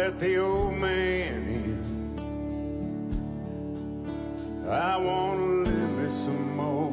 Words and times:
let 0.00 0.18
the 0.18 0.36
old 0.38 0.74
man 0.78 1.40
in. 1.62 1.80
I 4.66 4.96
wanna 4.96 5.46
live 5.68 5.92
me 5.98 6.08
some 6.24 6.46
more. 6.60 6.92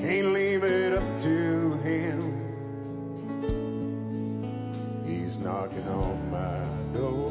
Can't 0.00 0.30
leave 0.38 0.64
it 0.64 0.92
up 1.00 1.10
to 1.26 1.36
him. 1.88 2.20
He's 5.08 5.34
knocking 5.38 5.88
on 6.04 6.16
my 6.38 6.58
door. 6.96 7.30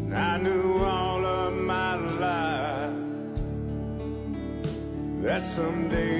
And 0.00 0.12
I 0.32 0.34
knew 0.44 0.68
all 0.96 1.22
of 1.24 1.54
my 1.74 1.92
life 2.26 3.00
that 5.24 5.42
someday 5.56 6.15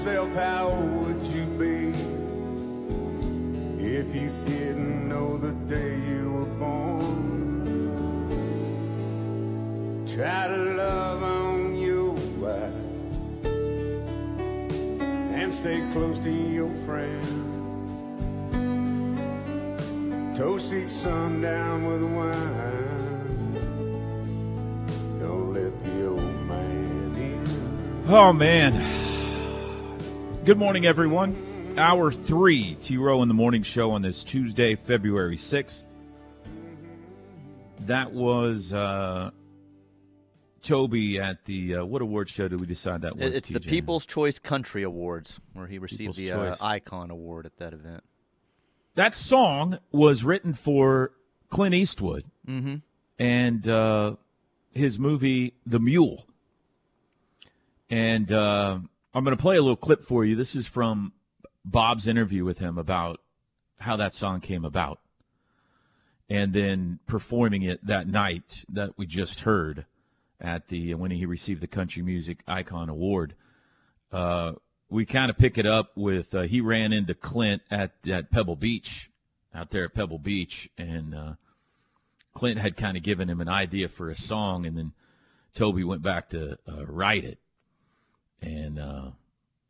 yourself 0.00 0.32
how 0.32 0.70
would 0.70 1.22
you 1.24 1.44
be 1.58 1.90
if 3.84 4.14
you 4.14 4.32
didn't 4.46 5.06
know 5.10 5.36
the 5.36 5.52
day 5.68 5.94
you 6.08 6.32
were 6.32 6.46
born. 6.46 7.66
Try 10.06 10.48
to 10.48 10.56
love 10.56 11.22
on 11.22 11.76
your 11.76 12.12
wife 12.40 12.72
and 15.38 15.52
stay 15.52 15.86
close 15.92 16.18
to 16.20 16.30
your 16.30 16.74
friend. 16.86 17.26
Toast 20.34 20.72
each 20.72 20.88
sundown 20.88 21.84
with 21.84 22.02
wine. 22.04 23.52
Don't 25.20 25.52
let 25.52 25.84
the 25.84 26.06
old 26.08 26.46
man 26.46 27.14
in. 27.16 27.44
Oh 28.08 28.32
man. 28.32 29.09
Good 30.44 30.58
morning, 30.58 30.86
everyone. 30.86 31.36
Hour 31.76 32.10
three, 32.10 32.74
T 32.80 32.96
Row 32.96 33.22
in 33.22 33.28
the 33.28 33.34
Morning 33.34 33.62
Show 33.62 33.92
on 33.92 34.02
this 34.02 34.24
Tuesday, 34.24 34.74
February 34.74 35.36
6th. 35.36 35.86
That 37.86 38.12
was 38.12 38.72
uh, 38.72 39.30
Toby 40.62 41.18
at 41.20 41.44
the, 41.44 41.76
uh, 41.76 41.84
what 41.84 42.02
award 42.02 42.28
show 42.28 42.48
did 42.48 42.60
we 42.60 42.66
decide 42.66 43.02
that 43.02 43.16
was? 43.16 43.26
It- 43.26 43.34
It's 43.36 43.48
the 43.48 43.60
People's 43.60 44.04
Choice 44.06 44.38
Country 44.38 44.82
Awards, 44.82 45.38
where 45.52 45.66
he 45.66 45.78
received 45.78 46.16
People's 46.16 46.16
the 46.16 46.32
uh, 46.32 46.56
Icon 46.60 47.10
Award 47.10 47.46
at 47.46 47.56
that 47.58 47.72
event. 47.72 48.02
That 48.96 49.14
song 49.14 49.78
was 49.92 50.24
written 50.24 50.54
for 50.54 51.12
Clint 51.50 51.74
Eastwood 51.74 52.24
Mm-hmm. 52.48 52.76
and 53.18 53.68
uh, 53.68 54.16
his 54.72 54.98
movie 54.98 55.54
The 55.66 55.78
Mule. 55.78 56.26
And 57.88 58.30
uh, 58.32 58.80
I'm 59.12 59.24
going 59.24 59.36
to 59.36 59.42
play 59.42 59.56
a 59.56 59.60
little 59.60 59.74
clip 59.74 60.04
for 60.04 60.24
you. 60.24 60.36
This 60.36 60.54
is 60.54 60.68
from 60.68 61.12
Bob's 61.64 62.06
interview 62.06 62.44
with 62.44 62.60
him 62.60 62.78
about 62.78 63.20
how 63.80 63.96
that 63.96 64.12
song 64.12 64.40
came 64.40 64.64
about, 64.64 65.00
and 66.28 66.52
then 66.52 67.00
performing 67.06 67.62
it 67.62 67.84
that 67.84 68.06
night 68.06 68.64
that 68.68 68.96
we 68.96 69.06
just 69.06 69.40
heard 69.40 69.84
at 70.40 70.68
the 70.68 70.94
when 70.94 71.10
he 71.10 71.26
received 71.26 71.60
the 71.60 71.66
Country 71.66 72.02
Music 72.02 72.44
Icon 72.46 72.88
Award. 72.88 73.34
Uh, 74.12 74.52
we 74.88 75.04
kind 75.04 75.28
of 75.28 75.36
pick 75.36 75.58
it 75.58 75.66
up 75.66 75.90
with 75.96 76.32
uh, 76.32 76.42
he 76.42 76.60
ran 76.60 76.92
into 76.92 77.12
Clint 77.12 77.62
at 77.68 77.94
at 78.08 78.30
Pebble 78.30 78.54
Beach, 78.54 79.10
out 79.52 79.70
there 79.70 79.86
at 79.86 79.94
Pebble 79.94 80.20
Beach, 80.20 80.70
and 80.78 81.16
uh, 81.16 81.32
Clint 82.32 82.60
had 82.60 82.76
kind 82.76 82.96
of 82.96 83.02
given 83.02 83.28
him 83.28 83.40
an 83.40 83.48
idea 83.48 83.88
for 83.88 84.08
a 84.08 84.14
song, 84.14 84.66
and 84.66 84.78
then 84.78 84.92
Toby 85.52 85.82
went 85.82 86.02
back 86.02 86.28
to 86.28 86.58
uh, 86.68 86.86
write 86.86 87.24
it. 87.24 87.39
And 88.42 88.78
uh, 88.78 89.10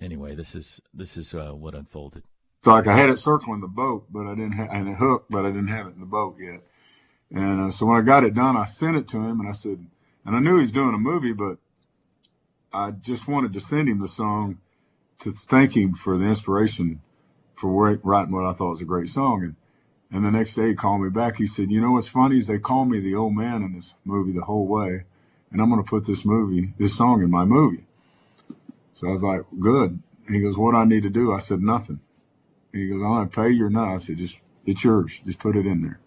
anyway, 0.01 0.35
this 0.35 0.55
is 0.55 0.81
this 0.95 1.17
is 1.17 1.35
uh, 1.35 1.53
what 1.53 1.75
unfolded. 1.75 2.23
It's 2.61 2.67
like 2.67 2.87
I 2.87 2.97
had 2.97 3.11
it 3.11 3.19
circling 3.19 3.61
the 3.61 3.69
boat, 3.69 4.07
but 4.11 4.27
I 4.27 4.35
didn't 4.35 4.53
have, 4.53 4.69
and 4.71 4.89
it 4.89 4.97
hooked, 4.97 5.31
but 5.31 5.47
I 5.47 5.49
didn't 5.49 5.69
have 5.69 5.87
it 5.87 5.95
in 5.95 6.01
the 6.01 6.07
boat 6.07 6.37
yet. 6.39 6.63
And 7.33 7.61
uh, 7.61 7.71
so 7.71 7.87
when 7.87 7.99
I 7.99 8.03
got 8.03 8.25
it 8.25 8.35
done, 8.35 8.57
I 8.57 8.65
sent 8.65 8.97
it 8.97 9.09
to 9.09 9.19
him, 9.19 9.41
and 9.41 9.49
I 9.49 9.53
said, 9.53 9.87
and 10.27 10.37
I 10.37 10.41
knew 10.41 10.57
he 10.57 10.63
was 10.63 10.73
doing 10.73 10.95
a 10.95 10.99
movie, 10.99 11.33
but 11.33 11.59
I 12.73 12.91
just 12.91 13.27
wanted 13.27 13.53
to 13.55 13.61
send 13.61 13.89
him 13.89 14.01
the 14.01 14.09
song 14.09 14.59
to 15.21 15.33
thank 15.33 15.77
him 15.77 15.95
for 15.95 16.19
the 16.19 16.27
inspiration 16.27 17.01
for 17.55 17.99
writing 18.03 18.35
what 18.35 18.47
I 18.47 18.53
thought 18.53 18.71
was 18.71 18.83
a 18.83 18.87
great 18.87 19.09
song. 19.09 19.43
And 19.43 19.57
and 20.13 20.25
the 20.25 20.31
next 20.31 20.55
day 20.55 20.69
he 20.69 20.75
called 20.75 21.03
me 21.03 21.09
back. 21.09 21.37
He 21.37 21.47
said, 21.47 21.71
you 21.71 21.81
know 21.81 21.93
what's 21.93 22.09
funny 22.09 22.39
is 22.39 22.49
they 22.49 22.59
call 22.59 22.85
me 22.85 22.99
the 22.99 23.15
old 23.15 23.35
man 23.37 23.63
in 23.63 23.75
this 23.75 23.95
movie 24.05 24.33
the 24.33 24.45
whole 24.45 24.67
way, 24.67 25.05
and 25.53 25.61
I'm 25.61 25.71
going 25.71 25.83
to 25.83 25.89
put 25.89 26.05
this 26.05 26.25
movie, 26.25 26.75
this 26.79 26.97
song 26.97 27.23
in 27.23 27.31
my 27.31 27.45
movie. 27.45 27.87
So 29.01 29.09
I 29.09 29.13
was 29.13 29.23
like, 29.23 29.41
good. 29.59 30.03
He 30.29 30.43
goes, 30.43 30.59
what 30.59 30.73
do 30.73 30.77
I 30.77 30.85
need 30.85 31.05
to 31.05 31.09
do? 31.09 31.33
I 31.33 31.39
said, 31.39 31.63
nothing. 31.63 32.01
He 32.71 32.87
goes, 32.87 33.01
I'm 33.01 33.09
going 33.09 33.29
to 33.31 33.35
pay 33.35 33.49
you 33.49 33.65
or 33.65 33.71
not. 33.71 33.95
I 33.95 33.97
said, 33.97 34.19
just, 34.19 34.39
it's 34.67 34.85
yours. 34.85 35.23
Just 35.25 35.39
put 35.39 35.57
it 35.57 35.65
in 35.65 35.81
there. 35.81 36.01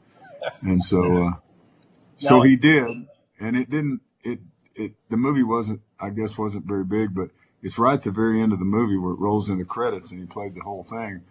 And 0.62 0.80
so, 0.80 1.26
uh, 1.26 1.32
so 2.18 2.42
he 2.42 2.56
did. 2.56 3.08
And 3.40 3.58
it 3.58 3.72
didn't, 3.72 4.02
it, 4.24 4.42
it, 4.76 4.94
the 5.10 5.18
movie 5.18 5.42
wasn't, 5.42 5.82
I 6.00 6.12
guess, 6.12 6.38
wasn't 6.38 6.66
very 6.66 6.84
big, 6.84 7.16
but 7.16 7.32
it's 7.64 7.80
right 7.80 7.96
at 7.96 8.04
the 8.04 8.12
very 8.12 8.40
end 8.40 8.54
of 8.54 8.60
the 8.60 8.66
movie 8.66 8.98
where 8.98 9.14
it 9.14 9.20
rolls 9.20 9.50
into 9.50 9.64
the 9.64 9.68
credits 9.68 10.12
and 10.12 10.20
he 10.20 10.28
played 10.28 10.54
the 10.54 10.62
whole 10.62 10.84
thing. 10.84 11.24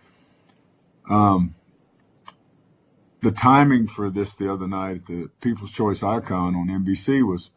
Um, 1.08 1.54
the 3.20 3.30
timing 3.30 3.86
for 3.86 4.10
this 4.10 4.34
the 4.34 4.52
other 4.52 4.66
night 4.66 4.96
at 4.96 5.06
the 5.06 5.30
People's 5.40 5.70
Choice 5.70 6.02
Icon 6.02 6.56
on 6.56 6.66
NBC 6.66 7.24
was, 7.24 7.50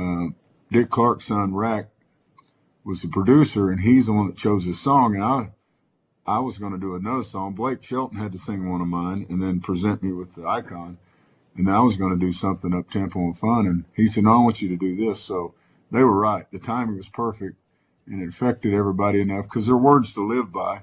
uh, 0.00 0.32
Dick 0.70 0.90
Clark's 0.90 1.26
son, 1.26 1.54
RAC, 1.54 1.88
was 2.86 3.02
the 3.02 3.08
producer 3.08 3.68
and 3.68 3.80
he's 3.80 4.06
the 4.06 4.12
one 4.12 4.28
that 4.28 4.36
chose 4.36 4.64
this 4.64 4.80
song. 4.80 5.16
And 5.16 5.24
I, 5.24 5.50
I 6.24 6.38
was 6.38 6.56
going 6.56 6.72
to 6.72 6.78
do 6.78 6.94
another 6.94 7.24
song. 7.24 7.52
Blake 7.52 7.82
Shelton 7.82 8.16
had 8.16 8.30
to 8.30 8.38
sing 8.38 8.70
one 8.70 8.80
of 8.80 8.86
mine 8.86 9.26
and 9.28 9.42
then 9.42 9.60
present 9.60 10.04
me 10.04 10.12
with 10.12 10.34
the 10.34 10.46
icon. 10.46 10.98
And 11.56 11.68
I 11.68 11.80
was 11.80 11.96
going 11.96 12.12
to 12.12 12.26
do 12.26 12.32
something 12.32 12.72
up 12.72 12.88
tempo 12.88 13.18
and 13.18 13.36
fun. 13.36 13.66
And 13.66 13.84
he 13.94 14.06
said, 14.06 14.22
no, 14.22 14.34
I 14.34 14.44
want 14.44 14.62
you 14.62 14.68
to 14.68 14.76
do 14.76 14.94
this. 14.94 15.20
So 15.20 15.54
they 15.90 16.04
were 16.04 16.16
right. 16.16 16.48
The 16.52 16.60
timing 16.60 16.96
was 16.96 17.08
perfect 17.08 17.56
and 18.06 18.22
it 18.22 18.28
affected 18.28 18.72
everybody 18.72 19.20
enough 19.20 19.46
because 19.46 19.66
they're 19.66 19.76
words 19.76 20.14
to 20.14 20.24
live 20.24 20.52
by. 20.52 20.82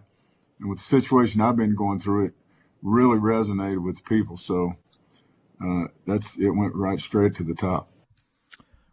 And 0.60 0.70
with 0.70 0.80
the 0.80 0.84
situation 0.84 1.40
I've 1.40 1.56
been 1.56 1.76
going 1.76 2.00
through, 2.00 2.26
it 2.26 2.34
really 2.82 3.18
resonated 3.18 3.82
with 3.82 3.98
the 3.98 4.04
people. 4.04 4.36
So, 4.36 4.74
uh, 5.64 5.86
that's, 6.06 6.38
it 6.38 6.50
went 6.50 6.76
right 6.76 7.00
straight 7.00 7.36
to 7.36 7.44
the 7.44 7.54
top. 7.54 7.93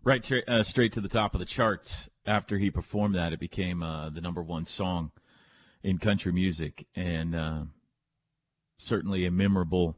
Right, 0.03 0.23
tra- 0.23 0.43
uh, 0.49 0.63
straight 0.63 0.93
to 0.93 1.01
the 1.01 1.09
top 1.09 1.35
of 1.35 1.41
the 1.41 1.47
charts. 1.47 2.09
After 2.25 2.59
he 2.59 2.71
performed 2.71 3.15
that, 3.15 3.33
it 3.33 3.41
became 3.41 3.83
uh, 3.83 4.09
the 4.11 4.21
number 4.21 4.43
one 4.43 4.65
song 4.65 5.11
in 5.83 5.99
country 5.99 6.33
music, 6.33 6.87
and 6.95 7.35
uh, 7.35 7.63
certainly 8.79 9.27
a 9.27 9.31
memorable, 9.31 9.97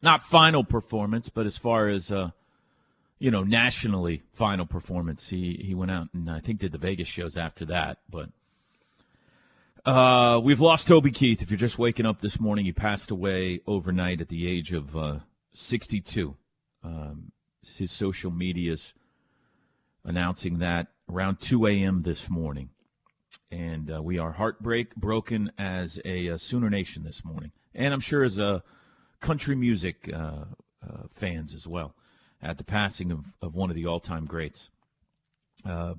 not 0.00 0.22
final 0.22 0.64
performance, 0.64 1.28
but 1.28 1.46
as 1.46 1.58
far 1.58 1.88
as 1.88 2.10
uh, 2.10 2.30
you 3.18 3.30
know, 3.30 3.42
nationally 3.42 4.22
final 4.32 4.66
performance. 4.66 5.28
He 5.28 5.60
he 5.64 5.74
went 5.74 5.90
out 5.90 6.08
and 6.12 6.30
I 6.30 6.40
think 6.40 6.60
did 6.60 6.72
the 6.72 6.78
Vegas 6.78 7.08
shows 7.08 7.36
after 7.36 7.64
that. 7.66 7.98
But 8.08 8.30
uh, 9.84 10.40
we've 10.42 10.60
lost 10.60 10.88
Toby 10.88 11.10
Keith. 11.10 11.42
If 11.42 11.50
you're 11.50 11.58
just 11.58 11.78
waking 11.78 12.06
up 12.06 12.20
this 12.20 12.38
morning, 12.38 12.64
he 12.64 12.72
passed 12.72 13.10
away 13.10 13.60
overnight 13.66 14.20
at 14.20 14.28
the 14.28 14.48
age 14.48 14.72
of 14.72 14.96
uh, 14.96 15.18
62. 15.52 16.36
Um, 16.84 17.32
his 17.66 17.90
social 17.90 18.30
medias 18.30 18.94
announcing 20.08 20.58
that 20.58 20.88
around 21.10 21.38
2 21.38 21.66
a.m. 21.66 22.02
this 22.02 22.30
morning. 22.30 22.70
And 23.50 23.94
uh, 23.94 24.02
we 24.02 24.18
are 24.18 24.32
heartbreak 24.32 24.96
broken 24.96 25.52
as 25.58 26.00
a, 26.04 26.30
uh 26.30 26.38
Sooner 26.38 26.70
Nation 26.70 27.04
this 27.04 27.24
morning. 27.24 27.52
And 27.74 27.92
I'm 27.92 28.00
sure 28.00 28.24
as 28.24 28.38
a 28.38 28.62
country 29.20 29.54
music 29.54 30.10
uh, 30.12 30.46
uh, 30.82 31.02
fans 31.12 31.52
as 31.52 31.66
well 31.66 31.94
at 32.40 32.56
the 32.56 32.64
passing 32.64 33.12
of, 33.12 33.34
of 33.42 33.54
one 33.54 33.68
of 33.68 33.76
the 33.76 33.84
all 33.84 34.00
time 34.00 34.24
greats. 34.24 34.70
Uh, 35.64 35.94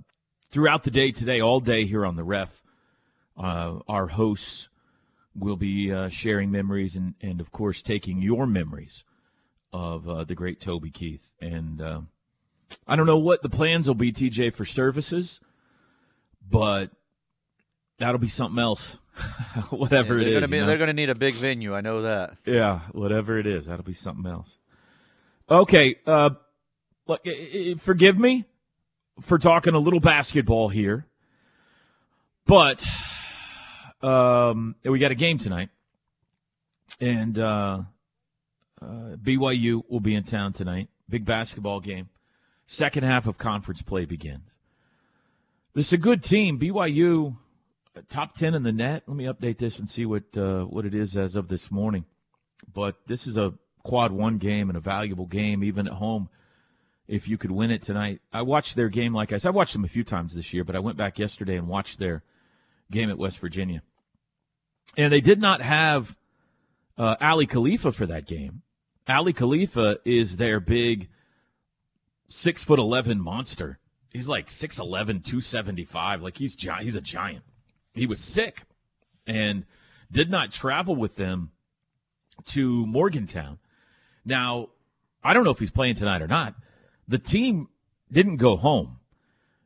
throughout 0.51 0.83
the 0.83 0.91
day 0.91 1.11
today, 1.11 1.39
all 1.39 1.59
day 1.59 1.85
here 1.85 2.06
on 2.06 2.15
the 2.15 2.23
ref, 2.23 2.63
uh, 3.38 3.77
our 3.88 4.07
hosts 4.07 4.69
will 5.35 5.56
be 5.56 6.09
sharing 6.09 6.50
memories 6.50 6.95
and, 6.95 7.13
and, 7.21 7.39
of 7.39 7.51
course, 7.51 7.83
taking 7.83 8.21
your 8.21 8.47
memories 8.47 9.03
of 9.71 10.27
the 10.27 10.35
great 10.35 10.59
Toby 10.59 10.89
Keith. 10.89 11.31
And 11.39 12.07
I 12.88 12.95
don't 12.95 13.06
know 13.06 13.18
what 13.18 13.42
the 13.42 13.50
plans 13.50 13.88
will 13.88 13.95
be, 13.95 14.12
TJ, 14.12 14.54
for 14.54 14.66
services, 14.66 15.39
but 16.48 16.92
that'll 17.98 18.19
be 18.19 18.27
something 18.27 18.60
else. 18.60 19.00
whatever 19.69 20.16
they're 20.16 20.21
it 20.21 20.27
is. 20.27 20.33
Gonna 20.36 20.48
be, 20.48 20.56
you 20.57 20.62
know? 20.62 20.68
They're 20.68 20.77
going 20.77 20.88
to 20.88 20.94
need 20.94 21.10
a 21.10 21.16
big 21.16 21.33
venue. 21.36 21.75
I 21.75 21.81
know 21.81 22.04
that. 22.04 22.38
Yeah, 22.45 22.81
whatever 22.92 23.38
it 23.38 23.45
is, 23.45 23.66
that'll 23.66 23.83
be 23.83 23.94
something 23.94 24.30
else. 24.30 24.57
Okay, 25.50 25.95
uh, 26.06 26.31
look, 27.07 27.25
forgive 27.80 28.19
me 28.19 28.45
for 29.21 29.39
talking 29.39 29.74
a 29.74 29.80
little 29.80 30.00
basketball 30.00 30.69
here, 30.69 31.07
but 32.45 32.86
um, 34.01 34.75
we 34.83 35.00
got 35.00 35.12
a 35.12 35.16
game 35.16 35.39
tonight, 35.39 35.69
and 37.01 37.39
uh, 37.39 37.81
uh, 38.81 38.86
BYU 39.16 39.83
will 39.89 40.00
be 40.00 40.13
in 40.13 40.24
town 40.24 40.54
tonight. 40.54 40.89
Big 41.10 41.25
basketball 41.25 41.80
game. 41.80 42.10
Second 42.71 43.04
half 43.04 43.25
of 43.25 43.39
conference 43.39 43.81
play 43.81 44.06
begins. 44.06 44.51
This 45.74 45.88
is 45.88 45.94
a 45.94 45.98
good 45.98 46.21
team. 46.21 46.60
BYU 46.60 47.36
uh, 47.98 48.01
top 48.10 48.36
ten 48.36 48.54
in 48.54 48.62
the 48.62 48.71
net. 48.71 49.01
Let 49.07 49.18
me 49.18 49.24
update 49.24 49.57
this 49.57 49.80
and 49.80 49.89
see 49.89 50.06
what 50.06 50.38
uh, 50.38 50.66
what 50.66 50.86
it 50.86 50.94
is 50.94 51.18
as 51.18 51.36
of 51.36 51.48
this 51.48 51.71
morning. 51.71 52.06
But 52.71 52.95
this 53.07 53.25
is 53.25 53.39
a 53.39 53.56
quad 53.81 54.12
one 54.12 54.38
game 54.38 54.69
and 54.69 54.77
a 54.77 54.81
valuable 54.81 55.25
game, 55.25 55.63
even 55.63 55.88
at 55.88 55.94
home. 55.94 56.30
If 57.07 57.27
you 57.27 57.39
could 57.39 57.50
win 57.50 57.71
it 57.71 57.81
tonight, 57.81 58.21
I 58.31 58.44
watched 58.44 58.75
their 58.75 58.89
game. 58.89 59.16
Like 59.16 59.33
I 59.33 59.38
said, 59.38 59.50
I 59.50 59.54
watched 59.54 59.74
them 59.74 59.83
a 59.83 59.88
few 59.88 60.04
times 60.04 60.36
this 60.36 60.54
year, 60.54 60.63
but 60.63 60.75
I 60.75 60.80
went 60.80 60.95
back 60.95 61.18
yesterday 61.18 61.57
and 61.57 61.68
watched 61.68 61.98
their 61.98 62.21
game 62.92 63.10
at 63.10 63.18
West 63.18 63.39
Virginia, 63.39 63.81
and 64.95 65.12
they 65.12 65.21
did 65.21 65.42
not 65.42 65.63
have 65.63 66.16
uh, 67.00 67.16
Aly 67.19 67.48
Khalifa 67.48 67.92
for 67.92 68.06
that 68.06 68.27
game. 68.27 68.62
Aly 69.07 69.33
Khalifa 69.33 69.98
is 70.06 70.38
their 70.38 70.60
big 70.60 71.10
six 72.30 72.64
foot 72.64 72.80
eleven 72.80 73.20
monster. 73.20 73.80
He's 74.12 74.28
like 74.28 74.48
6'11", 74.48 75.24
275. 75.24 76.24
Like 76.24 76.38
he's 76.38 76.56
gi- 76.56 76.81
he's 76.81 76.96
a 76.96 77.02
giant. 77.02 77.44
He 77.94 78.08
was 78.08 78.20
sick 78.20 78.64
and 79.28 79.66
did 80.12 80.31
not 80.31 80.52
travel 80.52 80.96
with 80.96 81.16
them 81.16 81.52
to 82.46 82.88
Morgantown. 82.88 83.60
Now, 84.26 84.70
I 85.24 85.34
don't 85.34 85.44
know 85.44 85.52
if 85.52 85.60
he's 85.60 85.72
playing 85.72 85.96
tonight 85.96 86.22
or 86.22 86.28
not. 86.28 86.56
The 87.08 87.20
team 87.20 87.70
didn't 88.12 88.38
go 88.38 88.56
home. 88.56 89.00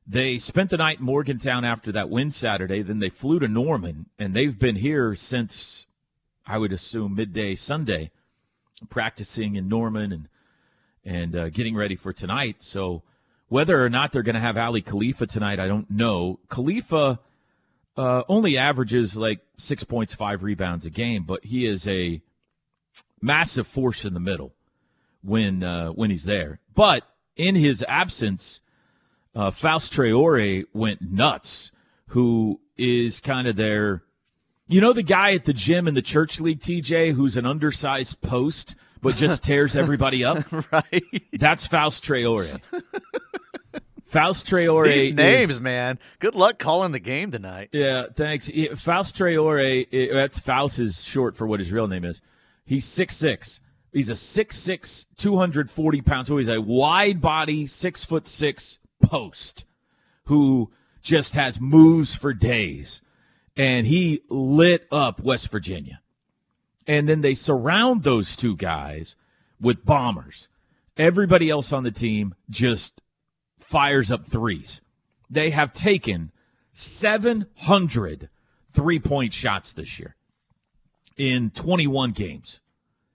They 0.06 0.38
spent 0.38 0.70
the 0.70 0.78
night 0.78 1.00
in 1.00 1.06
Morgantown 1.06 1.64
after 1.64 1.92
that 1.94 2.10
win 2.10 2.32
Saturday. 2.32 2.82
Then 2.82 3.00
they 3.00 3.10
flew 3.10 3.40
to 3.40 3.48
Norman, 3.48 4.08
and 4.20 4.34
they've 4.34 4.58
been 4.58 4.76
here 4.78 5.16
since 5.16 5.88
I 6.46 6.58
would 6.58 6.74
assume 6.74 7.16
midday 7.16 7.56
Sunday, 7.56 8.12
practicing 8.90 9.56
in 9.56 9.70
Norman 9.70 10.12
and 10.12 10.28
and 11.06 11.36
uh, 11.36 11.50
getting 11.50 11.76
ready 11.76 11.96
for 11.96 12.14
tonight. 12.14 12.64
So 12.64 13.04
whether 13.48 13.84
or 13.84 13.90
not 13.90 14.12
they're 14.12 14.24
going 14.24 14.36
to 14.36 14.42
have 14.42 14.58
Aly 14.58 14.82
Khalifa 14.82 15.28
tonight, 15.28 15.60
I 15.60 15.68
don't 15.68 15.90
know. 15.90 16.40
Khalifa 16.50 17.20
uh, 17.96 18.24
only 18.28 18.58
averages 18.58 19.16
like 19.16 19.42
six 19.58 19.84
points, 19.84 20.14
five 20.14 20.44
rebounds 20.44 20.86
a 20.86 20.90
game, 20.90 21.24
but 21.24 21.46
he 21.46 21.66
is 21.66 21.88
a 21.88 22.22
massive 23.22 23.68
force 23.68 24.06
in 24.06 24.14
the 24.14 24.20
middle 24.20 24.54
when 25.22 25.64
uh, 25.64 25.90
when 25.90 26.10
he's 26.10 26.26
there. 26.26 26.60
But 26.74 27.08
in 27.36 27.56
his 27.56 27.84
absence, 27.88 28.62
uh, 29.36 29.52
Faust 29.52 29.94
Traore 29.94 30.66
went 30.74 31.02
nuts. 31.02 31.72
Who 32.08 32.60
is 32.78 33.20
kind 33.20 33.48
of 33.48 33.56
their, 33.56 34.04
you 34.68 34.80
know, 34.82 34.94
the 34.94 35.02
guy 35.02 35.34
at 35.34 35.46
the 35.46 35.54
gym 35.54 35.88
in 35.88 35.96
the 35.96 36.02
church 36.02 36.40
league, 36.40 36.60
TJ, 36.60 37.14
who's 37.14 37.38
an 37.38 37.46
undersized 37.46 38.22
post 38.22 38.76
but 39.04 39.16
just 39.16 39.44
tears 39.46 39.76
everybody 39.76 40.26
up. 40.26 40.44
right. 40.72 41.04
That's 41.34 41.68
Faust 41.68 42.04
Traore. 42.04 42.60
Faust 44.06 44.48
Traore 44.48 44.86
These 44.86 45.14
names, 45.16 45.50
is, 45.52 45.62
man. 45.62 46.00
Good 46.20 46.36
luck 46.36 46.58
calling 46.60 46.92
the 46.92 47.00
game 47.00 47.32
tonight. 47.32 47.70
Yeah, 47.72 48.08
thanks. 48.16 48.50
Faust 48.78 49.16
Traore, 49.16 50.12
that's 50.12 50.40
Faust 50.40 50.80
is 50.80 51.04
short 51.04 51.38
for 51.38 51.46
what 51.46 51.60
his 51.60 51.72
real 51.72 51.88
name 51.88 52.06
is. 52.06 52.22
He's 52.66 52.86
6'6". 52.86 53.60
He's 53.92 54.10
a 54.10 54.14
6'6", 54.14 55.06
240 55.18 56.02
pounds. 56.02 56.28
So 56.28 56.38
he's 56.38 56.48
a 56.48 56.60
wide 56.60 57.22
body, 57.22 57.68
six 57.68 58.04
foot 58.04 58.28
six 58.28 58.80
post 59.04 59.66
who 60.26 60.72
just 61.02 61.36
has 61.36 61.62
moves 61.62 62.16
for 62.16 62.34
days. 62.34 63.02
And 63.56 63.86
he 63.86 64.22
lit 64.30 64.88
up 64.92 65.22
West 65.22 65.52
Virginia. 65.52 66.02
And 66.88 67.08
then 67.08 67.22
they 67.22 67.34
surround 67.34 68.04
those 68.04 68.36
two 68.36 68.56
guys 68.56 69.16
with 69.60 69.86
bombers. 69.86 70.50
Everybody 70.98 71.50
else 71.50 71.72
on 71.72 71.84
the 71.84 71.92
team 71.92 72.36
just 72.50 73.02
fires 73.58 74.12
up 74.12 74.26
threes. 74.26 74.82
They 75.30 75.50
have 75.52 75.74
taken 75.74 76.32
700 76.74 78.30
three 78.74 79.00
point 79.00 79.34
shots 79.34 79.74
this 79.74 80.00
year 80.00 80.16
in 81.18 81.50
21 81.52 82.12
games. 82.12 82.60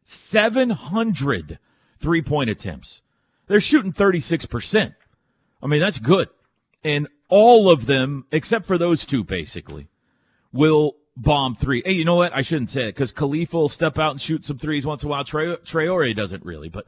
700 0.05 1.59
three 1.99 2.23
point 2.23 2.51
attempts. 2.51 3.03
They're 3.47 3.61
shooting 3.61 3.93
36%. 3.93 4.95
I 5.63 5.67
mean, 5.67 5.81
that's 5.81 5.99
good. 5.99 6.29
And 6.85 7.09
all 7.29 7.71
of 7.71 7.87
them, 7.87 8.27
except 8.31 8.67
for 8.67 8.79
those 8.79 9.05
two, 9.05 9.25
basically, 9.25 9.89
will 10.53 10.97
bomb 11.19 11.55
three. 11.57 11.83
Hey, 11.85 11.93
you 11.93 12.05
know 12.05 12.15
what? 12.15 12.33
I 12.35 12.43
shouldn't 12.43 12.71
say 12.71 12.85
it 12.85 12.95
because 12.95 13.13
Khalifa 13.13 13.57
will 13.57 13.69
step 13.69 13.99
out 13.99 14.13
and 14.13 14.21
shoot 14.21 14.45
some 14.45 14.59
threes 14.59 14.87
once 14.87 15.03
in 15.03 15.09
a 15.09 15.11
while. 15.11 15.25
Tre- 15.25 15.57
Traore 15.57 16.15
doesn't 16.15 16.45
really, 16.45 16.69
but 16.69 16.87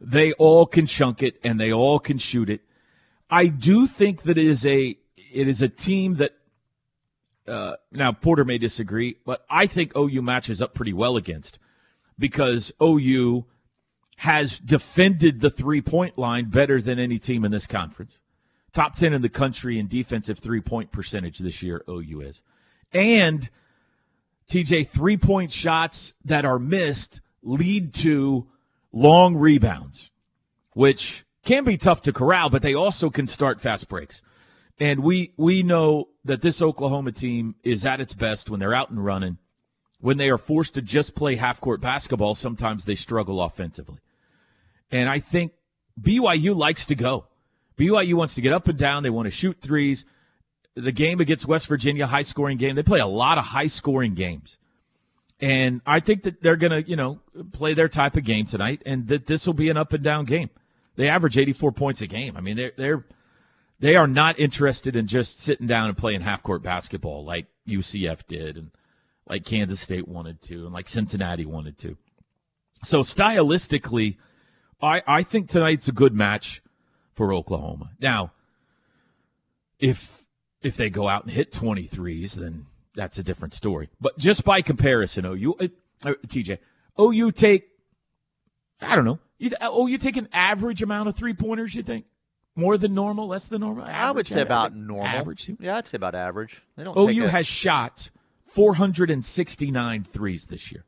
they 0.00 0.32
all 0.34 0.66
can 0.66 0.86
chunk 0.86 1.22
it 1.22 1.38
and 1.42 1.60
they 1.60 1.72
all 1.72 1.98
can 1.98 2.18
shoot 2.18 2.48
it. 2.48 2.60
I 3.30 3.46
do 3.46 3.86
think 3.86 4.22
that 4.22 4.38
it 4.38 4.46
is 4.46 4.64
a 4.64 4.96
it 5.16 5.48
is 5.48 5.62
a 5.62 5.68
team 5.68 6.16
that 6.16 6.34
uh, 7.46 7.74
now 7.90 8.12
Porter 8.12 8.44
may 8.44 8.58
disagree, 8.58 9.16
but 9.26 9.44
I 9.50 9.66
think 9.66 9.96
OU 9.96 10.22
matches 10.22 10.62
up 10.62 10.74
pretty 10.74 10.92
well 10.92 11.16
against 11.16 11.58
because 12.18 12.72
OU 12.80 13.44
has 14.18 14.60
defended 14.60 15.40
the 15.40 15.50
three 15.50 15.82
point 15.82 16.16
line 16.16 16.46
better 16.50 16.80
than 16.80 16.98
any 16.98 17.18
team 17.18 17.44
in 17.44 17.50
this 17.50 17.66
conference. 17.66 18.20
Top 18.72 18.94
10 18.94 19.12
in 19.12 19.22
the 19.22 19.28
country 19.28 19.78
in 19.78 19.86
defensive 19.86 20.38
three 20.38 20.60
point 20.60 20.92
percentage 20.92 21.38
this 21.38 21.62
year, 21.62 21.84
OU 21.88 22.20
is. 22.20 22.42
And 22.94 23.50
TJ, 24.48 24.88
three 24.88 25.16
point 25.16 25.52
shots 25.52 26.14
that 26.24 26.44
are 26.44 26.58
missed 26.58 27.20
lead 27.42 27.92
to 27.94 28.46
long 28.92 29.36
rebounds, 29.36 30.10
which 30.72 31.24
can 31.44 31.64
be 31.64 31.76
tough 31.76 32.02
to 32.02 32.12
corral, 32.12 32.48
but 32.48 32.62
they 32.62 32.74
also 32.74 33.10
can 33.10 33.26
start 33.26 33.60
fast 33.60 33.88
breaks. 33.88 34.22
And 34.78 35.00
we 35.00 35.32
we 35.36 35.62
know 35.62 36.08
that 36.24 36.40
this 36.40 36.62
Oklahoma 36.62 37.12
team 37.12 37.54
is 37.62 37.84
at 37.84 38.00
its 38.00 38.14
best 38.14 38.48
when 38.48 38.60
they're 38.60 38.74
out 38.74 38.90
and 38.90 39.04
running. 39.04 39.38
When 40.00 40.16
they 40.16 40.30
are 40.30 40.38
forced 40.38 40.74
to 40.74 40.82
just 40.82 41.14
play 41.14 41.36
half 41.36 41.60
court 41.60 41.80
basketball, 41.80 42.34
sometimes 42.34 42.84
they 42.84 42.94
struggle 42.94 43.42
offensively. 43.42 43.98
And 44.90 45.08
I 45.08 45.18
think 45.18 45.52
BYU 46.00 46.54
likes 46.54 46.86
to 46.86 46.94
go. 46.94 47.26
BYU 47.76 48.14
wants 48.14 48.34
to 48.34 48.40
get 48.40 48.52
up 48.52 48.68
and 48.68 48.78
down. 48.78 49.02
They 49.02 49.10
want 49.10 49.26
to 49.26 49.30
shoot 49.30 49.60
threes. 49.60 50.04
The 50.76 50.92
game 50.92 51.20
against 51.20 51.46
West 51.46 51.68
Virginia, 51.68 52.06
high 52.06 52.22
scoring 52.22 52.58
game. 52.58 52.74
They 52.74 52.82
play 52.82 53.00
a 53.00 53.06
lot 53.06 53.38
of 53.38 53.44
high 53.44 53.68
scoring 53.68 54.14
games. 54.14 54.58
And 55.40 55.80
I 55.86 56.00
think 56.00 56.22
that 56.22 56.42
they're 56.42 56.56
going 56.56 56.70
to, 56.70 56.88
you 56.88 56.96
know, 56.96 57.20
play 57.52 57.74
their 57.74 57.88
type 57.88 58.16
of 58.16 58.24
game 58.24 58.46
tonight 58.46 58.82
and 58.86 59.08
that 59.08 59.26
this 59.26 59.46
will 59.46 59.54
be 59.54 59.68
an 59.68 59.76
up 59.76 59.92
and 59.92 60.02
down 60.02 60.24
game. 60.24 60.50
They 60.96 61.08
average 61.08 61.36
84 61.36 61.72
points 61.72 62.00
a 62.02 62.06
game. 62.06 62.36
I 62.36 62.40
mean, 62.40 62.56
they're, 62.56 62.72
they're, 62.76 63.04
they 63.80 63.96
are 63.96 64.06
not 64.06 64.38
interested 64.38 64.96
in 64.96 65.06
just 65.06 65.38
sitting 65.38 65.66
down 65.66 65.88
and 65.88 65.96
playing 65.96 66.20
half 66.20 66.42
court 66.42 66.62
basketball 66.62 67.24
like 67.24 67.46
UCF 67.68 68.26
did 68.26 68.56
and 68.56 68.70
like 69.26 69.44
Kansas 69.44 69.80
State 69.80 70.06
wanted 70.06 70.40
to 70.42 70.64
and 70.64 70.72
like 70.72 70.88
Cincinnati 70.88 71.44
wanted 71.44 71.78
to. 71.78 71.96
So 72.84 73.00
stylistically, 73.00 74.16
I, 74.80 75.02
I 75.06 75.22
think 75.22 75.48
tonight's 75.48 75.88
a 75.88 75.92
good 75.92 76.14
match 76.14 76.62
for 77.12 77.32
Oklahoma. 77.32 77.90
Now, 78.00 78.32
if 79.78 80.23
if 80.64 80.76
they 80.76 80.90
go 80.90 81.08
out 81.08 81.22
and 81.24 81.32
hit 81.32 81.52
23s, 81.52 82.34
then 82.34 82.66
that's 82.94 83.18
a 83.18 83.22
different 83.22 83.54
story. 83.54 83.88
But 84.00 84.18
just 84.18 84.44
by 84.44 84.62
comparison, 84.62 85.24
OU, 85.26 85.54
uh, 85.60 85.68
uh, 86.04 86.14
TJ, 86.26 86.58
OU 87.00 87.30
take, 87.32 87.68
I 88.80 88.96
don't 88.96 89.04
know, 89.04 89.18
you, 89.38 89.50
OU 89.62 89.98
take 89.98 90.16
an 90.16 90.28
average 90.32 90.82
amount 90.82 91.08
of 91.08 91.16
three 91.16 91.34
pointers, 91.34 91.74
you 91.74 91.82
think? 91.82 92.06
More 92.56 92.78
than 92.78 92.94
normal, 92.94 93.26
less 93.26 93.48
than 93.48 93.60
normal? 93.62 93.84
I 93.84 93.88
would 93.88 93.94
Average? 93.94 94.28
say 94.28 94.40
about 94.40 94.72
think 94.72 94.86
normal. 94.86 95.06
Average. 95.06 95.50
Yeah, 95.58 95.76
I'd 95.76 95.86
say 95.88 95.96
about 95.96 96.14
average. 96.14 96.62
They 96.76 96.84
don't. 96.84 96.94
take 96.94 97.16
OU 97.16 97.24
a- 97.24 97.28
has 97.28 97.46
shot 97.48 98.10
469 98.46 100.04
threes 100.04 100.46
this 100.46 100.70
year. 100.70 100.84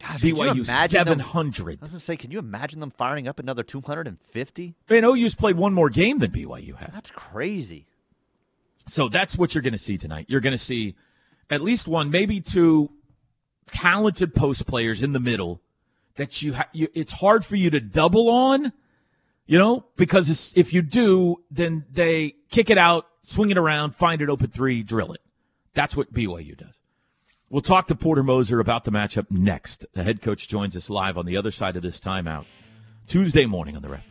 Gosh, 0.00 0.22
BYU 0.22 0.66
700. 0.66 1.78
I 1.80 1.84
was 1.84 1.90
gonna 1.90 2.00
say, 2.00 2.16
can 2.16 2.30
you 2.30 2.38
imagine 2.38 2.80
them 2.80 2.90
firing 2.90 3.28
up 3.28 3.38
another 3.38 3.62
250? 3.62 4.74
And 4.88 5.04
OU's 5.04 5.34
played 5.34 5.56
one 5.56 5.74
more 5.74 5.90
game 5.90 6.18
than 6.18 6.30
BYU 6.30 6.74
has. 6.76 6.90
That's 6.92 7.10
crazy. 7.10 7.86
So 8.86 9.08
that's 9.08 9.38
what 9.38 9.54
you're 9.54 9.62
going 9.62 9.72
to 9.72 9.78
see 9.78 9.98
tonight. 9.98 10.26
You're 10.28 10.40
going 10.40 10.52
to 10.52 10.58
see 10.58 10.96
at 11.48 11.60
least 11.60 11.86
one, 11.86 12.10
maybe 12.10 12.40
two 12.40 12.90
talented 13.68 14.34
post 14.34 14.66
players 14.66 15.02
in 15.02 15.12
the 15.12 15.20
middle 15.20 15.60
that 16.16 16.42
you, 16.42 16.54
ha- 16.54 16.68
you 16.72 16.88
it's 16.92 17.12
hard 17.12 17.44
for 17.44 17.56
you 17.56 17.70
to 17.70 17.80
double 17.80 18.28
on, 18.28 18.72
you 19.46 19.58
know, 19.58 19.84
because 19.96 20.52
if 20.56 20.72
you 20.72 20.82
do, 20.82 21.36
then 21.50 21.84
they 21.92 22.34
kick 22.50 22.68
it 22.68 22.78
out, 22.78 23.06
swing 23.22 23.50
it 23.50 23.58
around, 23.58 23.94
find 23.94 24.22
an 24.22 24.30
open 24.30 24.48
three, 24.48 24.82
drill 24.82 25.12
it. 25.12 25.20
That's 25.72 25.96
what 25.96 26.12
BYU 26.12 26.56
does. 26.56 26.79
We'll 27.52 27.62
talk 27.62 27.88
to 27.88 27.96
Porter 27.96 28.22
Moser 28.22 28.60
about 28.60 28.84
the 28.84 28.92
matchup 28.92 29.28
next. 29.28 29.84
The 29.92 30.04
head 30.04 30.22
coach 30.22 30.46
joins 30.46 30.76
us 30.76 30.88
live 30.88 31.18
on 31.18 31.26
the 31.26 31.36
other 31.36 31.50
side 31.50 31.74
of 31.74 31.82
this 31.82 31.98
timeout. 31.98 32.44
Tuesday 33.08 33.44
morning 33.44 33.74
on 33.74 33.82
the 33.82 33.88
ref. 33.88 34.04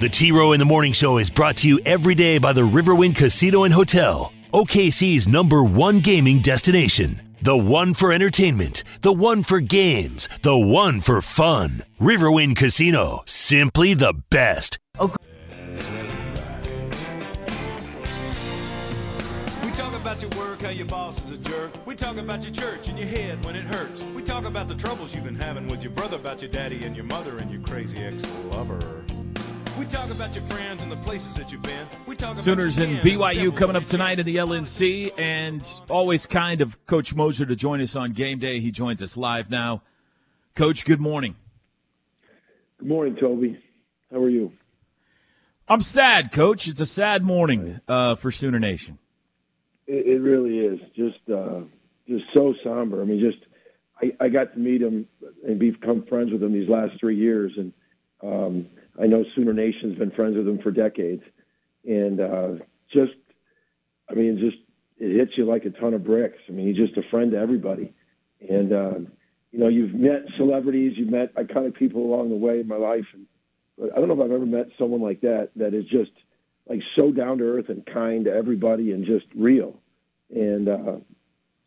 The 0.00 0.10
T 0.10 0.30
Row 0.30 0.52
in 0.52 0.58
the 0.58 0.66
Morning 0.66 0.92
Show 0.92 1.16
is 1.16 1.30
brought 1.30 1.56
to 1.58 1.68
you 1.68 1.80
every 1.86 2.14
day 2.14 2.36
by 2.36 2.52
the 2.52 2.60
Riverwind 2.60 3.16
Casino 3.16 3.64
and 3.64 3.72
Hotel, 3.72 4.30
OKC's 4.52 5.26
number 5.26 5.64
one 5.64 6.00
gaming 6.00 6.40
destination. 6.40 7.22
The 7.40 7.56
one 7.56 7.94
for 7.94 8.12
entertainment, 8.12 8.84
the 9.00 9.12
one 9.12 9.42
for 9.42 9.60
games, 9.60 10.28
the 10.42 10.58
one 10.58 11.00
for 11.00 11.22
fun. 11.22 11.82
Riverwind 11.98 12.56
Casino, 12.56 13.22
simply 13.24 13.94
the 13.94 14.12
best. 14.28 14.78
We 15.00 15.08
how 20.64 20.70
your 20.70 20.86
boss 20.86 21.22
is 21.22 21.30
a 21.30 21.38
jerk. 21.38 21.86
We 21.86 21.94
talk 21.94 22.16
about 22.16 22.42
your 22.42 22.52
church 22.52 22.88
and 22.88 22.98
your 22.98 23.06
head 23.06 23.44
when 23.44 23.54
it 23.54 23.64
hurts. 23.64 24.00
We 24.14 24.22
talk 24.22 24.46
about 24.46 24.66
the 24.66 24.74
troubles 24.74 25.14
you've 25.14 25.24
been 25.24 25.34
having 25.34 25.68
with 25.68 25.82
your 25.82 25.92
brother, 25.92 26.16
about 26.16 26.40
your 26.40 26.50
daddy 26.50 26.84
and 26.84 26.96
your 26.96 27.04
mother 27.04 27.36
and 27.36 27.50
your 27.50 27.60
crazy 27.60 27.98
ex-lover. 27.98 29.04
We 29.78 29.84
talk 29.84 30.10
about 30.10 30.34
your 30.34 30.44
friends 30.44 30.82
and 30.82 30.90
the 30.90 30.96
places 30.96 31.34
that 31.34 31.52
you've 31.52 31.62
been. 31.62 31.86
We 32.06 32.16
talk 32.16 32.32
about 32.32 32.44
Sooners 32.44 32.78
and 32.78 32.96
BYU 32.98 33.54
coming 33.54 33.76
up 33.76 33.84
tonight 33.84 34.18
in 34.18 34.24
the 34.24 34.36
LNC, 34.36 35.12
and 35.18 35.80
always 35.90 36.24
kind 36.24 36.62
of 36.62 36.84
Coach 36.86 37.14
Moser 37.14 37.44
to 37.44 37.54
join 37.54 37.82
us 37.82 37.94
on 37.94 38.12
game 38.12 38.38
day. 38.38 38.60
He 38.60 38.70
joins 38.70 39.02
us 39.02 39.18
live 39.18 39.50
now. 39.50 39.82
Coach, 40.54 40.86
good 40.86 41.00
morning. 41.00 41.36
Good 42.78 42.88
morning, 42.88 43.16
Toby. 43.16 43.62
How 44.10 44.18
are 44.18 44.30
you? 44.30 44.52
I'm 45.68 45.82
sad, 45.82 46.32
Coach. 46.32 46.68
It's 46.68 46.80
a 46.80 46.86
sad 46.86 47.22
morning 47.22 47.80
uh, 47.86 48.14
for 48.14 48.30
Sooner 48.30 48.58
Nation. 48.58 48.98
It, 49.86 50.06
it 50.06 50.20
really 50.20 50.58
is. 50.58 50.80
Just 50.96 51.18
uh, 51.32 51.60
just 52.08 52.24
so 52.34 52.54
somber. 52.62 53.02
I 53.02 53.04
mean, 53.04 53.20
just 53.20 53.44
I, 54.00 54.24
I 54.24 54.28
got 54.28 54.52
to 54.54 54.58
meet 54.58 54.82
him 54.82 55.06
and 55.46 55.58
become 55.58 56.04
friends 56.06 56.32
with 56.32 56.42
him 56.42 56.52
these 56.52 56.68
last 56.68 56.98
three 57.00 57.16
years, 57.16 57.52
and 57.56 57.72
um, 58.22 58.66
I 59.00 59.06
know 59.06 59.24
Sooner 59.34 59.52
Nation's 59.52 59.98
been 59.98 60.10
friends 60.10 60.36
with 60.36 60.48
him 60.48 60.58
for 60.58 60.70
decades, 60.70 61.22
and 61.84 62.20
uh, 62.20 62.48
just 62.92 63.14
I 64.08 64.14
mean, 64.14 64.38
just 64.38 64.58
it 64.98 65.16
hits 65.16 65.32
you 65.36 65.44
like 65.44 65.64
a 65.64 65.70
ton 65.70 65.94
of 65.94 66.04
bricks. 66.04 66.38
I 66.48 66.52
mean, 66.52 66.68
he's 66.68 66.76
just 66.76 66.96
a 66.96 67.08
friend 67.10 67.32
to 67.32 67.38
everybody, 67.38 67.92
and 68.48 68.72
uh, 68.72 68.98
you 69.52 69.58
know, 69.58 69.68
you've 69.68 69.94
met 69.94 70.22
celebrities, 70.36 70.94
you've 70.96 71.10
met 71.10 71.34
iconic 71.36 71.76
people 71.76 72.04
along 72.04 72.30
the 72.30 72.36
way 72.36 72.60
in 72.60 72.68
my 72.68 72.76
life, 72.76 73.06
and 73.12 73.26
but 73.78 73.92
I 73.92 73.98
don't 73.98 74.08
know 74.08 74.14
if 74.14 74.20
I've 74.20 74.34
ever 74.34 74.46
met 74.46 74.66
someone 74.78 75.00
like 75.00 75.20
that 75.22 75.50
that 75.56 75.74
is 75.74 75.84
just 75.86 76.12
like 76.68 76.80
so 76.96 77.10
down 77.10 77.38
to 77.38 77.44
earth 77.44 77.68
and 77.68 77.84
kind 77.86 78.24
to 78.24 78.32
everybody 78.32 78.92
and 78.92 79.04
just 79.04 79.26
real, 79.34 79.80
and 80.34 80.68
uh, 80.68 80.96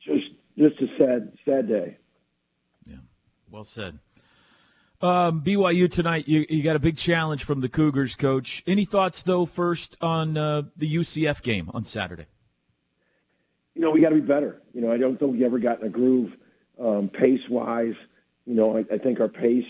just 0.01 0.27
just 0.57 0.81
a 0.81 0.87
sad 0.97 1.33
sad 1.45 1.67
day. 1.67 1.97
Yeah, 2.85 2.97
well 3.49 3.63
said. 3.63 3.99
Um, 4.99 5.43
BYU 5.43 5.91
tonight, 5.91 6.27
you, 6.27 6.47
you 6.49 6.63
got 6.63 6.75
a 6.75 6.79
big 6.79 6.97
challenge 6.97 7.43
from 7.43 7.59
the 7.59 7.69
Cougars, 7.69 8.15
Coach. 8.15 8.63
Any 8.65 8.83
thoughts, 8.83 9.21
though, 9.21 9.45
first 9.45 9.95
on 10.01 10.35
uh, 10.35 10.63
the 10.75 10.95
UCF 10.95 11.43
game 11.43 11.69
on 11.71 11.85
Saturday? 11.85 12.25
you 13.77 13.83
know, 13.83 13.91
we 13.91 14.01
got 14.01 14.09
to 14.09 14.15
be 14.15 14.21
better. 14.21 14.59
You 14.73 14.81
know, 14.81 14.91
I 14.91 14.97
don't 14.97 15.19
think 15.19 15.33
we 15.33 15.45
ever 15.45 15.59
got 15.59 15.81
in 15.81 15.87
a 15.87 15.89
groove 15.89 16.31
um, 16.83 17.09
pace 17.09 17.47
wise. 17.47 17.93
You 18.47 18.55
know, 18.55 18.75
I, 18.75 18.95
I 18.95 18.97
think 18.97 19.19
our 19.19 19.27
pace 19.27 19.67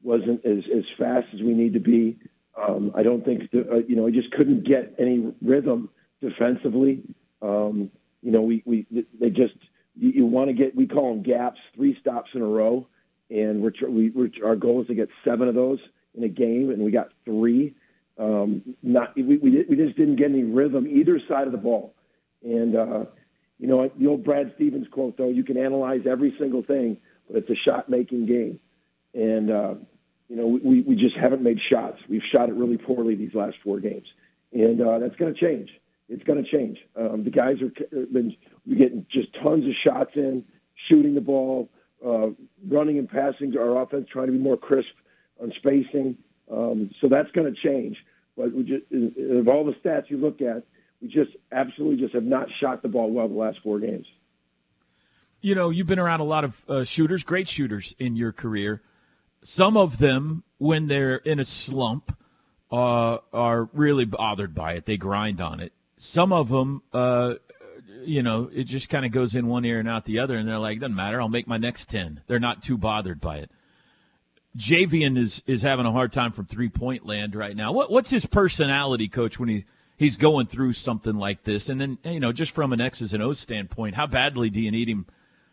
wasn't 0.00 0.44
as, 0.46 0.58
as 0.74 0.84
fast 0.96 1.26
as 1.34 1.40
we 1.42 1.54
need 1.54 1.72
to 1.72 1.80
be. 1.80 2.20
Um, 2.60 2.92
I 2.94 3.02
don't 3.02 3.24
think, 3.24 3.42
uh, 3.54 3.76
you 3.86 3.94
know, 3.94 4.02
we 4.02 4.12
just 4.12 4.30
couldn't 4.32 4.66
get 4.66 4.94
any 4.98 5.32
rhythm 5.42 5.90
defensively. 6.20 7.02
Um, 7.40 7.90
you 8.22 8.32
know, 8.32 8.40
we, 8.40 8.62
we 8.66 8.86
they 9.20 9.30
just, 9.30 9.54
you, 9.96 10.10
you 10.10 10.26
want 10.26 10.48
to 10.48 10.54
get, 10.54 10.74
we 10.74 10.86
call 10.86 11.14
them 11.14 11.22
gaps, 11.22 11.60
three 11.76 11.96
stops 12.00 12.30
in 12.34 12.42
a 12.42 12.46
row. 12.46 12.86
And 13.30 13.62
we're, 13.62 13.72
we, 13.88 14.10
we're, 14.10 14.30
our 14.44 14.56
goal 14.56 14.80
is 14.80 14.88
to 14.88 14.94
get 14.94 15.08
seven 15.24 15.48
of 15.48 15.54
those 15.54 15.78
in 16.14 16.24
a 16.24 16.28
game, 16.28 16.70
and 16.70 16.82
we 16.82 16.90
got 16.90 17.10
three. 17.24 17.74
Um, 18.18 18.74
not, 18.82 19.14
we, 19.14 19.22
we, 19.36 19.64
we 19.68 19.76
just 19.76 19.96
didn't 19.96 20.16
get 20.16 20.30
any 20.30 20.42
rhythm 20.42 20.86
either 20.86 21.20
side 21.28 21.46
of 21.46 21.52
the 21.52 21.58
ball. 21.58 21.94
And, 22.42 22.74
uh, 22.74 23.04
you 23.58 23.66
know, 23.68 23.88
the 23.98 24.06
old 24.06 24.24
Brad 24.24 24.52
Stevens 24.56 24.86
quote, 24.90 25.16
though, 25.16 25.28
you 25.28 25.44
can 25.44 25.56
analyze 25.56 26.00
every 26.08 26.34
single 26.38 26.62
thing, 26.62 26.96
but 27.28 27.36
it's 27.36 27.50
a 27.50 27.54
shot 27.54 27.88
making 27.88 28.26
game. 28.26 28.58
And, 29.14 29.50
uh, 29.50 29.74
you 30.28 30.36
know, 30.36 30.46
we, 30.46 30.82
we 30.82 30.94
just 30.94 31.16
haven't 31.16 31.42
made 31.42 31.58
shots. 31.72 31.98
We've 32.08 32.22
shot 32.34 32.48
it 32.48 32.54
really 32.54 32.76
poorly 32.76 33.14
these 33.14 33.34
last 33.34 33.56
four 33.64 33.80
games. 33.80 34.06
And 34.52 34.80
uh, 34.80 34.98
that's 34.98 35.16
going 35.16 35.34
to 35.34 35.40
change. 35.40 35.70
It's 36.08 36.22
going 36.24 36.42
to 36.42 36.50
change. 36.50 36.78
Um, 36.96 37.24
the 37.24 37.30
guys 37.30 37.56
are 37.60 37.70
been 38.06 38.36
getting 38.68 39.06
just 39.10 39.28
tons 39.44 39.64
of 39.64 39.72
shots 39.84 40.12
in, 40.14 40.44
shooting 40.90 41.14
the 41.14 41.20
ball, 41.20 41.68
uh, 42.04 42.28
running 42.66 42.98
and 42.98 43.08
passing 43.08 43.56
our 43.58 43.82
offense, 43.82 44.08
trying 44.10 44.26
to 44.26 44.32
be 44.32 44.38
more 44.38 44.56
crisp 44.56 44.88
on 45.40 45.52
spacing. 45.56 46.16
Um, 46.50 46.90
so 47.00 47.08
that's 47.08 47.30
going 47.32 47.52
to 47.52 47.60
change. 47.60 47.96
But 48.36 48.54
we 48.54 48.62
just, 48.62 48.84
of 48.92 49.48
all 49.48 49.64
the 49.64 49.74
stats 49.84 50.08
you 50.08 50.16
look 50.16 50.40
at, 50.40 50.62
we 51.02 51.08
just 51.08 51.30
absolutely 51.52 51.96
just 52.02 52.14
have 52.14 52.24
not 52.24 52.48
shot 52.60 52.82
the 52.82 52.88
ball 52.88 53.10
well 53.10 53.28
the 53.28 53.34
last 53.34 53.58
four 53.62 53.78
games. 53.78 54.06
You 55.40 55.54
know, 55.54 55.70
you've 55.70 55.86
been 55.86 55.98
around 55.98 56.20
a 56.20 56.24
lot 56.24 56.44
of 56.44 56.64
uh, 56.68 56.84
shooters, 56.84 57.22
great 57.22 57.48
shooters 57.48 57.94
in 57.98 58.16
your 58.16 58.32
career. 58.32 58.82
Some 59.42 59.76
of 59.76 59.98
them, 59.98 60.44
when 60.58 60.88
they're 60.88 61.16
in 61.16 61.38
a 61.38 61.44
slump, 61.44 62.16
uh, 62.70 63.18
are 63.32 63.68
really 63.72 64.04
bothered 64.04 64.54
by 64.54 64.74
it. 64.74 64.86
They 64.86 64.96
grind 64.96 65.40
on 65.40 65.60
it. 65.60 65.72
Some 65.96 66.32
of 66.32 66.48
them, 66.48 66.82
uh, 66.92 67.34
you 68.02 68.22
know, 68.22 68.50
it 68.52 68.64
just 68.64 68.88
kind 68.88 69.04
of 69.04 69.12
goes 69.12 69.34
in 69.34 69.46
one 69.46 69.64
ear 69.64 69.80
and 69.80 69.88
out 69.88 70.04
the 70.04 70.18
other, 70.18 70.36
and 70.36 70.48
they're 70.48 70.58
like, 70.58 70.80
doesn't 70.80 70.94
matter. 70.94 71.20
I'll 71.20 71.28
make 71.28 71.46
my 71.46 71.56
next 71.56 71.88
10. 71.88 72.22
They're 72.26 72.38
not 72.38 72.62
too 72.62 72.78
bothered 72.78 73.20
by 73.20 73.38
it. 73.38 73.50
Javian 74.56 75.16
is, 75.18 75.42
is 75.46 75.62
having 75.62 75.86
a 75.86 75.92
hard 75.92 76.12
time 76.12 76.32
from 76.32 76.46
three 76.46 76.68
point 76.68 77.06
land 77.06 77.34
right 77.34 77.54
now. 77.54 77.72
What, 77.72 77.90
what's 77.90 78.10
his 78.10 78.26
personality, 78.26 79.08
coach, 79.08 79.38
when 79.38 79.48
he, 79.48 79.64
he's 79.96 80.16
going 80.16 80.46
through 80.46 80.72
something 80.72 81.16
like 81.16 81.44
this? 81.44 81.68
And 81.68 81.80
then, 81.80 81.98
you 82.04 82.20
know, 82.20 82.32
just 82.32 82.52
from 82.52 82.72
an 82.72 82.80
X's 82.80 83.14
and 83.14 83.22
O's 83.22 83.38
standpoint, 83.38 83.94
how 83.94 84.06
badly 84.06 84.50
do 84.50 84.60
you 84.60 84.70
need 84.70 84.88
him 84.88 85.06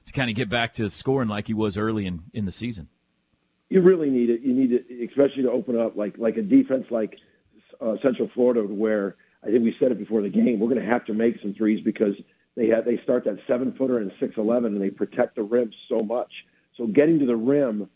to 0.05 0.13
kind 0.13 0.29
of 0.29 0.35
get 0.35 0.49
back 0.49 0.73
to 0.75 0.89
scoring 0.89 1.29
like 1.29 1.47
he 1.47 1.53
was 1.53 1.77
early 1.77 2.05
in, 2.05 2.23
in 2.33 2.45
the 2.45 2.51
season? 2.51 2.89
You 3.75 3.81
really 3.81 4.09
need 4.09 4.29
it. 4.29 4.39
You 4.39 4.53
need 4.53 4.71
it, 4.71 4.85
especially 5.09 5.43
to 5.43 5.51
open 5.51 5.77
up 5.77 5.97
like 5.97 6.17
like 6.17 6.37
a 6.37 6.41
defense 6.41 6.85
like 6.91 7.17
uh, 7.81 7.95
Central 8.01 8.29
Florida, 8.33 8.61
where 8.61 9.17
I 9.43 9.47
think 9.47 9.65
we 9.65 9.75
said 9.81 9.91
it 9.91 9.99
before 9.99 10.21
the 10.21 10.29
game. 10.29 10.61
We're 10.61 10.69
going 10.69 10.81
to 10.81 10.89
have 10.89 11.03
to 11.07 11.13
make 11.13 11.41
some 11.41 11.53
threes 11.53 11.83
because 11.83 12.13
they 12.55 12.67
have 12.69 12.85
they 12.85 13.01
start 13.03 13.25
that 13.25 13.37
seven 13.49 13.75
footer 13.77 13.97
and 13.97 14.13
six 14.17 14.35
eleven, 14.37 14.73
and 14.75 14.81
they 14.81 14.91
protect 14.91 15.35
the 15.35 15.43
rim 15.43 15.71
so 15.89 16.01
much. 16.01 16.31
So 16.77 16.87
getting 16.87 17.19
to 17.19 17.25
the 17.25 17.35
rim 17.35 17.89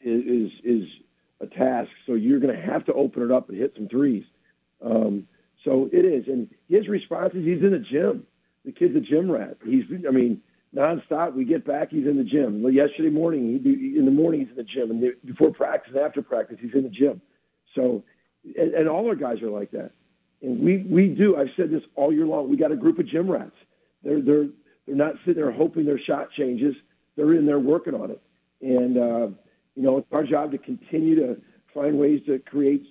is 0.00 0.24
is, 0.24 0.50
is 0.64 0.88
a 1.40 1.46
task. 1.46 1.90
So 2.06 2.14
you're 2.14 2.40
going 2.40 2.56
to 2.56 2.60
have 2.60 2.84
to 2.86 2.92
open 2.94 3.22
it 3.22 3.30
up 3.30 3.50
and 3.50 3.56
hit 3.56 3.74
some 3.76 3.86
threes. 3.86 4.24
Um, 4.84 5.28
so 5.64 5.88
it 5.92 6.04
is, 6.04 6.24
and 6.26 6.48
his 6.68 6.88
response 6.88 7.34
is 7.34 7.44
he's 7.44 7.62
in 7.62 7.70
the 7.70 7.78
gym. 7.78 8.26
The 8.64 8.72
kid's 8.72 8.96
a 8.96 9.00
gym 9.00 9.30
rat. 9.30 9.58
He's, 9.64 9.84
I 10.08 10.10
mean, 10.10 10.42
nonstop. 10.74 11.34
We 11.34 11.44
get 11.44 11.64
back, 11.66 11.90
he's 11.90 12.06
in 12.06 12.16
the 12.16 12.24
gym. 12.24 12.62
Well, 12.62 12.72
yesterday 12.72 13.10
morning, 13.10 13.52
he'd 13.52 13.64
be 13.64 13.98
in 13.98 14.04
the 14.04 14.10
morning 14.10 14.40
he's 14.40 14.50
in 14.50 14.56
the 14.56 14.62
gym, 14.62 14.90
and 14.90 15.12
before 15.24 15.52
practice 15.52 15.92
and 15.94 16.04
after 16.04 16.22
practice, 16.22 16.58
he's 16.60 16.74
in 16.74 16.82
the 16.82 16.88
gym. 16.88 17.20
So, 17.74 18.02
and, 18.56 18.74
and 18.74 18.88
all 18.88 19.06
our 19.08 19.14
guys 19.14 19.42
are 19.42 19.50
like 19.50 19.70
that. 19.72 19.92
And 20.42 20.60
we 20.60 20.78
we 20.88 21.08
do. 21.08 21.36
I've 21.36 21.48
said 21.56 21.70
this 21.70 21.82
all 21.94 22.12
year 22.12 22.26
long. 22.26 22.48
We 22.48 22.56
got 22.56 22.72
a 22.72 22.76
group 22.76 22.98
of 22.98 23.06
gym 23.06 23.30
rats. 23.30 23.56
They're 24.02 24.22
they're 24.22 24.46
they're 24.86 24.96
not 24.96 25.14
sitting 25.24 25.42
there 25.42 25.52
hoping 25.52 25.84
their 25.84 26.00
shot 26.00 26.28
changes. 26.36 26.74
They're 27.16 27.34
in 27.34 27.46
there 27.46 27.58
working 27.58 27.94
on 27.94 28.10
it. 28.10 28.22
And 28.62 28.96
uh, 28.96 29.28
you 29.74 29.82
know, 29.82 29.98
it's 29.98 30.06
our 30.12 30.24
job 30.24 30.52
to 30.52 30.58
continue 30.58 31.14
to 31.16 31.40
find 31.74 31.98
ways 31.98 32.20
to 32.26 32.38
create 32.38 32.84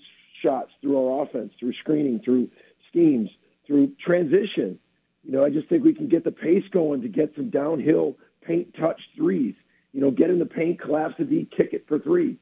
shots 0.44 0.72
through 0.82 0.98
our 0.98 1.24
offense, 1.24 1.52
through 1.60 1.74
screening, 1.80 2.22
through 2.24 2.50
schemes, 2.90 3.30
through 3.66 3.92
transition. 4.04 4.80
You 5.24 5.32
know, 5.32 5.44
I 5.44 5.50
just 5.50 5.68
think 5.68 5.84
we 5.84 5.94
can 5.94 6.08
get 6.08 6.24
the 6.24 6.32
pace 6.32 6.64
going 6.72 7.02
to 7.02 7.08
get 7.08 7.34
some 7.36 7.50
downhill 7.50 8.16
paint 8.42 8.74
touch 8.80 9.02
threes. 9.16 9.56
You 9.92 10.02
know, 10.02 10.12
get 10.12 10.30
in 10.30 10.40
the 10.40 10.46
paint, 10.46 10.80
collapse 10.80 11.16
the 11.18 11.26
D, 11.26 11.48
kick 11.56 11.70
it 11.74 11.86
for 11.88 12.00
three. 12.00 12.38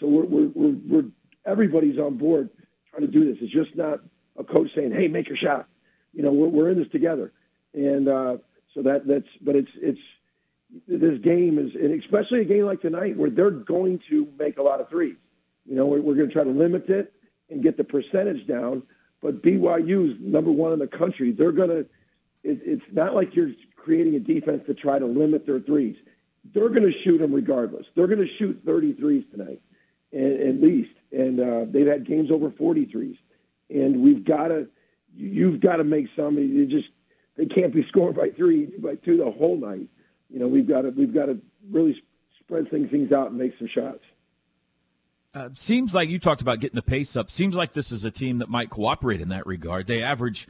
So 0.00 0.06
we're, 0.06 0.24
we're, 0.24 0.48
we're, 0.54 0.76
we're 0.88 1.04
everybody's 1.44 1.98
on 1.98 2.16
board 2.16 2.48
trying 2.90 3.02
to 3.02 3.08
do 3.08 3.24
this. 3.24 3.38
It's 3.40 3.52
just 3.52 3.76
not 3.76 4.00
a 4.38 4.44
coach 4.44 4.68
saying, 4.74 4.92
"Hey, 4.92 5.08
make 5.08 5.28
your 5.28 5.36
shot." 5.36 5.68
You 6.12 6.22
know, 6.22 6.32
we're, 6.32 6.48
we're 6.48 6.70
in 6.70 6.78
this 6.78 6.90
together, 6.90 7.32
and 7.74 8.08
uh, 8.08 8.36
so 8.74 8.82
that 8.82 9.06
that's. 9.06 9.28
But 9.40 9.56
it's 9.56 9.70
it's 9.76 10.00
this 10.88 11.18
game 11.22 11.58
is, 11.58 11.74
and 11.74 12.00
especially 12.02 12.40
a 12.40 12.44
game 12.44 12.64
like 12.64 12.80
tonight 12.80 13.16
where 13.16 13.30
they're 13.30 13.50
going 13.50 14.00
to 14.10 14.26
make 14.38 14.58
a 14.58 14.62
lot 14.62 14.80
of 14.80 14.88
threes. 14.88 15.16
You 15.66 15.76
know, 15.76 15.86
we're, 15.86 16.00
we're 16.00 16.14
going 16.14 16.28
to 16.28 16.32
try 16.32 16.44
to 16.44 16.50
limit 16.50 16.88
it 16.88 17.12
and 17.50 17.62
get 17.62 17.76
the 17.76 17.84
percentage 17.84 18.46
down. 18.46 18.82
But 19.20 19.42
BYU 19.42 20.10
is 20.10 20.16
number 20.20 20.50
one 20.50 20.72
in 20.72 20.78
the 20.78 20.86
country. 20.86 21.32
They're 21.32 21.52
going 21.52 21.68
to. 21.70 21.86
It, 22.44 22.60
it's 22.64 22.82
not 22.92 23.14
like 23.14 23.34
you're 23.34 23.52
creating 23.76 24.14
a 24.14 24.20
defense 24.20 24.62
to 24.66 24.74
try 24.74 24.98
to 24.98 25.06
limit 25.06 25.46
their 25.46 25.60
threes. 25.60 25.96
They're 26.54 26.68
going 26.68 26.82
to 26.82 27.02
shoot 27.04 27.18
them 27.18 27.32
regardless. 27.32 27.86
They're 27.94 28.06
going 28.08 28.18
to 28.18 28.36
shoot 28.38 28.64
33s 28.66 29.30
tonight, 29.30 29.60
at 30.12 30.60
least. 30.60 30.90
And 31.12 31.40
uh, 31.40 31.64
they've 31.70 31.86
had 31.86 32.06
games 32.06 32.30
over 32.32 32.50
43s. 32.50 33.16
And 33.70 34.02
we've 34.02 34.24
got 34.24 34.48
to, 34.48 34.66
you've 35.14 35.60
got 35.60 35.76
to 35.76 35.84
make 35.84 36.06
some. 36.16 36.36
You 36.36 36.66
just 36.66 36.88
they 37.36 37.46
can't 37.46 37.72
be 37.72 37.86
scoring 37.88 38.14
by 38.14 38.28
three, 38.36 38.66
by 38.66 38.96
two 38.96 39.16
the 39.16 39.30
whole 39.30 39.56
night. 39.56 39.88
You 40.28 40.38
know, 40.40 40.48
we've 40.48 40.68
got 40.68 40.82
to 40.82 40.90
we've 40.90 41.14
got 41.14 41.26
to 41.26 41.38
really 41.70 41.96
spread 42.40 42.70
things 42.70 42.90
things 42.90 43.12
out 43.12 43.30
and 43.30 43.38
make 43.38 43.52
some 43.58 43.68
shots. 43.72 44.02
Uh, 45.34 45.48
seems 45.54 45.94
like 45.94 46.10
you 46.10 46.18
talked 46.18 46.42
about 46.42 46.60
getting 46.60 46.74
the 46.74 46.82
pace 46.82 47.16
up. 47.16 47.30
Seems 47.30 47.54
like 47.54 47.72
this 47.72 47.90
is 47.90 48.04
a 48.04 48.10
team 48.10 48.38
that 48.38 48.50
might 48.50 48.68
cooperate 48.68 49.22
in 49.22 49.30
that 49.30 49.46
regard. 49.46 49.86
They 49.86 50.02
average 50.02 50.46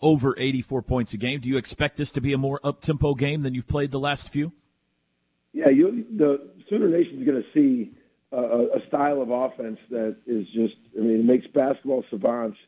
over 0.00 0.34
84 0.38 0.82
points 0.82 1.14
a 1.14 1.16
game. 1.16 1.40
Do 1.40 1.48
you 1.48 1.56
expect 1.56 1.96
this 1.96 2.12
to 2.12 2.20
be 2.20 2.32
a 2.32 2.38
more 2.38 2.60
up 2.62 2.80
tempo 2.80 3.14
game 3.14 3.42
than 3.42 3.54
you've 3.54 3.68
played 3.68 3.90
the 3.90 4.00
last 4.00 4.28
few? 4.28 4.52
Yeah, 5.52 5.70
you, 5.70 6.04
the 6.16 6.50
Sooner 6.68 6.88
Nation 6.88 7.20
is 7.20 7.26
going 7.26 7.42
to 7.42 7.48
see 7.54 7.92
a, 8.32 8.36
a 8.76 8.86
style 8.88 9.22
of 9.22 9.30
offense 9.30 9.78
that 9.90 10.16
is 10.26 10.46
just, 10.48 10.74
I 10.96 11.00
mean, 11.00 11.20
it 11.20 11.24
makes 11.24 11.46
basketball 11.46 12.04
savants, 12.10 12.58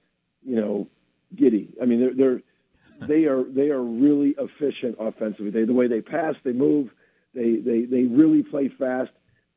you 0.45 0.56
know, 0.56 0.87
giddy. 1.35 1.75
I 1.83 1.85
mean, 1.85 2.00
they're, 2.00 2.14
they're 2.14 2.42
they 3.06 3.25
are 3.25 3.45
they 3.45 3.68
are 3.68 3.83
really 3.83 4.35
efficient 4.38 4.97
offensively. 4.99 5.50
They 5.50 5.64
the 5.64 5.73
way 5.73 5.88
they 5.88 6.00
pass, 6.00 6.35
they 6.45 6.52
move, 6.52 6.90
they 7.35 7.56
they 7.56 7.85
they 7.85 8.04
really 8.04 8.42
play 8.42 8.71
fast. 8.78 9.11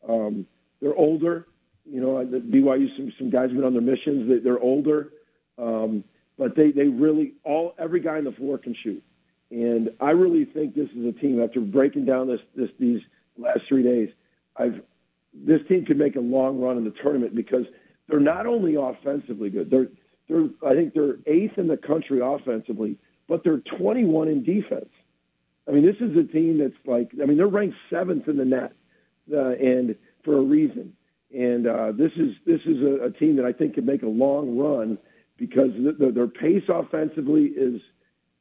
Um, 0.08 0.46
they're 0.82 0.96
older. 0.96 1.48
You 1.86 2.02
know, 2.02 2.24
the 2.26 2.40
BYU 2.40 2.88
some 2.98 3.14
some 3.18 3.30
guys 3.30 3.50
have 3.50 3.56
been 3.56 3.64
on 3.64 3.74
their 3.74 3.82
missions. 3.82 4.30
They, 4.30 4.40
they're 4.40 4.60
older, 4.60 5.10
um, 5.58 6.04
but 6.40 6.56
they 6.56 6.72
they 6.72 6.88
really 6.88 7.34
all 7.44 7.76
every 7.78 8.00
guy 8.00 8.18
on 8.18 8.24
the 8.24 8.32
floor 8.32 8.58
can 8.58 8.74
shoot. 8.82 9.04
And 9.52 9.90
I 10.00 10.12
really 10.12 10.46
think 10.46 10.74
this 10.74 10.90
is 10.96 11.06
a 11.06 11.12
team 11.12 11.44
after 11.44 11.60
breaking 11.60 12.06
down 12.06 12.28
this 12.28 12.40
this 12.56 12.70
these 12.80 13.02
last 13.38 13.60
three 13.68 13.84
days. 13.84 14.10
I've 14.56 14.82
this 15.34 15.60
team 15.68 15.86
could 15.86 15.98
make 15.98 16.16
a 16.16 16.22
long 16.22 16.60
run 16.60 16.78
in 16.78 16.86
the 16.86 16.94
tournament 17.04 17.36
because 17.36 17.66
they're 18.08 18.20
not 18.20 18.48
only 18.48 18.76
offensively 18.76 19.50
good. 19.50 19.70
They're 19.70 19.90
they're 20.30 20.48
I 20.66 20.74
think 20.74 20.94
they're 20.94 21.18
eighth 21.28 21.58
in 21.58 21.68
the 21.68 21.78
country 21.78 22.22
offensively, 22.24 22.98
but 23.28 23.44
they're 23.44 23.62
21 23.78 24.30
in 24.30 24.44
defense. 24.44 24.90
I 25.68 25.72
mean, 25.72 25.86
this 25.86 25.98
is 25.98 26.16
a 26.18 26.24
team 26.24 26.60
that's 26.60 26.74
like 26.86 27.12
I 27.22 27.26
mean 27.26 27.38
they're 27.38 27.48
ranked 27.48 27.76
seventh 27.90 28.30
in 28.30 28.38
the 28.38 28.46
net, 28.46 28.74
uh, 29.32 29.50
and 29.50 29.96
for 30.24 30.38
a 30.38 30.42
reason. 30.42 30.94
And 31.36 31.68
uh, 31.68 31.92
this 31.92 32.12
is 32.16 32.32
this 32.46 32.62
is 32.66 32.78
a, 32.82 33.08
a 33.08 33.12
team 33.12 33.36
that 33.36 33.46
I 33.46 33.52
think 33.52 33.76
could 33.76 33.86
make 33.86 34.04
a 34.04 34.08
long 34.08 34.58
run 34.58 34.98
because 35.40 35.72
the, 35.78 35.94
the, 35.98 36.12
their 36.12 36.28
pace 36.28 36.64
offensively 36.68 37.46
is, 37.46 37.82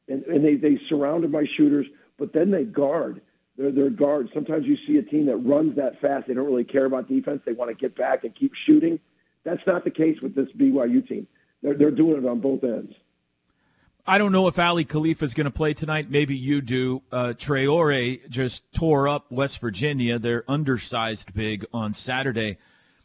and, 0.07 0.23
and 0.25 0.43
they 0.43 0.55
they 0.55 0.79
surrounded 0.89 1.31
by 1.31 1.45
shooters, 1.57 1.87
but 2.17 2.33
then 2.33 2.51
they 2.51 2.63
guard. 2.63 3.21
They're, 3.57 3.71
they're 3.71 3.89
guards. 3.89 4.29
Sometimes 4.33 4.65
you 4.65 4.77
see 4.87 4.97
a 4.97 5.03
team 5.03 5.25
that 5.27 5.37
runs 5.37 5.75
that 5.75 5.99
fast. 6.01 6.27
They 6.27 6.33
don't 6.33 6.45
really 6.45 6.63
care 6.63 6.85
about 6.85 7.07
defense. 7.07 7.41
They 7.45 7.53
want 7.53 7.69
to 7.69 7.75
get 7.75 7.95
back 7.95 8.23
and 8.23 8.35
keep 8.35 8.53
shooting. 8.67 8.99
That's 9.43 9.65
not 9.65 9.83
the 9.83 9.91
case 9.91 10.17
with 10.21 10.35
this 10.35 10.47
BYU 10.57 11.07
team. 11.07 11.27
They're, 11.61 11.73
they're 11.73 11.91
doing 11.91 12.23
it 12.23 12.27
on 12.27 12.39
both 12.39 12.63
ends. 12.63 12.93
I 14.07 14.17
don't 14.17 14.31
know 14.31 14.47
if 14.47 14.57
Aly 14.57 14.85
Khalifa 14.85 15.23
is 15.23 15.33
going 15.33 15.45
to 15.45 15.51
play 15.51 15.73
tonight. 15.73 16.09
Maybe 16.09 16.35
you 16.35 16.61
do. 16.61 17.03
Uh, 17.11 17.33
Traore 17.37 18.27
just 18.29 18.63
tore 18.73 19.07
up 19.07 19.31
West 19.31 19.59
Virginia. 19.59 20.17
They're 20.17 20.43
undersized 20.47 21.33
big 21.33 21.65
on 21.73 21.93
Saturday. 21.93 22.57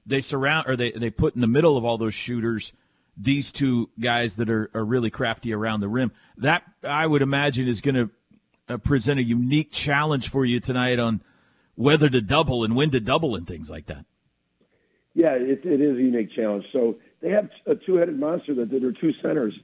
They 0.06 0.20
surround 0.20 0.68
or 0.68 0.76
they, 0.76 0.92
they 0.92 1.10
put 1.10 1.34
in 1.34 1.40
the 1.40 1.46
middle 1.46 1.76
of 1.76 1.84
all 1.84 1.98
those 1.98 2.14
shooters 2.14 2.72
these 3.16 3.52
two 3.52 3.90
guys 4.00 4.36
that 4.36 4.50
are, 4.50 4.70
are 4.74 4.84
really 4.84 5.10
crafty 5.10 5.52
around 5.52 5.80
the 5.80 5.88
rim. 5.88 6.12
That 6.36 6.64
I 6.82 7.06
would 7.06 7.22
imagine 7.22 7.68
is 7.68 7.80
going 7.80 7.94
to 7.94 8.10
uh, 8.68 8.78
present 8.78 9.20
a 9.20 9.22
unique 9.22 9.70
challenge 9.72 10.28
for 10.28 10.44
you 10.44 10.60
tonight 10.60 10.98
on 10.98 11.22
whether 11.76 12.08
to 12.08 12.20
double 12.20 12.64
and 12.64 12.74
when 12.74 12.90
to 12.90 13.00
double 13.00 13.34
and 13.36 13.46
things 13.46 13.70
like 13.70 13.86
that. 13.86 14.04
Yeah, 15.14 15.34
it, 15.34 15.64
it 15.64 15.80
is 15.80 15.96
a 15.96 16.02
unique 16.02 16.32
challenge. 16.34 16.64
So 16.72 16.96
they 17.20 17.30
have 17.30 17.48
a 17.66 17.74
two-headed 17.74 18.18
monster 18.18 18.54
that, 18.54 18.72
are 18.72 18.92
two 18.92 19.12
centers. 19.22 19.54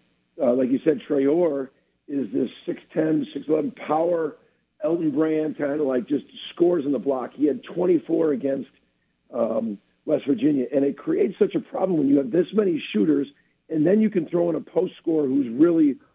Uh, 0.41 0.55
like 0.55 0.71
you 0.71 0.79
said, 0.85 1.01
Traore 1.09 1.69
is 2.09 2.27
this 2.33 2.49
6'10", 2.67 3.25
6'11", 3.37 3.77
power 3.87 4.37
Elton 4.83 5.11
Brand 5.11 5.59
kind 5.59 5.81
of 5.81 5.87
like 5.87 6.09
just 6.09 6.25
scores 6.55 6.85
in 6.85 6.93
the 6.93 6.99
block. 6.99 7.33
He 7.35 7.47
had 7.47 7.63
24 7.65 8.33
against 8.33 8.71
um, 9.33 9.79
West 10.07 10.25
Virginia, 10.27 10.67
and 10.75 10.85
it 10.85 10.97
creates 10.97 11.35
such 11.39 11.55
a 11.55 11.61
problem 11.61 11.99
when 11.99 12.09
you 12.09 12.17
have 12.19 12.31
this 12.31 12.47
many 12.53 12.83
shooters, 12.93 13.27
and 13.71 13.87
then 13.87 14.01
you 14.01 14.11
can 14.11 14.29
throw 14.29 14.51
in 14.51 14.57
a 14.57 14.61
post 14.61 14.95
scorer 15.01 15.27
who's 15.27 15.49
really– 15.49 15.97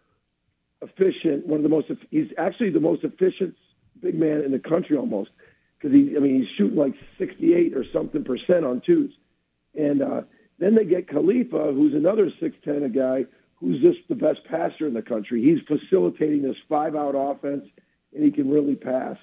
efficient. 0.82 1.46
One 1.46 1.58
of 1.58 1.62
the 1.62 1.68
most. 1.68 1.90
He's 2.10 2.28
actually 2.38 2.70
the 2.70 2.80
most 2.80 3.04
efficient 3.04 3.54
big 4.00 4.18
man 4.18 4.42
in 4.42 4.52
the 4.52 4.58
country 4.58 4.96
almost 4.96 5.30
because 5.78 5.96
he. 5.96 6.16
I 6.16 6.20
mean, 6.20 6.40
he's 6.40 6.48
shooting 6.56 6.76
like 6.76 6.94
68 7.18 7.76
or 7.76 7.84
something 7.92 8.24
percent 8.24 8.64
on 8.64 8.82
twos, 8.84 9.12
and 9.74 10.02
uh, 10.02 10.22
then 10.58 10.74
they 10.74 10.84
get 10.84 11.08
Khalifa, 11.08 11.72
who's 11.72 11.94
another 11.94 12.30
6'10 12.40 12.84
a 12.84 12.88
guy 12.88 13.24
who's 13.56 13.80
just 13.80 13.98
the 14.08 14.14
best 14.14 14.40
passer 14.48 14.86
in 14.86 14.94
the 14.94 15.02
country. 15.02 15.42
He's 15.42 15.60
facilitating 15.66 16.42
this 16.42 16.56
five-out 16.68 17.14
offense, 17.16 17.64
and 18.14 18.22
he 18.22 18.30
can 18.30 18.50
really 18.50 18.74
pass. 18.74 19.16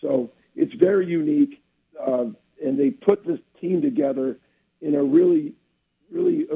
So 0.00 0.32
it's 0.56 0.74
very 0.74 1.06
unique, 1.06 1.62
uh, 2.04 2.26
and 2.64 2.78
they 2.78 2.90
put 2.90 3.24
this 3.24 3.38
team 3.60 3.80
together 3.82 4.38
in 4.80 4.94
a 4.94 5.02
really, 5.02 5.54
really. 6.10 6.46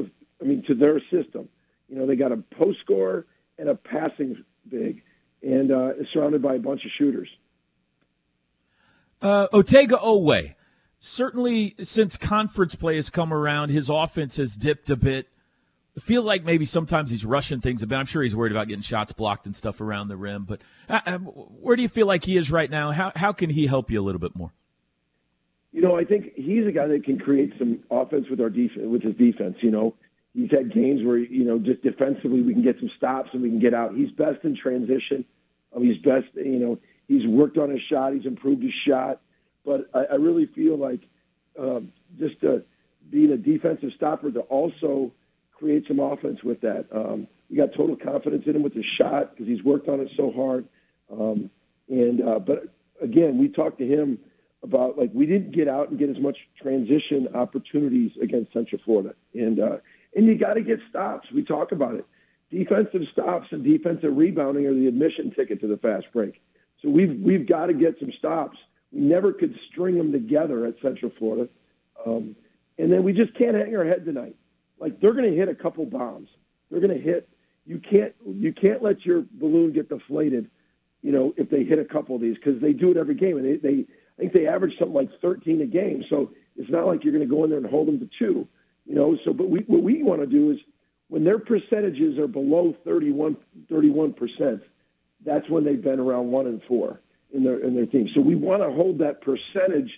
I 0.41 0.45
mean, 0.45 0.63
to 0.67 0.75
their 0.75 0.99
system. 1.11 1.49
You 1.87 1.97
know, 1.97 2.05
they 2.05 2.15
got 2.15 2.31
a 2.31 2.37
post 2.37 2.79
scorer 2.83 3.25
and 3.57 3.69
a 3.69 3.75
passing 3.75 4.43
big, 4.67 5.03
and 5.43 5.71
uh, 5.71 5.93
is 5.99 6.07
surrounded 6.13 6.41
by 6.41 6.55
a 6.55 6.59
bunch 6.59 6.85
of 6.85 6.91
shooters. 6.97 7.29
Uh, 9.21 9.47
Otega 9.49 10.01
Oweh, 10.01 10.55
certainly 10.99 11.75
since 11.81 12.17
conference 12.17 12.75
play 12.75 12.95
has 12.95 13.09
come 13.09 13.33
around, 13.33 13.69
his 13.69 13.89
offense 13.89 14.37
has 14.37 14.55
dipped 14.55 14.89
a 14.89 14.95
bit. 14.95 15.27
I 15.95 15.99
feel 15.99 16.23
like 16.23 16.45
maybe 16.45 16.63
sometimes 16.63 17.11
he's 17.11 17.25
rushing 17.25 17.59
things 17.59 17.83
a 17.83 17.87
bit. 17.87 17.97
I'm 17.97 18.05
sure 18.05 18.23
he's 18.23 18.35
worried 18.35 18.53
about 18.53 18.69
getting 18.69 18.81
shots 18.81 19.11
blocked 19.11 19.45
and 19.45 19.55
stuff 19.55 19.81
around 19.81 20.07
the 20.07 20.15
rim. 20.15 20.45
But 20.45 20.61
uh, 20.89 21.01
uh 21.05 21.17
where 21.17 21.75
do 21.75 21.81
you 21.81 21.89
feel 21.89 22.07
like 22.07 22.23
he 22.23 22.37
is 22.37 22.49
right 22.49 22.69
now? 22.69 22.91
How 22.91 23.11
how 23.15 23.33
can 23.33 23.49
he 23.49 23.67
help 23.67 23.91
you 23.91 24.01
a 24.01 24.03
little 24.03 24.21
bit 24.21 24.35
more? 24.35 24.53
You 25.73 25.81
know, 25.81 25.97
I 25.97 26.05
think 26.05 26.33
he's 26.35 26.65
a 26.65 26.71
guy 26.71 26.87
that 26.87 27.03
can 27.03 27.19
create 27.19 27.53
some 27.57 27.79
offense 27.91 28.27
with 28.29 28.39
our 28.41 28.49
defense, 28.49 28.85
with 28.85 29.03
his 29.03 29.15
defense. 29.15 29.57
You 29.61 29.71
know, 29.71 29.95
He's 30.33 30.51
had 30.51 30.73
games 30.73 31.03
where 31.03 31.17
you 31.17 31.43
know 31.43 31.59
just 31.59 31.81
defensively 31.81 32.41
we 32.41 32.53
can 32.53 32.63
get 32.63 32.79
some 32.79 32.89
stops 32.97 33.29
and 33.33 33.41
we 33.41 33.49
can 33.49 33.59
get 33.59 33.73
out. 33.73 33.95
He's 33.95 34.11
best 34.11 34.43
in 34.43 34.55
transition. 34.55 35.25
Um, 35.75 35.83
he's 35.83 35.97
best. 35.97 36.27
You 36.35 36.59
know, 36.59 36.79
he's 37.07 37.27
worked 37.27 37.57
on 37.57 37.69
his 37.69 37.81
shot. 37.89 38.13
He's 38.13 38.25
improved 38.25 38.63
his 38.63 38.73
shot. 38.87 39.21
But 39.65 39.89
I, 39.93 40.13
I 40.13 40.15
really 40.15 40.45
feel 40.47 40.77
like 40.77 41.01
uh, 41.61 41.81
just 42.17 42.43
uh, 42.43 42.59
being 43.09 43.31
a 43.31 43.37
defensive 43.37 43.91
stopper 43.95 44.31
to 44.31 44.39
also 44.41 45.11
create 45.53 45.85
some 45.87 45.99
offense 45.99 46.43
with 46.43 46.61
that. 46.61 46.85
Um, 46.91 47.27
we 47.49 47.57
got 47.57 47.73
total 47.73 47.97
confidence 47.97 48.43
in 48.47 48.55
him 48.55 48.63
with 48.63 48.73
his 48.73 48.85
shot 48.97 49.31
because 49.31 49.47
he's 49.47 49.63
worked 49.63 49.89
on 49.89 49.99
it 49.99 50.09
so 50.15 50.31
hard. 50.31 50.65
Um, 51.11 51.49
and 51.89 52.21
uh, 52.21 52.39
but 52.39 52.73
again, 53.01 53.37
we 53.37 53.49
talked 53.49 53.79
to 53.79 53.85
him 53.85 54.17
about 54.63 54.97
like 54.97 55.11
we 55.13 55.25
didn't 55.25 55.51
get 55.51 55.67
out 55.67 55.89
and 55.89 55.99
get 55.99 56.09
as 56.09 56.19
much 56.19 56.37
transition 56.61 57.27
opportunities 57.35 58.11
against 58.21 58.53
Central 58.53 58.79
Florida, 58.85 59.13
and 59.33 59.59
uh, 59.59 59.77
and 60.15 60.25
you 60.25 60.37
got 60.37 60.53
to 60.55 60.61
get 60.61 60.79
stops. 60.89 61.27
We 61.33 61.43
talk 61.43 61.71
about 61.71 61.95
it. 61.95 62.05
Defensive 62.49 63.03
stops 63.13 63.47
and 63.51 63.63
defensive 63.63 64.15
rebounding 64.15 64.65
are 64.65 64.73
the 64.73 64.87
admission 64.87 65.31
ticket 65.31 65.61
to 65.61 65.67
the 65.67 65.77
fast 65.77 66.07
break. 66.11 66.41
So 66.81 66.89
we've 66.89 67.17
we've 67.21 67.47
got 67.47 67.67
to 67.67 67.73
get 67.73 67.97
some 67.99 68.11
stops. 68.17 68.57
We 68.91 69.01
never 69.01 69.31
could 69.31 69.57
string 69.71 69.97
them 69.97 70.11
together 70.11 70.65
at 70.65 70.75
Central 70.81 71.11
Florida, 71.17 71.47
um, 72.05 72.35
and 72.77 72.91
then 72.91 73.03
we 73.03 73.13
just 73.13 73.33
can't 73.35 73.55
hang 73.55 73.75
our 73.75 73.85
head 73.85 74.03
tonight. 74.03 74.35
Like 74.79 74.99
they're 74.99 75.13
going 75.13 75.31
to 75.31 75.37
hit 75.37 75.47
a 75.47 75.55
couple 75.55 75.85
bombs. 75.85 76.27
They're 76.69 76.81
going 76.81 76.97
to 76.97 77.01
hit. 77.01 77.29
You 77.65 77.79
can't 77.79 78.13
you 78.25 78.51
can't 78.51 78.83
let 78.83 79.05
your 79.05 79.23
balloon 79.31 79.71
get 79.71 79.87
deflated. 79.87 80.49
You 81.01 81.11
know 81.13 81.33
if 81.37 81.49
they 81.49 81.63
hit 81.63 81.79
a 81.79 81.85
couple 81.85 82.15
of 82.15 82.21
these 82.21 82.35
because 82.35 82.59
they 82.61 82.73
do 82.73 82.91
it 82.91 82.97
every 82.97 83.15
game, 83.15 83.37
and 83.37 83.45
they, 83.45 83.55
they 83.57 83.85
I 84.17 84.21
think 84.21 84.33
they 84.33 84.47
average 84.47 84.77
something 84.77 84.95
like 84.95 85.09
13 85.21 85.61
a 85.61 85.65
game. 85.65 86.03
So 86.09 86.31
it's 86.57 86.69
not 86.69 86.85
like 86.85 87.03
you're 87.03 87.13
going 87.13 87.27
to 87.27 87.33
go 87.33 87.43
in 87.43 87.49
there 87.49 87.59
and 87.59 87.67
hold 87.67 87.87
them 87.87 87.99
to 87.99 88.09
two. 88.19 88.47
You 88.85 88.95
know, 88.95 89.17
so 89.23 89.33
but 89.33 89.49
we, 89.49 89.59
what 89.67 89.83
we 89.83 90.03
want 90.03 90.21
to 90.21 90.27
do 90.27 90.51
is 90.51 90.57
when 91.07 91.23
their 91.23 91.39
percentages 91.39 92.17
are 92.17 92.27
below 92.27 92.75
31 92.85 93.35
percent, 94.13 94.61
that's 95.25 95.49
when 95.49 95.63
they've 95.63 95.81
been 95.81 95.99
around 95.99 96.31
one 96.31 96.47
and 96.47 96.61
four 96.67 96.99
in 97.33 97.43
their 97.43 97.59
in 97.59 97.75
their 97.75 97.85
team. 97.85 98.09
So 98.15 98.21
we 98.21 98.35
want 98.35 98.61
to 98.63 98.71
hold 98.71 98.99
that 98.99 99.21
percentage 99.21 99.91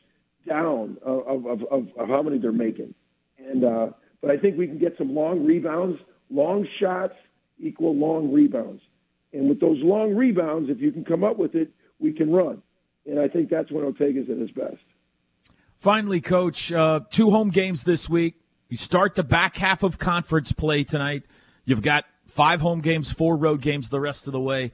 down 0.48 0.98
of, 1.04 1.46
of, 1.46 1.64
of, 1.72 1.88
of 1.98 2.08
how 2.10 2.22
many 2.22 2.38
they're 2.38 2.52
making. 2.52 2.94
And 3.38 3.64
uh, 3.64 3.88
but 4.22 4.32
I 4.32 4.38
think 4.38 4.58
we 4.58 4.68
can 4.68 4.78
get 4.78 4.96
some 4.98 5.14
long 5.14 5.46
rebounds, 5.46 6.00
long 6.30 6.68
shots 6.80 7.16
equal 7.60 7.96
long 7.96 8.32
rebounds. 8.32 8.82
And 9.32 9.50
with 9.50 9.60
those 9.60 9.78
long 9.82 10.16
rebounds, 10.16 10.70
if 10.70 10.80
you 10.80 10.92
can 10.92 11.04
come 11.04 11.24
up 11.24 11.38
with 11.38 11.56
it, 11.56 11.72
we 12.00 12.14
can 12.14 12.32
run. 12.32 12.62
And 13.06 13.20
I 13.20 13.28
think 13.28 13.50
that's 13.50 13.72
when 13.72 13.84
Otega's 13.84 14.30
at 14.30 14.38
his 14.38 14.52
best. 14.52 14.84
Finally, 15.80 16.22
Coach, 16.22 16.72
uh, 16.72 17.02
two 17.10 17.30
home 17.30 17.50
games 17.50 17.84
this 17.84 18.10
week. 18.10 18.36
You 18.74 18.78
start 18.78 19.14
the 19.14 19.24
back 19.24 19.58
half 19.58 19.84
of 19.84 20.00
conference 20.00 20.52
play 20.52 20.84
tonight. 20.84 21.26
You've 21.64 21.84
got 21.84 22.06
five 22.26 22.60
home 22.60 22.82
games, 22.82 23.12
four 23.12 23.38
road 23.38 23.62
games 23.62 23.90
the 23.90 24.00
rest 24.00 24.26
of 24.26 24.34
the 24.34 24.40
way. 24.40 24.72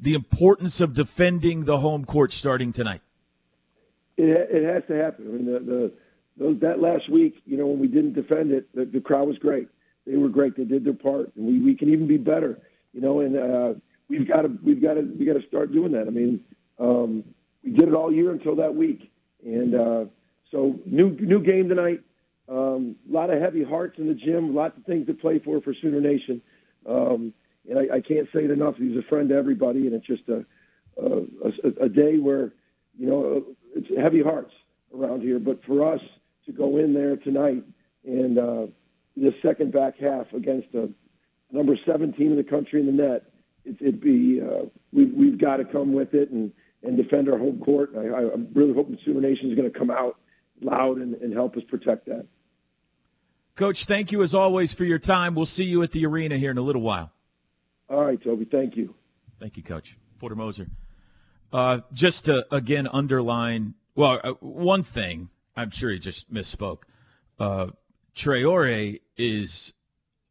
The 0.00 0.14
importance 0.14 0.80
of 0.80 0.94
defending 0.94 1.66
the 1.66 1.80
home 1.80 2.06
court 2.06 2.32
starting 2.32 2.72
tonight. 2.72 3.02
It, 4.16 4.48
it 4.50 4.64
has 4.64 4.82
to 4.88 4.96
happen. 4.96 5.26
I 5.28 5.30
mean, 5.30 5.44
the, 5.44 5.58
the 5.60 5.92
those, 6.38 6.58
that 6.60 6.80
last 6.80 7.10
week, 7.10 7.42
you 7.44 7.58
know, 7.58 7.66
when 7.66 7.80
we 7.80 7.86
didn't 7.86 8.14
defend 8.14 8.50
it, 8.50 8.66
the, 8.74 8.86
the 8.86 9.00
crowd 9.02 9.28
was 9.28 9.36
great. 9.36 9.68
They 10.06 10.16
were 10.16 10.30
great. 10.30 10.56
They 10.56 10.64
did 10.64 10.82
their 10.82 10.94
part, 10.94 11.30
and 11.36 11.46
we, 11.46 11.60
we 11.60 11.74
can 11.74 11.90
even 11.90 12.06
be 12.06 12.16
better. 12.16 12.58
You 12.94 13.02
know, 13.02 13.20
and 13.20 13.36
uh, 13.36 13.74
we've 14.08 14.26
got 14.26 14.40
to 14.40 14.58
we've 14.64 14.80
got 14.80 14.94
to 14.94 15.02
we 15.02 15.26
got 15.26 15.34
to 15.34 15.46
start 15.46 15.70
doing 15.70 15.92
that. 15.92 16.06
I 16.06 16.10
mean, 16.10 16.40
um, 16.78 17.22
we 17.62 17.72
did 17.72 17.88
it 17.88 17.94
all 17.94 18.10
year 18.10 18.32
until 18.32 18.56
that 18.56 18.74
week, 18.74 19.12
and 19.44 19.74
uh, 19.74 20.04
So 20.50 20.80
new 20.86 21.10
new 21.20 21.42
game 21.42 21.68
tonight. 21.68 22.00
Um, 22.48 22.96
a 23.08 23.12
lot 23.12 23.30
of 23.30 23.40
heavy 23.40 23.64
hearts 23.64 23.98
in 23.98 24.06
the 24.06 24.14
gym. 24.14 24.54
Lots 24.54 24.76
of 24.76 24.84
things 24.84 25.06
to 25.06 25.14
play 25.14 25.38
for 25.38 25.60
for 25.60 25.74
Sooner 25.80 26.00
Nation. 26.00 26.42
Um, 26.86 27.32
and 27.68 27.78
I, 27.78 27.96
I 27.96 28.00
can't 28.00 28.28
say 28.34 28.44
it 28.44 28.50
enough. 28.50 28.76
He's 28.76 28.96
a 28.96 29.08
friend 29.08 29.30
to 29.30 29.34
everybody, 29.34 29.86
and 29.86 29.94
it's 29.94 30.06
just 30.06 30.28
a 30.28 30.44
a, 30.96 31.84
a, 31.84 31.88
day 31.88 32.18
where 32.18 32.52
you 32.96 33.06
know 33.06 33.44
it's 33.74 33.88
heavy 34.00 34.22
hearts 34.22 34.52
around 34.94 35.22
here. 35.22 35.38
But 35.38 35.64
for 35.64 35.92
us 35.92 36.00
to 36.46 36.52
go 36.52 36.76
in 36.76 36.94
there 36.94 37.16
tonight 37.16 37.64
and 38.04 38.38
uh, 38.38 38.66
this 39.16 39.34
second 39.42 39.72
back 39.72 39.98
half 39.98 40.32
against 40.32 40.68
a 40.74 40.88
number 41.50 41.76
17 41.86 42.30
in 42.30 42.36
the 42.36 42.44
country 42.44 42.80
in 42.80 42.86
the 42.86 42.92
net, 42.92 43.24
it, 43.64 43.76
it'd 43.80 44.00
be 44.00 44.40
uh, 44.40 44.66
we, 44.92 45.06
we've 45.06 45.38
got 45.38 45.56
to 45.56 45.64
come 45.64 45.92
with 45.92 46.14
it 46.14 46.30
and 46.30 46.52
and 46.82 46.96
defend 46.96 47.28
our 47.28 47.38
home 47.38 47.60
court. 47.60 47.92
I, 47.96 48.32
I'm 48.32 48.48
really 48.52 48.74
hoping 48.74 48.98
Sooner 49.04 49.20
Nation 49.20 49.50
is 49.50 49.56
going 49.56 49.70
to 49.70 49.78
come 49.78 49.90
out 49.90 50.18
loud 50.60 50.98
and, 50.98 51.14
and 51.14 51.32
help 51.32 51.56
us 51.56 51.62
protect 51.68 52.06
that. 52.06 52.26
Coach, 53.56 53.84
thank 53.84 54.10
you 54.10 54.22
as 54.22 54.34
always 54.34 54.72
for 54.72 54.84
your 54.84 54.98
time. 54.98 55.34
We'll 55.34 55.46
see 55.46 55.64
you 55.64 55.82
at 55.82 55.92
the 55.92 56.04
arena 56.06 56.36
here 56.36 56.50
in 56.50 56.58
a 56.58 56.62
little 56.62 56.82
while. 56.82 57.12
All 57.88 58.04
right, 58.04 58.20
Toby. 58.22 58.44
Thank 58.44 58.76
you. 58.76 58.94
Thank 59.38 59.56
you, 59.56 59.62
Coach 59.62 59.96
Porter 60.18 60.34
Moser. 60.34 60.68
Uh, 61.52 61.80
just 61.92 62.24
to 62.24 62.44
again 62.52 62.88
underline, 62.92 63.74
well, 63.94 64.20
uh, 64.24 64.32
one 64.40 64.82
thing 64.82 65.28
I'm 65.56 65.70
sure 65.70 65.90
he 65.90 65.98
just 66.00 66.32
misspoke. 66.32 66.82
Uh, 67.38 67.68
Traore 68.16 69.00
is 69.16 69.72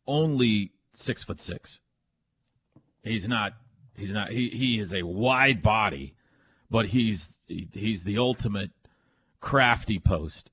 only 0.06 0.72
six 0.94 1.24
foot 1.24 1.42
six. 1.42 1.80
He's 3.04 3.28
not. 3.28 3.54
He's 3.96 4.12
not. 4.12 4.32
He 4.32 4.50
he 4.50 4.80
is 4.80 4.94
a 4.94 5.04
wide 5.04 5.62
body, 5.62 6.16
but 6.70 6.88
he's 6.88 7.40
he's 7.48 8.04
the 8.04 8.18
ultimate 8.18 8.72
crafty 9.40 10.00
post. 10.00 10.50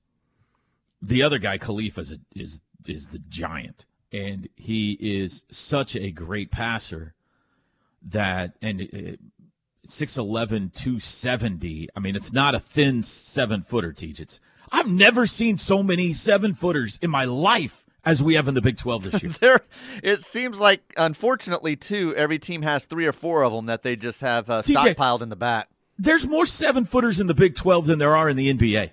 The 1.01 1.23
other 1.23 1.39
guy, 1.39 1.57
Khalifa, 1.57 2.01
is 2.01 2.19
is 2.35 2.61
is 2.87 3.07
the 3.07 3.19
giant, 3.19 3.85
and 4.11 4.49
he 4.55 4.97
is 4.99 5.43
such 5.49 5.95
a 5.95 6.11
great 6.11 6.51
passer 6.51 7.13
that 8.01 8.53
and. 8.61 8.81
Uh, 8.81 9.17
6'11, 9.87 10.73
270. 10.73 11.89
I 11.95 11.99
mean, 11.99 12.15
it's 12.15 12.31
not 12.31 12.55
a 12.55 12.59
thin 12.59 13.03
seven 13.03 13.61
footer, 13.61 13.91
Teach. 13.91 14.21
It's 14.21 14.39
I've 14.71 14.89
never 14.89 15.25
seen 15.25 15.57
so 15.57 15.83
many 15.83 16.13
seven 16.13 16.53
footers 16.53 16.97
in 17.01 17.09
my 17.09 17.25
life 17.25 17.85
as 18.03 18.23
we 18.23 18.35
have 18.35 18.47
in 18.47 18.53
the 18.53 18.61
Big 18.61 18.77
12 18.77 19.11
this 19.11 19.23
year. 19.23 19.31
there, 19.39 19.59
it 20.01 20.21
seems 20.23 20.59
like, 20.59 20.93
unfortunately, 20.97 21.75
too, 21.75 22.15
every 22.15 22.39
team 22.39 22.61
has 22.61 22.85
three 22.85 23.05
or 23.05 23.11
four 23.11 23.43
of 23.43 23.51
them 23.51 23.65
that 23.67 23.83
they 23.83 23.95
just 23.95 24.21
have 24.21 24.49
uh, 24.49 24.61
TJ, 24.61 24.95
stockpiled 24.95 25.21
in 25.21 25.29
the 25.29 25.35
back. 25.35 25.69
There's 25.99 26.25
more 26.25 26.45
seven 26.45 26.85
footers 26.85 27.19
in 27.19 27.27
the 27.27 27.33
Big 27.33 27.55
12 27.55 27.85
than 27.87 27.99
there 27.99 28.15
are 28.15 28.29
in 28.29 28.37
the 28.37 28.51
NBA. 28.51 28.91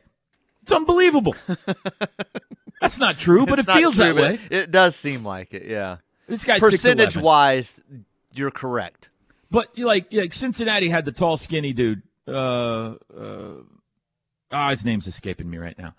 It's 0.68 0.76
unbelievable. 0.76 1.34
That's 2.82 2.98
not 2.98 3.18
true, 3.18 3.46
but 3.46 3.58
It's 3.58 3.68
it 3.68 3.72
feels 3.72 3.96
true, 3.96 4.04
that 4.04 4.14
way. 4.14 4.38
It 4.50 4.70
does 4.70 4.94
seem 4.94 5.24
like 5.24 5.54
it, 5.54 5.64
yeah. 5.66 5.96
This 6.28 6.44
guy's 6.44 6.60
Percentage 6.60 7.14
6'11". 7.14 7.22
wise, 7.22 7.80
you're 8.34 8.50
correct. 8.50 9.08
But 9.50 9.78
like, 9.78 10.12
like 10.12 10.34
Cincinnati 10.34 10.90
had 10.90 11.06
the 11.06 11.12
tall, 11.12 11.38
skinny 11.38 11.72
dude. 11.72 12.02
Uh, 12.28 12.96
uh, 13.18 13.54
ah, 14.52 14.68
his 14.68 14.84
name's 14.84 15.06
escaping 15.06 15.48
me 15.48 15.56
right 15.56 15.76
now. 15.78 15.94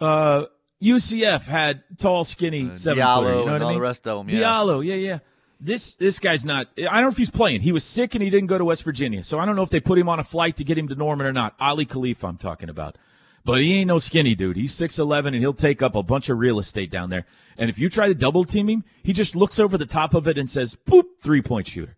Uh, 0.00 0.46
UCF 0.82 1.42
had 1.44 1.84
tall, 1.98 2.24
skinny 2.24 2.70
Uh, 2.70 2.76
seven 2.76 3.04
Diallo 3.04 3.22
footer. 3.24 3.28
You 3.28 3.34
know 3.34 3.40
and 3.42 3.52
what 3.52 3.60
I 3.60 3.64
all 3.64 3.70
mean? 3.72 3.78
the 3.78 3.82
rest 3.82 4.06
of 4.08 4.20
'em, 4.20 4.30
yeah. 4.30 4.40
Diallo, 4.40 4.84
yeah, 4.84 4.94
yeah. 4.94 5.18
This 5.60 5.94
this 5.96 6.18
guy's 6.18 6.44
not. 6.46 6.68
I 6.78 6.82
don't 6.82 7.02
know 7.02 7.08
if 7.08 7.16
he's 7.18 7.30
playing. 7.30 7.60
He 7.60 7.72
was 7.72 7.84
sick 7.84 8.14
and 8.14 8.22
he 8.24 8.30
didn't 8.30 8.48
go 8.48 8.56
to 8.58 8.64
West 8.64 8.82
Virginia, 8.84 9.22
so 9.22 9.38
I 9.38 9.44
don't 9.46 9.54
know 9.54 9.62
if 9.62 9.70
they 9.70 9.80
put 9.80 9.98
him 9.98 10.08
on 10.08 10.18
a 10.18 10.24
flight 10.24 10.56
to 10.56 10.64
get 10.64 10.76
him 10.78 10.88
to 10.88 10.94
Norman 10.94 11.26
or 11.26 11.32
not. 11.32 11.54
Aly 11.60 11.84
Khalifa, 11.84 12.26
I'm 12.26 12.38
talking 12.38 12.68
about. 12.70 12.96
But 13.44 13.60
he 13.60 13.74
ain't 13.74 13.88
no 13.88 13.98
skinny 13.98 14.34
dude. 14.34 14.56
He's 14.56 14.74
6'11 14.74 15.28
and 15.28 15.36
he'll 15.36 15.52
take 15.52 15.82
up 15.82 15.94
a 15.94 16.02
bunch 16.02 16.30
of 16.30 16.38
real 16.38 16.58
estate 16.58 16.90
down 16.90 17.10
there. 17.10 17.26
And 17.58 17.68
if 17.68 17.78
you 17.78 17.90
try 17.90 18.08
to 18.08 18.14
double 18.14 18.44
team 18.44 18.68
him, 18.68 18.84
he 19.02 19.12
just 19.12 19.36
looks 19.36 19.58
over 19.58 19.76
the 19.76 19.84
top 19.84 20.14
of 20.14 20.26
it 20.26 20.38
and 20.38 20.50
says, 20.50 20.78
boop, 20.86 21.04
three 21.20 21.42
point 21.42 21.66
shooter. 21.66 21.96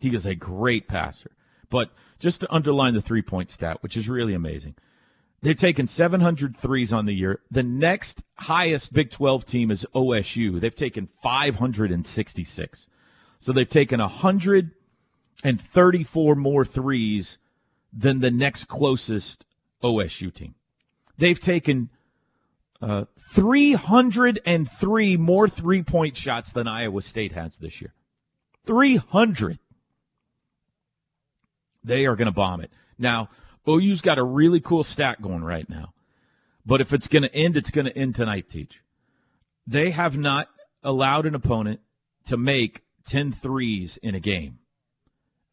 He 0.00 0.14
is 0.14 0.24
a 0.24 0.34
great 0.34 0.88
passer. 0.88 1.32
But 1.68 1.90
just 2.18 2.40
to 2.40 2.50
underline 2.52 2.94
the 2.94 3.02
three 3.02 3.22
point 3.22 3.50
stat, 3.50 3.82
which 3.82 3.96
is 3.96 4.08
really 4.08 4.32
amazing, 4.32 4.76
they've 5.42 5.58
taken 5.58 5.86
700 5.86 6.56
threes 6.56 6.94
on 6.94 7.04
the 7.04 7.12
year. 7.12 7.40
The 7.50 7.62
next 7.62 8.24
highest 8.36 8.94
Big 8.94 9.10
12 9.10 9.44
team 9.44 9.70
is 9.70 9.86
OSU. 9.94 10.58
They've 10.58 10.74
taken 10.74 11.10
566. 11.22 12.88
So 13.38 13.52
they've 13.52 13.68
taken 13.68 14.00
134 14.00 16.34
more 16.36 16.64
threes 16.64 17.36
than 17.92 18.20
the 18.20 18.30
next 18.30 18.64
closest 18.64 19.44
OSU 19.82 20.32
team. 20.32 20.54
They've 21.20 21.38
taken 21.38 21.90
uh, 22.82 23.04
303 23.18 25.16
more 25.18 25.48
three 25.48 25.82
point 25.82 26.16
shots 26.16 26.50
than 26.50 26.66
Iowa 26.66 27.02
State 27.02 27.32
has 27.32 27.58
this 27.58 27.80
year. 27.80 27.94
300 28.64 29.58
they 31.82 32.06
are 32.06 32.16
going 32.16 32.26
to 32.26 32.32
bomb 32.32 32.60
it. 32.60 32.70
Now, 32.98 33.30
OU's 33.68 34.02
got 34.02 34.18
a 34.18 34.22
really 34.22 34.60
cool 34.60 34.82
stat 34.82 35.22
going 35.22 35.42
right 35.42 35.68
now. 35.68 35.92
But 36.66 36.80
if 36.80 36.92
it's 36.92 37.08
going 37.08 37.22
to 37.22 37.34
end, 37.34 37.56
it's 37.56 37.70
going 37.70 37.86
to 37.86 37.96
end 37.96 38.14
tonight, 38.14 38.48
Teach. 38.50 38.80
They 39.66 39.90
have 39.90 40.18
not 40.18 40.48
allowed 40.82 41.26
an 41.26 41.34
opponent 41.34 41.80
to 42.26 42.36
make 42.36 42.82
10 43.06 43.32
threes 43.32 43.96
in 44.02 44.14
a 44.14 44.20
game 44.20 44.58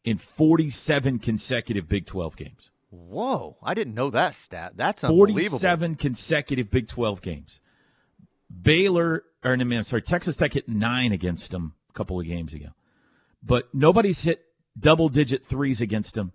in 0.04 0.18
47 0.18 1.18
consecutive 1.18 1.88
Big 1.88 2.06
12 2.06 2.36
games. 2.36 2.70
Whoa, 2.90 3.56
I 3.62 3.74
didn't 3.74 3.94
know 3.94 4.10
that 4.10 4.34
stat. 4.34 4.72
That's 4.76 5.04
unbelievable. 5.04 5.58
47 5.58 5.96
consecutive 5.96 6.70
Big 6.70 6.88
12 6.88 7.20
games. 7.20 7.60
Baylor, 8.62 9.24
or 9.44 9.56
no, 9.56 9.76
I'm 9.76 9.82
sorry, 9.84 10.02
Texas 10.02 10.36
Tech 10.36 10.54
hit 10.54 10.68
nine 10.68 11.12
against 11.12 11.50
them 11.50 11.74
a 11.90 11.92
couple 11.92 12.18
of 12.18 12.26
games 12.26 12.54
ago. 12.54 12.68
But 13.42 13.68
nobody's 13.74 14.22
hit 14.22 14.44
double 14.78 15.08
digit 15.08 15.44
threes 15.46 15.80
against 15.80 16.14
them. 16.14 16.32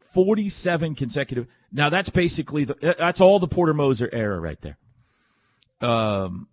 47 0.00 0.94
consecutive. 0.94 1.46
Now 1.72 1.88
that's 1.88 2.10
basically 2.10 2.64
the 2.64 2.94
that's 2.98 3.20
all 3.20 3.38
the 3.38 3.48
Porter 3.48 3.74
Moser 3.74 4.08
era 4.12 4.38
right 4.40 4.58
there. 4.60 4.78
Um 5.80 6.48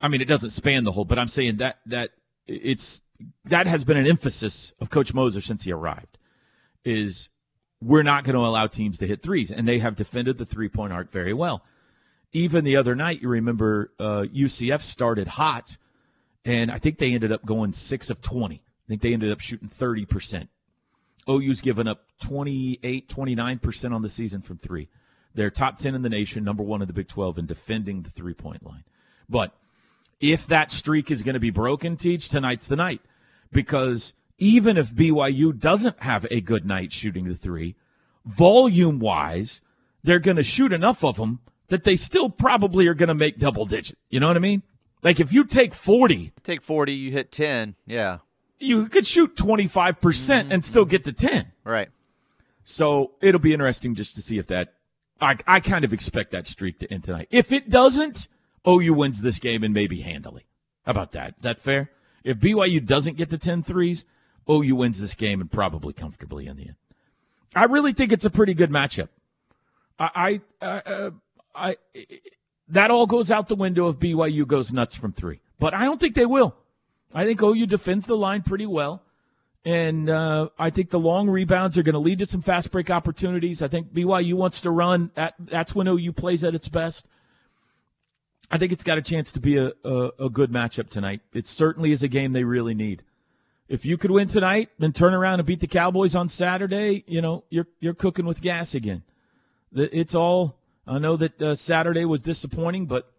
I 0.00 0.08
mean 0.08 0.20
it 0.20 0.28
doesn't 0.28 0.50
span 0.50 0.84
the 0.84 0.92
whole, 0.92 1.04
but 1.04 1.18
I'm 1.18 1.28
saying 1.28 1.56
that 1.56 1.78
that 1.86 2.10
it's 2.46 3.00
that 3.44 3.66
has 3.66 3.84
been 3.84 3.96
an 3.96 4.06
emphasis 4.06 4.72
of 4.80 4.90
Coach 4.90 5.14
Moser 5.14 5.40
since 5.40 5.64
he 5.64 5.72
arrived. 5.72 6.18
Is 6.84 7.28
we're 7.86 8.02
not 8.02 8.24
going 8.24 8.34
to 8.34 8.44
allow 8.44 8.66
teams 8.66 8.98
to 8.98 9.06
hit 9.06 9.22
threes, 9.22 9.52
and 9.52 9.68
they 9.68 9.78
have 9.78 9.94
defended 9.94 10.38
the 10.38 10.44
three 10.44 10.68
point 10.68 10.92
arc 10.92 11.12
very 11.12 11.32
well. 11.32 11.62
Even 12.32 12.64
the 12.64 12.76
other 12.76 12.96
night, 12.96 13.22
you 13.22 13.28
remember 13.28 13.92
uh, 14.00 14.24
UCF 14.34 14.82
started 14.82 15.28
hot, 15.28 15.76
and 16.44 16.70
I 16.70 16.78
think 16.78 16.98
they 16.98 17.12
ended 17.12 17.30
up 17.30 17.46
going 17.46 17.72
six 17.72 18.10
of 18.10 18.20
20. 18.20 18.56
I 18.56 18.88
think 18.88 19.02
they 19.02 19.12
ended 19.12 19.30
up 19.30 19.38
shooting 19.38 19.68
30%. 19.68 20.48
OU's 21.28 21.60
given 21.60 21.86
up 21.86 22.02
28, 22.20 23.08
29% 23.08 23.94
on 23.94 24.02
the 24.02 24.08
season 24.08 24.42
from 24.42 24.58
three. 24.58 24.88
They're 25.34 25.50
top 25.50 25.78
10 25.78 25.94
in 25.94 26.02
the 26.02 26.08
nation, 26.08 26.42
number 26.42 26.64
one 26.64 26.82
in 26.82 26.88
the 26.88 26.94
Big 26.94 27.06
12 27.06 27.38
in 27.38 27.46
defending 27.46 28.02
the 28.02 28.10
three 28.10 28.34
point 28.34 28.66
line. 28.66 28.84
But 29.28 29.52
if 30.20 30.46
that 30.48 30.72
streak 30.72 31.10
is 31.10 31.22
going 31.22 31.34
to 31.34 31.40
be 31.40 31.50
broken, 31.50 31.96
Teach, 31.96 32.28
tonight's 32.28 32.66
the 32.66 32.76
night. 32.76 33.00
Because 33.52 34.12
even 34.38 34.76
if 34.76 34.92
BYU 34.92 35.58
doesn't 35.58 36.00
have 36.00 36.26
a 36.30 36.40
good 36.40 36.66
night 36.66 36.92
shooting 36.92 37.24
the 37.24 37.34
three, 37.34 37.74
volume 38.24 38.98
wise, 38.98 39.60
they're 40.02 40.18
going 40.18 40.36
to 40.36 40.42
shoot 40.42 40.72
enough 40.72 41.04
of 41.04 41.16
them 41.16 41.40
that 41.68 41.84
they 41.84 41.96
still 41.96 42.30
probably 42.30 42.86
are 42.86 42.94
going 42.94 43.08
to 43.08 43.14
make 43.14 43.38
double 43.38 43.66
digit. 43.66 43.98
You 44.10 44.20
know 44.20 44.28
what 44.28 44.36
I 44.36 44.40
mean? 44.40 44.62
Like 45.02 45.20
if 45.20 45.32
you 45.32 45.44
take 45.44 45.74
40, 45.74 46.32
Take 46.42 46.62
40, 46.62 46.92
you 46.92 47.12
hit 47.12 47.30
10. 47.32 47.74
Yeah, 47.86 48.18
you 48.58 48.88
could 48.88 49.06
shoot 49.06 49.36
25% 49.36 50.30
and 50.30 50.50
mm-hmm. 50.50 50.60
still 50.60 50.84
get 50.84 51.04
to 51.04 51.12
10. 51.12 51.52
right. 51.64 51.88
So 52.64 53.12
it'll 53.20 53.40
be 53.40 53.52
interesting 53.52 53.94
just 53.94 54.16
to 54.16 54.22
see 54.22 54.38
if 54.38 54.48
that. 54.48 54.74
I, 55.20 55.36
I 55.46 55.60
kind 55.60 55.84
of 55.84 55.92
expect 55.92 56.32
that 56.32 56.46
streak 56.46 56.80
to 56.80 56.92
end 56.92 57.04
tonight. 57.04 57.28
If 57.30 57.52
it 57.52 57.70
doesn't, 57.70 58.28
OU 58.68 58.92
wins 58.92 59.22
this 59.22 59.38
game 59.38 59.62
and 59.62 59.72
maybe 59.72 60.00
handily. 60.00 60.46
How 60.84 60.90
about 60.90 61.12
that? 61.12 61.34
Is 61.36 61.42
that 61.42 61.60
fair? 61.60 61.90
If 62.24 62.38
BYU 62.38 62.84
doesn't 62.84 63.16
get 63.16 63.30
the 63.30 63.38
10 63.38 63.62
threes, 63.62 64.04
OU 64.48 64.76
wins 64.76 65.00
this 65.00 65.14
game 65.14 65.40
and 65.40 65.50
probably 65.50 65.92
comfortably 65.92 66.46
in 66.46 66.56
the 66.56 66.62
end. 66.64 66.76
I 67.54 67.64
really 67.64 67.92
think 67.92 68.12
it's 68.12 68.24
a 68.24 68.30
pretty 68.30 68.54
good 68.54 68.70
matchup. 68.70 69.08
I, 69.98 70.40
I, 70.60 70.66
uh, 70.66 71.10
I, 71.54 71.76
that 72.68 72.90
all 72.90 73.06
goes 73.06 73.30
out 73.30 73.48
the 73.48 73.56
window 73.56 73.88
if 73.88 73.96
BYU 73.96 74.46
goes 74.46 74.72
nuts 74.72 74.94
from 74.94 75.12
three, 75.12 75.40
but 75.58 75.72
I 75.72 75.84
don't 75.84 75.98
think 75.98 76.14
they 76.14 76.26
will. 76.26 76.54
I 77.14 77.24
think 77.24 77.42
OU 77.42 77.66
defends 77.66 78.06
the 78.06 78.16
line 78.16 78.42
pretty 78.42 78.66
well. 78.66 79.02
And 79.64 80.08
uh, 80.08 80.50
I 80.58 80.70
think 80.70 80.90
the 80.90 80.98
long 81.00 81.28
rebounds 81.28 81.76
are 81.76 81.82
going 81.82 81.94
to 81.94 81.98
lead 81.98 82.20
to 82.20 82.26
some 82.26 82.40
fast 82.40 82.70
break 82.70 82.88
opportunities. 82.88 83.62
I 83.62 83.68
think 83.68 83.92
BYU 83.92 84.34
wants 84.34 84.60
to 84.60 84.70
run. 84.70 85.10
That, 85.14 85.34
that's 85.40 85.74
when 85.74 85.88
OU 85.88 86.12
plays 86.12 86.44
at 86.44 86.54
its 86.54 86.68
best. 86.68 87.08
I 88.48 88.58
think 88.58 88.70
it's 88.70 88.84
got 88.84 88.96
a 88.96 89.02
chance 89.02 89.32
to 89.32 89.40
be 89.40 89.56
a, 89.56 89.72
a, 89.82 90.10
a 90.20 90.30
good 90.30 90.52
matchup 90.52 90.88
tonight. 90.88 91.20
It 91.32 91.48
certainly 91.48 91.90
is 91.90 92.04
a 92.04 92.08
game 92.08 92.32
they 92.32 92.44
really 92.44 92.74
need. 92.74 93.02
If 93.68 93.84
you 93.84 93.96
could 93.96 94.10
win 94.10 94.28
tonight, 94.28 94.70
then 94.78 94.92
turn 94.92 95.12
around 95.12 95.40
and 95.40 95.46
beat 95.46 95.60
the 95.60 95.66
Cowboys 95.66 96.14
on 96.14 96.28
Saturday, 96.28 97.04
you 97.06 97.20
know, 97.20 97.44
you're 97.50 97.66
you're 97.80 97.94
cooking 97.94 98.26
with 98.26 98.40
gas 98.40 98.74
again. 98.74 99.02
It's 99.72 100.14
all 100.14 100.56
I 100.86 100.98
know 100.98 101.16
that 101.16 101.42
uh, 101.42 101.54
Saturday 101.54 102.04
was 102.04 102.22
disappointing, 102.22 102.86
but 102.86 103.10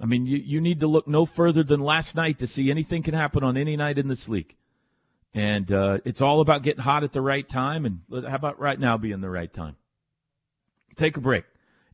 I 0.00 0.06
mean, 0.06 0.26
you, 0.26 0.38
you 0.38 0.60
need 0.60 0.80
to 0.80 0.86
look 0.86 1.06
no 1.06 1.26
further 1.26 1.62
than 1.62 1.80
last 1.80 2.16
night 2.16 2.38
to 2.38 2.46
see 2.46 2.70
anything 2.70 3.02
can 3.02 3.14
happen 3.14 3.44
on 3.44 3.56
any 3.56 3.76
night 3.76 3.98
in 3.98 4.08
this 4.08 4.28
league. 4.28 4.56
And 5.34 5.70
uh, 5.70 5.98
it's 6.04 6.20
all 6.20 6.40
about 6.40 6.62
getting 6.62 6.82
hot 6.82 7.04
at 7.04 7.12
the 7.12 7.20
right 7.20 7.48
time. 7.48 7.84
And 7.84 8.00
how 8.10 8.34
about 8.34 8.58
right 8.58 8.78
now 8.78 8.96
being 8.96 9.20
the 9.20 9.30
right 9.30 9.52
time? 9.52 9.76
Take 10.96 11.16
a 11.16 11.20
break. 11.20 11.44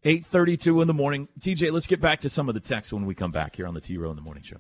8.32 0.05 0.83
in 0.83 0.89
the 0.89 0.95
morning. 0.95 1.29
TJ, 1.41 1.73
let's 1.73 1.87
get 1.87 2.01
back 2.01 2.21
to 2.21 2.29
some 2.29 2.49
of 2.49 2.55
the 2.55 2.61
texts 2.61 2.93
when 2.93 3.07
we 3.07 3.15
come 3.15 3.31
back 3.31 3.57
here 3.57 3.67
on 3.67 3.75
the 3.75 3.81
T-Row 3.81 4.11
in 4.11 4.17
the 4.17 4.23
Morning 4.23 4.43
Show. 4.43 4.59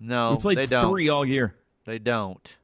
No, 0.00 0.32
we 0.32 0.40
played 0.40 0.58
they 0.58 0.66
don't. 0.66 0.90
three 0.90 1.08
all 1.08 1.24
year. 1.24 1.54
They 1.84 1.98
don't, 1.98 2.56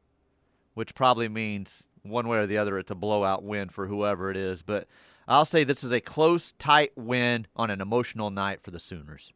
which 0.74 0.94
probably 0.94 1.28
means 1.28 1.88
one 2.02 2.28
way 2.28 2.38
or 2.38 2.46
the 2.46 2.58
other 2.58 2.78
it's 2.78 2.90
a 2.90 2.94
blowout 2.94 3.42
win 3.42 3.68
for 3.68 3.86
whoever 3.86 4.30
it 4.30 4.36
is. 4.36 4.62
But 4.62 4.88
I'll 5.28 5.44
say 5.44 5.64
this 5.64 5.84
is 5.84 5.92
a 5.92 6.00
close, 6.00 6.52
tight 6.52 6.92
win 6.96 7.46
on 7.56 7.70
an 7.70 7.80
emotional 7.80 8.30
night 8.30 8.62
for 8.62 8.70
the 8.70 8.80
Sooners. 8.80 9.32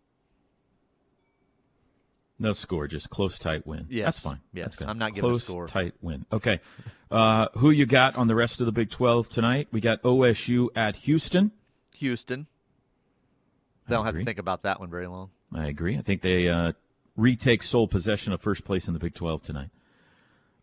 No 2.38 2.52
score, 2.52 2.88
just 2.88 3.10
close, 3.10 3.38
tight 3.38 3.64
win. 3.66 3.86
Yes, 3.88 4.06
that's 4.06 4.20
fine. 4.20 4.40
yes. 4.52 4.64
That's 4.64 4.76
good. 4.76 4.88
I'm 4.88 4.98
not 4.98 5.14
giving 5.14 5.30
a 5.30 5.32
close, 5.34 5.44
score. 5.44 5.68
tight 5.68 5.94
win. 6.02 6.26
Okay, 6.32 6.60
uh, 7.10 7.46
who 7.54 7.70
you 7.70 7.86
got 7.86 8.16
on 8.16 8.26
the 8.26 8.34
rest 8.34 8.60
of 8.60 8.66
the 8.66 8.72
Big 8.72 8.90
Twelve 8.90 9.28
tonight? 9.28 9.68
We 9.70 9.80
got 9.80 10.02
OSU 10.02 10.68
at 10.74 10.96
Houston. 10.96 11.52
Houston. 11.96 12.48
They 13.86 13.94
don't 13.94 14.04
have 14.04 14.16
to 14.16 14.24
think 14.24 14.38
about 14.38 14.62
that 14.62 14.80
one 14.80 14.90
very 14.90 15.06
long. 15.06 15.30
I 15.54 15.66
agree. 15.66 15.96
I 15.96 16.02
think 16.02 16.22
they 16.22 16.48
uh, 16.48 16.72
retake 17.16 17.62
sole 17.62 17.86
possession 17.86 18.32
of 18.32 18.40
first 18.40 18.64
place 18.64 18.88
in 18.88 18.94
the 18.94 19.00
Big 19.00 19.14
12 19.14 19.42
tonight. 19.42 19.70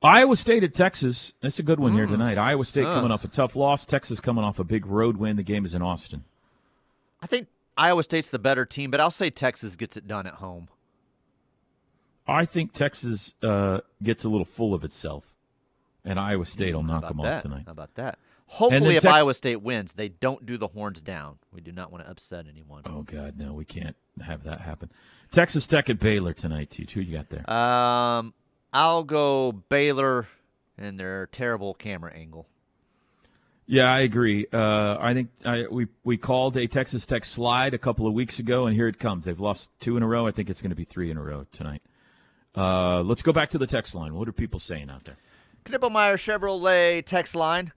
Iowa 0.04 0.36
State 0.36 0.64
at 0.64 0.74
Texas. 0.74 1.34
That's 1.42 1.60
a 1.60 1.64
good 1.64 1.80
one 1.80 1.94
here 1.94 2.08
tonight. 2.08 2.38
Iowa 2.38 2.66
State 2.66 2.86
Uh. 2.86 2.94
coming 2.96 3.12
off 3.12 3.24
a 3.24 3.28
tough 3.28 3.56
loss. 3.56 3.86
Texas 3.86 4.20
coming 4.20 4.44
off 4.44 4.58
a 4.60 4.64
big 4.64 4.86
road 4.86 5.18
win. 5.18 5.36
The 5.36 5.44
game 5.44 5.64
is 5.66 5.74
in 5.74 5.82
Austin. 5.82 6.24
I 7.22 7.28
think 7.28 7.48
Iowa 7.78 8.02
State's 8.04 8.30
the 8.30 8.40
better 8.40 8.66
team, 8.66 8.90
but 8.90 9.00
I'll 9.00 9.12
say 9.12 9.30
Texas 9.30 9.76
gets 9.76 9.96
it 9.96 10.08
done 10.08 10.26
at 10.26 10.36
home. 10.36 10.70
I 12.28 12.46
think 12.46 12.74
Texas 12.74 13.34
uh, 13.44 13.82
gets 14.02 14.24
a 14.24 14.30
little 14.30 14.46
full 14.46 14.74
of 14.74 14.84
itself, 14.84 15.36
and 16.06 16.20
Iowa 16.20 16.46
State 16.46 16.74
will 16.74 16.84
knock 16.84 17.08
them 17.08 17.18
that? 17.18 17.38
off 17.38 17.42
tonight. 17.44 17.64
How 17.66 17.72
about 17.72 17.94
that? 17.96 18.18
Hopefully, 18.48 18.96
if 18.96 19.04
Tex- 19.04 19.14
Iowa 19.14 19.34
State 19.34 19.62
wins, 19.62 19.94
they 19.94 20.10
don't 20.10 20.46
do 20.46 20.58
the 20.58 20.68
horns 20.68 21.00
down. 21.02 21.38
We 21.54 21.62
do 21.62 21.72
not 21.72 21.92
want 21.92 22.04
to 22.04 22.10
upset 22.12 22.46
anyone. 22.50 22.84
Oh 22.86 23.04
God, 23.04 23.38
no, 23.38 23.54
we 23.54 23.66
can't 23.66 23.96
have 24.26 24.44
that 24.44 24.62
happen. 24.62 24.92
Texas 25.32 25.68
Tech 25.68 25.90
at 25.90 26.00
Baylor 26.00 26.34
tonight. 26.34 26.70
Teach 26.70 26.94
who 26.94 27.02
you 27.02 27.14
got 27.18 27.30
there? 27.30 27.50
Um, 27.50 28.34
I'll 28.74 29.04
go 29.04 29.52
Baylor 29.52 30.28
and 30.78 31.00
their 31.00 31.28
terrible 31.28 31.74
camera 31.74 32.14
angle. 32.14 32.48
Yeah, 33.68 33.92
I 33.92 34.00
agree. 34.02 34.48
Uh, 34.52 34.98
I 35.00 35.14
think 35.14 35.30
I, 35.46 35.66
we 35.70 35.88
we 36.04 36.18
called 36.18 36.58
a 36.58 36.68
Texas 36.68 37.06
Tech 37.06 37.24
slide 37.24 37.74
a 37.74 37.78
couple 37.78 38.06
of 38.06 38.14
weeks 38.14 38.40
ago, 38.40 38.66
and 38.66 38.76
here 38.76 38.88
it 38.88 39.00
comes. 39.00 39.26
They've 39.26 39.40
lost 39.40 39.72
two 39.80 39.96
in 39.96 40.04
a 40.04 40.08
row. 40.08 40.28
I 40.28 40.32
think 40.32 40.50
it's 40.50 40.62
going 40.62 40.72
to 40.72 40.76
be 40.76 40.84
three 40.84 41.10
in 41.10 41.18
a 41.18 41.22
row 41.22 41.46
tonight. 41.52 41.82
Uh, 42.56 43.02
let's 43.02 43.22
go 43.22 43.32
back 43.32 43.50
to 43.52 43.58
the 43.58 43.68
text 43.68 43.96
line. 43.96 44.14
What 44.14 44.28
are 44.28 44.34
people 44.34 44.60
saying 44.60 44.90
out 44.90 45.06
there? 45.06 45.16
Knippelmeyer 45.66 46.16
Chevrolet 46.16 47.06
text 47.06 47.34
line. 47.34 47.72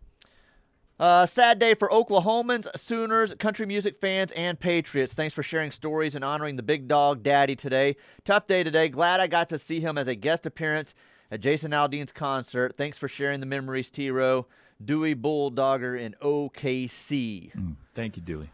Uh, 0.99 1.27
sad 1.27 1.59
day 1.59 1.75
for 1.75 1.89
Oklahomans, 1.89 2.69
Sooners, 2.77 3.35
country 3.35 3.67
music 3.67 4.01
fans, 4.01 4.31
and 4.33 4.61
Patriots. 4.61 5.13
Thanks 5.13 5.35
for 5.35 5.43
sharing 5.43 5.73
stories 5.73 6.15
and 6.15 6.25
honoring 6.25 6.55
the 6.55 6.63
big 6.63 6.87
dog 6.87 7.25
daddy 7.25 7.57
today. 7.57 7.97
Tough 8.25 8.47
day 8.47 8.63
today. 8.63 8.89
Glad 8.89 9.19
I 9.21 9.27
got 9.27 9.49
to 9.49 9.59
see 9.59 9.81
him 9.81 9.99
as 9.99 10.07
a 10.07 10.15
guest 10.15 10.47
appearance 10.47 10.95
at 11.33 11.41
Jason 11.41 11.73
Aldean's 11.73 12.13
concert. 12.13 12.77
Thanks 12.77 12.97
for 12.97 13.09
sharing 13.09 13.41
the 13.41 13.47
memories, 13.47 13.91
T 13.91 14.09
Row. 14.11 14.47
Dewey 14.85 15.15
Bulldogger 15.15 15.99
in 15.99 16.15
OKC. 16.23 17.51
Thank 17.95 18.17
you, 18.17 18.23
Dewey. 18.23 18.51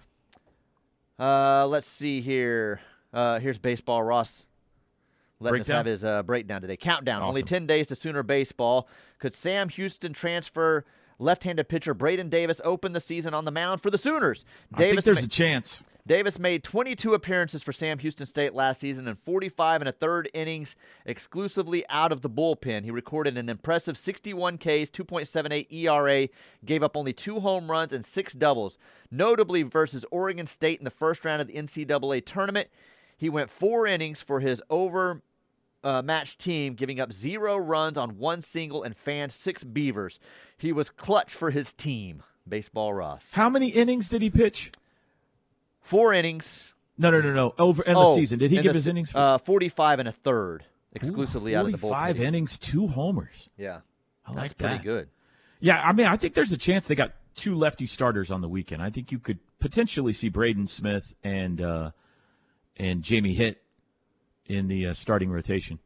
Uh, 1.19 1.67
let's 1.67 1.87
see 1.87 2.21
here. 2.21 2.81
Uh, 3.13 3.39
here's 3.39 3.59
baseball. 3.59 4.03
Ross 4.03 4.45
letting 5.41 5.61
us 5.61 5.69
have 5.69 5.87
his 5.87 6.05
uh, 6.05 6.23
breakdown 6.23 6.63
today. 6.63 6.77
Countdown. 6.77 7.23
Only 7.23 7.43
10 7.43 7.67
days 7.67 7.89
to 7.89 7.95
Sooner 7.95 8.23
baseball. 8.23 8.89
Could 9.19 9.35
Sam 9.35 9.69
Houston 9.69 10.13
transfer 10.13 10.85
left-handed 11.21 11.69
pitcher 11.69 11.95
Braden 11.95 12.29
Davis 12.29 12.61
opened 12.65 12.97
the 12.97 13.01
season 13.01 13.35
on 13.35 13.45
the 13.45 13.51
mound 13.51 13.83
for 13.83 13.91
the 13.91 13.99
Sooners? 13.99 14.45
I 14.75 14.79
think 14.79 14.91
Davis, 14.91 15.05
there's 15.05 15.21
ma- 15.21 15.27
a 15.27 15.29
chance. 15.29 15.83
Davis 16.07 16.39
made 16.39 16.65
22 16.65 17.15
appearances 17.15 17.63
for 17.63 17.73
Sam 17.73 17.99
Houston 17.99 18.27
State 18.27 18.55
last 18.55 18.81
season 18.81 19.07
and 19.07 19.19
45 19.19 19.83
and 19.83 19.89
a 19.89 19.93
third 19.93 20.29
innings 20.35 20.75
exclusively 21.05 21.85
out 21.89 22.11
of 22.11 22.23
the 22.23 22.31
bullpen. 22.31 22.85
He 22.85 22.91
recorded 22.91 23.37
an 23.37 23.49
impressive 23.49 23.97
61 23.97 24.59
Ks, 24.59 24.91
2.78 24.91 25.73
ERA, 25.73 26.29
gave 26.65 26.83
up 26.83 26.97
only 26.97 27.13
two 27.13 27.41
home 27.41 27.71
runs 27.71 27.93
and 27.93 28.05
six 28.05 28.33
doubles. 28.33 28.79
Notably 29.11 29.63
versus 29.63 30.05
Oregon 30.11 30.47
State 30.47 30.79
in 30.79 30.85
the 30.85 30.91
first 30.91 31.25
round 31.25 31.43
of 31.43 31.49
the 31.49 31.55
NCAA 31.55 32.25
tournament, 32.25 32.69
he 33.17 33.29
went 33.29 33.51
four 33.51 33.87
innings 33.87 34.23
for 34.23 34.41
his 34.41 34.63
over 34.71 35.23
uh, 35.83 36.03
matched 36.03 36.39
team, 36.39 36.75
giving 36.75 37.01
up 37.01 37.13
zero 37.13 37.57
runs 37.57 37.97
on 37.97 38.19
one 38.19 38.43
single 38.43 38.83
and 38.83 38.97
fanned 38.97 39.33
six 39.33 39.65
beavers. 39.65 40.21
He 40.59 40.73
was 40.73 40.91
clutch 40.91 41.33
for 41.33 41.51
his 41.51 41.73
team. 41.73 42.23
Baseball 42.49 42.93
Ross. 42.95 43.31
How 43.33 43.49
many 43.49 43.69
innings 43.69 44.09
did 44.09 44.23
he 44.23 44.31
pitch? 44.31 44.73
Four 45.81 46.13
innings. 46.13 46.73
No, 46.99 47.11
no, 47.11 47.21
no, 47.21 47.33
no. 47.33 47.55
Over 47.59 47.83
in 47.83 47.95
the 47.95 48.01
Oh, 48.01 48.15
season, 48.15 48.39
did 48.39 48.51
he 48.51 48.57
give 48.59 48.73
the 48.73 48.79
his 48.79 48.87
innings? 48.87 49.15
Uh, 49.15 49.39
45 49.39 50.01
and 50.01 50.09
a 50.09 50.13
third, 50.13 50.63
Ooh, 50.63 50.67
exclusively 50.93 51.55
out 51.57 51.65
of 51.67 51.73
the 51.73 51.79
bullpen. 51.79 51.91
45 51.91 52.21
innings, 52.21 52.59
two 52.59 52.87
homers. 52.89 53.49
Yeah, 53.57 53.81
I 54.27 54.33
that's 54.35 54.37
like 54.37 54.59
pretty 54.59 54.77
that. 54.79 54.85
good. 54.85 55.09
Yeah, 55.61 55.81
I 55.81 55.93
mean, 55.93 56.07
I 56.07 56.17
think 56.17 56.35
there's 56.35 56.53
a 56.53 56.57
chance 56.59 56.87
they 56.89 56.95
got 56.95 57.13
two 57.35 57.55
lefty 57.55 57.87
starters 57.87 58.31
on 58.31 58.41
the 58.41 58.49
weekend. 58.49 58.83
I 58.83 58.91
think 58.91 59.13
you 59.13 59.19
could 59.19 59.39
potentially 59.61 60.13
see 60.13 60.29
Braden 60.29 60.67
Smith 60.67 61.15
and 61.23 61.61
uh, 61.61 61.91
and 62.77 63.03
Jamie 63.03 63.35
Hitt 63.35 63.63
in 64.51 64.69
the 64.69 64.87
uh, 64.89 64.93
starting 64.95 65.31
rotation. 65.31 65.79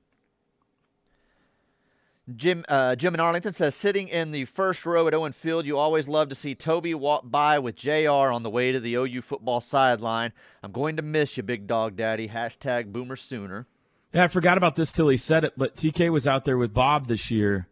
Jim 2.35 2.65
uh, 2.69 2.97
Jim 2.97 3.13
in 3.13 3.21
Arlington 3.21 3.53
says, 3.53 3.75
sitting 3.75 4.09
in 4.09 4.31
the 4.31 4.47
first 4.47 4.87
row 4.87 5.07
at 5.07 5.13
Owen 5.13 5.33
Field, 5.33 5.67
you 5.67 5.77
always 5.77 6.09
love 6.09 6.31
to 6.31 6.35
see 6.35 6.55
Toby 6.55 6.95
walk 6.95 7.23
by 7.25 7.59
with 7.59 7.77
Jr. 7.77 8.09
on 8.33 8.43
the 8.43 8.49
way 8.49 8.73
to 8.73 8.81
the 8.81 8.95
OU 8.95 9.21
football 9.21 9.61
sideline. 9.61 10.33
I'm 10.63 10.73
going 10.73 10.97
to 10.97 11.03
miss 11.03 11.37
you, 11.37 11.43
big 11.43 11.67
dog 11.67 11.97
daddy. 11.97 12.29
Hashtag 12.29 12.93
Boomer 12.93 13.17
Sooner. 13.17 13.67
Yeah, 14.15 14.25
I 14.25 14.29
forgot 14.29 14.57
about 14.57 14.75
this 14.75 14.91
till 14.91 15.09
he 15.09 15.19
said 15.19 15.45
it, 15.45 15.53
but 15.57 15.77
TK 15.77 16.11
was 16.11 16.27
out 16.27 16.47
there 16.47 16.57
with 16.57 16.73
Bob 16.73 17.09
this 17.09 17.31
year. 17.31 17.67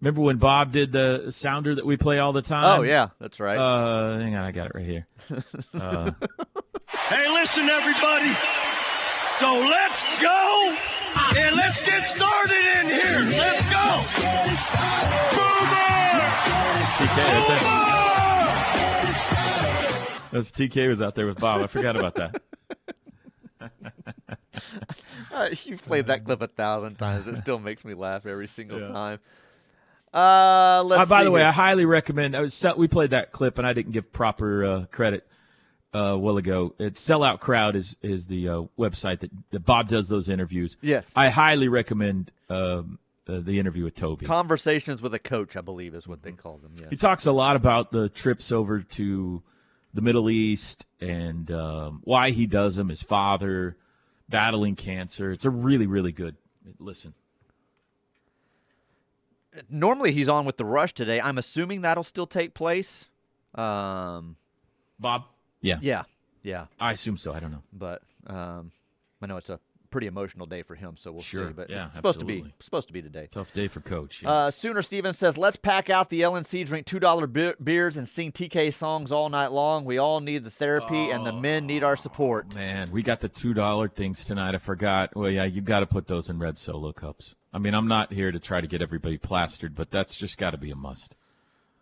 Remember 0.00 0.22
when 0.22 0.38
Bob 0.38 0.72
did 0.72 0.90
the 0.90 1.30
sounder 1.30 1.76
that 1.76 1.86
we 1.86 1.96
play 1.96 2.18
all 2.18 2.32
the 2.32 2.42
time? 2.42 2.80
Oh 2.80 2.82
yeah, 2.82 3.10
that's 3.20 3.38
right. 3.38 3.56
Uh, 3.56 4.18
hang 4.18 4.34
on, 4.34 4.42
I 4.42 4.50
got 4.50 4.66
it 4.66 4.72
right 4.74 4.84
here. 4.84 5.06
Uh, 5.74 6.10
Hey, 7.08 7.26
listen, 7.28 7.68
everybody. 7.68 8.32
So 9.38 9.60
let's 9.60 10.02
go 10.20 10.76
and 11.36 11.56
let's 11.56 11.84
get 11.84 12.06
started 12.06 12.80
in 12.80 12.86
here. 12.86 13.20
Let's 13.36 13.64
go. 13.64 13.72
TK, 16.98 17.18
right. 17.48 17.60
That's 20.32 20.50
TK 20.52 20.88
was 20.88 21.02
out 21.02 21.14
there 21.14 21.26
with 21.26 21.38
Bob. 21.38 21.60
I 21.62 21.66
forgot 21.66 21.96
about 21.96 22.14
that. 22.16 22.42
Uh, 25.32 25.48
you've 25.64 25.82
played 25.86 26.06
that 26.08 26.24
clip 26.26 26.42
a 26.42 26.46
thousand 26.46 26.96
times. 26.96 27.26
It 27.26 27.36
still 27.36 27.58
makes 27.58 27.86
me 27.86 27.94
laugh 27.94 28.26
every 28.26 28.46
single 28.46 28.80
time. 28.86 29.18
Uh, 30.12 30.82
let's 30.84 31.02
Uh, 31.02 31.06
by 31.06 31.20
see 31.20 31.24
the 31.24 31.30
way. 31.30 31.42
I 31.42 31.52
highly 31.52 31.86
recommend. 31.86 32.36
I 32.36 32.42
was, 32.42 32.66
we 32.76 32.86
played 32.86 33.10
that 33.10 33.32
clip, 33.32 33.56
and 33.56 33.66
I 33.66 33.72
didn't 33.72 33.92
give 33.92 34.12
proper 34.12 34.64
uh, 34.64 34.84
credit 34.92 35.26
uh, 35.26 35.30
a 35.92 36.16
while 36.16 36.36
ago. 36.36 36.74
It's 36.78 37.06
Sellout 37.06 37.40
Crowd 37.40 37.76
is 37.76 37.96
is 38.02 38.26
the 38.26 38.48
uh, 38.48 38.62
website 38.78 39.20
that, 39.20 39.30
that 39.50 39.60
Bob 39.60 39.88
does 39.88 40.08
those 40.08 40.28
interviews. 40.28 40.76
Yes. 40.80 41.10
I 41.14 41.28
highly 41.28 41.68
recommend 41.68 42.32
um, 42.48 42.98
uh, 43.28 43.40
the 43.40 43.58
interview 43.58 43.84
with 43.84 43.94
Toby. 43.94 44.26
Conversations 44.26 45.02
with 45.02 45.14
a 45.14 45.18
coach, 45.18 45.56
I 45.56 45.60
believe, 45.60 45.94
is 45.94 46.06
what 46.06 46.22
they 46.22 46.32
call 46.32 46.58
them. 46.58 46.74
He 46.90 46.96
talks 46.96 47.26
a 47.26 47.32
lot 47.32 47.56
about 47.56 47.90
the 47.90 48.08
trips 48.08 48.52
over 48.52 48.80
to 48.80 49.42
the 49.94 50.00
Middle 50.00 50.30
East 50.30 50.86
and 51.00 51.50
um, 51.50 52.00
why 52.04 52.30
he 52.30 52.46
does 52.46 52.76
them. 52.76 52.88
His 52.88 53.02
father 53.02 53.76
battling 54.28 54.76
cancer. 54.76 55.30
It's 55.30 55.44
a 55.44 55.50
really, 55.50 55.86
really 55.86 56.12
good 56.12 56.36
listen. 56.78 57.14
Normally, 59.68 60.12
he's 60.12 60.30
on 60.30 60.46
with 60.46 60.56
the 60.56 60.64
rush 60.64 60.94
today. 60.94 61.20
I'm 61.20 61.36
assuming 61.36 61.82
that'll 61.82 62.04
still 62.04 62.26
take 62.26 62.54
place. 62.54 63.04
Um, 63.54 64.36
Bob. 64.98 65.24
Yeah. 65.62 65.78
yeah, 65.80 66.02
yeah, 66.42 66.66
I 66.78 66.92
assume 66.92 67.16
so. 67.16 67.32
I 67.32 67.40
don't 67.40 67.52
know. 67.52 67.62
but 67.72 68.02
um, 68.26 68.72
I 69.22 69.26
know 69.26 69.36
it's 69.38 69.48
a 69.50 69.58
pretty 69.90 70.06
emotional 70.06 70.46
day 70.46 70.62
for 70.62 70.74
him, 70.74 70.96
so 70.96 71.12
we'll 71.12 71.20
Sure, 71.20 71.48
see. 71.48 71.52
But 71.52 71.68
yeah, 71.68 71.86
it's 71.88 71.96
supposed 71.96 72.18
to 72.20 72.24
be 72.24 72.42
supposed 72.60 72.86
to 72.88 72.94
be 72.94 73.02
today. 73.02 73.28
Tough 73.30 73.52
day 73.52 73.68
for 73.68 73.80
coach. 73.80 74.22
yeah. 74.22 74.30
Uh, 74.30 74.50
Sooner 74.50 74.80
Stevens 74.82 75.18
says, 75.18 75.36
"Let's 75.36 75.56
pack 75.56 75.90
out 75.90 76.08
the 76.08 76.22
LNC, 76.22 76.64
drink 76.64 76.86
two 76.86 76.98
dollar 76.98 77.26
be- 77.26 77.52
beers, 77.62 77.96
and 77.98 78.08
sing 78.08 78.32
TK 78.32 78.72
songs 78.72 79.12
all 79.12 79.28
night 79.28 79.52
long. 79.52 79.84
We 79.84 79.98
all 79.98 80.20
need 80.20 80.44
the 80.44 80.50
therapy, 80.50 81.10
and 81.10 81.24
the 81.26 81.32
men 81.32 81.66
need 81.66 81.84
our 81.84 81.96
support." 81.96 82.54
Man, 82.54 82.90
we 82.90 83.02
got 83.02 83.20
the 83.20 83.28
two 83.28 83.52
dollar 83.54 83.86
things 83.88 84.24
tonight. 84.24 84.54
I 84.54 84.58
forgot. 84.58 85.14
Well, 85.14 85.30
yeah, 85.30 85.44
you 85.44 85.60
got 85.60 85.80
to 85.80 85.86
put 85.86 86.06
those 86.08 86.28
in 86.28 86.38
red 86.38 86.56
solo 86.58 86.92
cups. 86.92 87.34
I 87.52 87.58
mean, 87.58 87.74
I'm 87.74 87.86
not 87.86 88.14
here 88.14 88.32
to 88.32 88.40
try 88.40 88.62
to 88.62 88.66
get 88.66 88.80
everybody 88.80 89.18
plastered, 89.18 89.74
but 89.74 89.90
that's 89.90 90.16
just 90.16 90.38
got 90.38 90.52
to 90.52 90.56
be 90.58 90.70
a 90.70 90.74
must. 90.76 91.14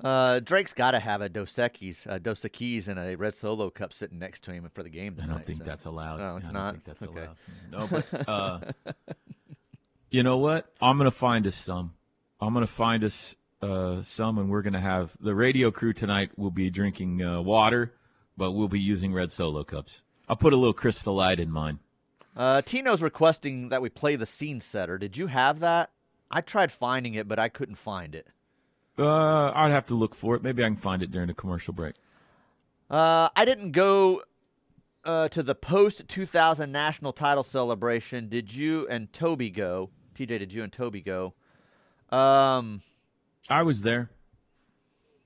Uh, 0.02 0.40
Drake's 0.40 0.72
got 0.72 0.92
to 0.92 0.98
have 1.00 1.20
a 1.20 1.28
Dos 1.28 1.52
Equis, 1.54 2.06
a 2.06 2.18
Dos 2.18 2.40
Equis, 2.40 2.88
and 2.88 2.98
a 2.98 3.16
red 3.16 3.34
Solo 3.34 3.68
cup 3.70 3.92
sitting 3.92 4.18
next 4.18 4.42
to 4.44 4.52
him 4.52 4.68
for 4.72 4.82
the 4.82 4.88
game 4.88 5.14
Tonight, 5.14 5.28
I 5.30 5.32
don't 5.34 5.46
think 5.46 5.58
so- 5.58 5.64
that's 5.64 5.84
allowed. 5.84 6.18
No, 6.18 6.36
it's 6.36 6.44
I 6.46 6.52
don't 6.52 6.54
not? 6.54 6.72
think 6.74 6.84
that's 6.84 7.02
Okay. 7.02 7.20
allowed. 7.20 7.36
No, 7.70 7.86
but 7.86 8.28
uh, 8.28 8.60
you 10.10 10.22
know 10.22 10.38
what? 10.38 10.72
I'm 10.80 10.96
gonna 10.98 11.10
find 11.10 11.46
us 11.46 11.56
some. 11.56 11.94
I'm 12.40 12.54
gonna 12.54 12.66
find 12.66 13.04
us 13.04 13.36
uh, 13.62 14.00
some, 14.02 14.38
and 14.38 14.50
we're 14.50 14.62
gonna 14.62 14.80
have 14.80 15.12
the 15.20 15.34
radio 15.34 15.70
crew 15.70 15.92
tonight. 15.92 16.30
will 16.36 16.50
be 16.50 16.70
drinking 16.70 17.22
uh, 17.22 17.40
water, 17.42 17.92
but 18.36 18.52
we'll 18.52 18.68
be 18.68 18.80
using 18.80 19.12
red 19.12 19.30
solo 19.30 19.62
cups. 19.64 20.02
I'll 20.28 20.36
put 20.36 20.52
a 20.52 20.56
little 20.56 20.72
crystal 20.72 21.14
light 21.14 21.40
in 21.40 21.50
mine. 21.50 21.78
Uh, 22.36 22.62
Tino's 22.62 23.02
requesting 23.02 23.68
that 23.68 23.82
we 23.82 23.88
play 23.88 24.16
the 24.16 24.24
scene 24.26 24.60
setter. 24.60 24.96
Did 24.96 25.16
you 25.16 25.26
have 25.26 25.60
that? 25.60 25.90
I 26.30 26.40
tried 26.40 26.70
finding 26.72 27.14
it, 27.14 27.26
but 27.28 27.38
I 27.40 27.48
couldn't 27.48 27.74
find 27.76 28.14
it. 28.14 28.28
Uh, 29.00 29.50
I'd 29.54 29.70
have 29.70 29.86
to 29.86 29.94
look 29.94 30.14
for 30.14 30.36
it. 30.36 30.42
Maybe 30.42 30.62
I 30.62 30.66
can 30.66 30.76
find 30.76 31.02
it 31.02 31.10
during 31.10 31.30
a 31.30 31.34
commercial 31.34 31.72
break. 31.72 31.94
Uh, 32.90 33.28
I 33.34 33.44
didn't 33.44 33.72
go 33.72 34.22
uh, 35.04 35.28
to 35.28 35.42
the 35.42 35.54
post 35.54 36.02
2000 36.08 36.70
national 36.70 37.12
title 37.12 37.42
celebration. 37.42 38.28
Did 38.28 38.52
you 38.52 38.86
and 38.88 39.12
Toby 39.12 39.48
go? 39.50 39.90
TJ, 40.14 40.26
did 40.26 40.52
you 40.52 40.62
and 40.62 40.72
Toby 40.72 41.00
go? 41.00 41.34
Um, 42.10 42.82
I 43.48 43.62
was 43.62 43.82
there. 43.82 44.10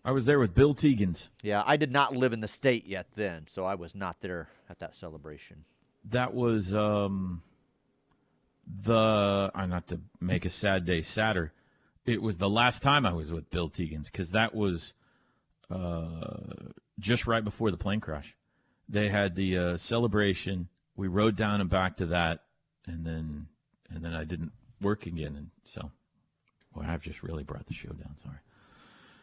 I 0.04 0.12
was 0.12 0.26
there 0.26 0.38
with 0.38 0.54
Bill 0.54 0.74
Teegins. 0.74 1.30
yeah, 1.42 1.62
I 1.64 1.78
did 1.78 1.90
not 1.90 2.14
live 2.14 2.34
in 2.34 2.40
the 2.40 2.48
state 2.48 2.86
yet 2.86 3.06
then, 3.16 3.46
so 3.50 3.64
I 3.64 3.74
was 3.74 3.94
not 3.94 4.20
there 4.20 4.48
at 4.68 4.78
that 4.80 4.94
celebration. 4.94 5.64
That 6.10 6.34
was 6.34 6.74
um 6.74 7.42
the 8.66 9.50
uh, 9.54 9.66
not 9.66 9.86
to 9.88 10.00
make 10.20 10.44
a 10.44 10.50
sad 10.50 10.84
day 10.84 11.00
sadder. 11.00 11.52
It 12.06 12.22
was 12.22 12.38
the 12.38 12.50
last 12.50 12.82
time 12.82 13.06
I 13.06 13.12
was 13.12 13.32
with 13.32 13.50
Bill 13.50 13.70
Teegins 13.70 14.06
because 14.06 14.30
that 14.32 14.54
was 14.54 14.94
uh 15.70 16.70
just 16.98 17.26
right 17.26 17.42
before 17.42 17.70
the 17.70 17.76
plane 17.76 18.00
crash. 18.00 18.36
They 18.88 19.08
had 19.08 19.34
the 19.34 19.56
uh, 19.56 19.76
celebration. 19.76 20.68
We 20.96 21.08
rode 21.08 21.36
down 21.36 21.60
and 21.60 21.70
back 21.70 21.96
to 21.96 22.06
that, 22.06 22.40
and 22.86 23.04
then 23.04 23.46
and 23.90 24.04
then 24.04 24.14
I 24.14 24.24
didn't 24.24 24.52
work 24.80 25.06
again, 25.06 25.34
and 25.36 25.50
so 25.64 25.90
well, 26.74 26.86
I've 26.88 27.02
just 27.02 27.22
really 27.22 27.44
brought 27.44 27.66
the 27.66 27.74
show 27.74 27.90
down. 27.90 28.16
Sorry. 28.22 28.36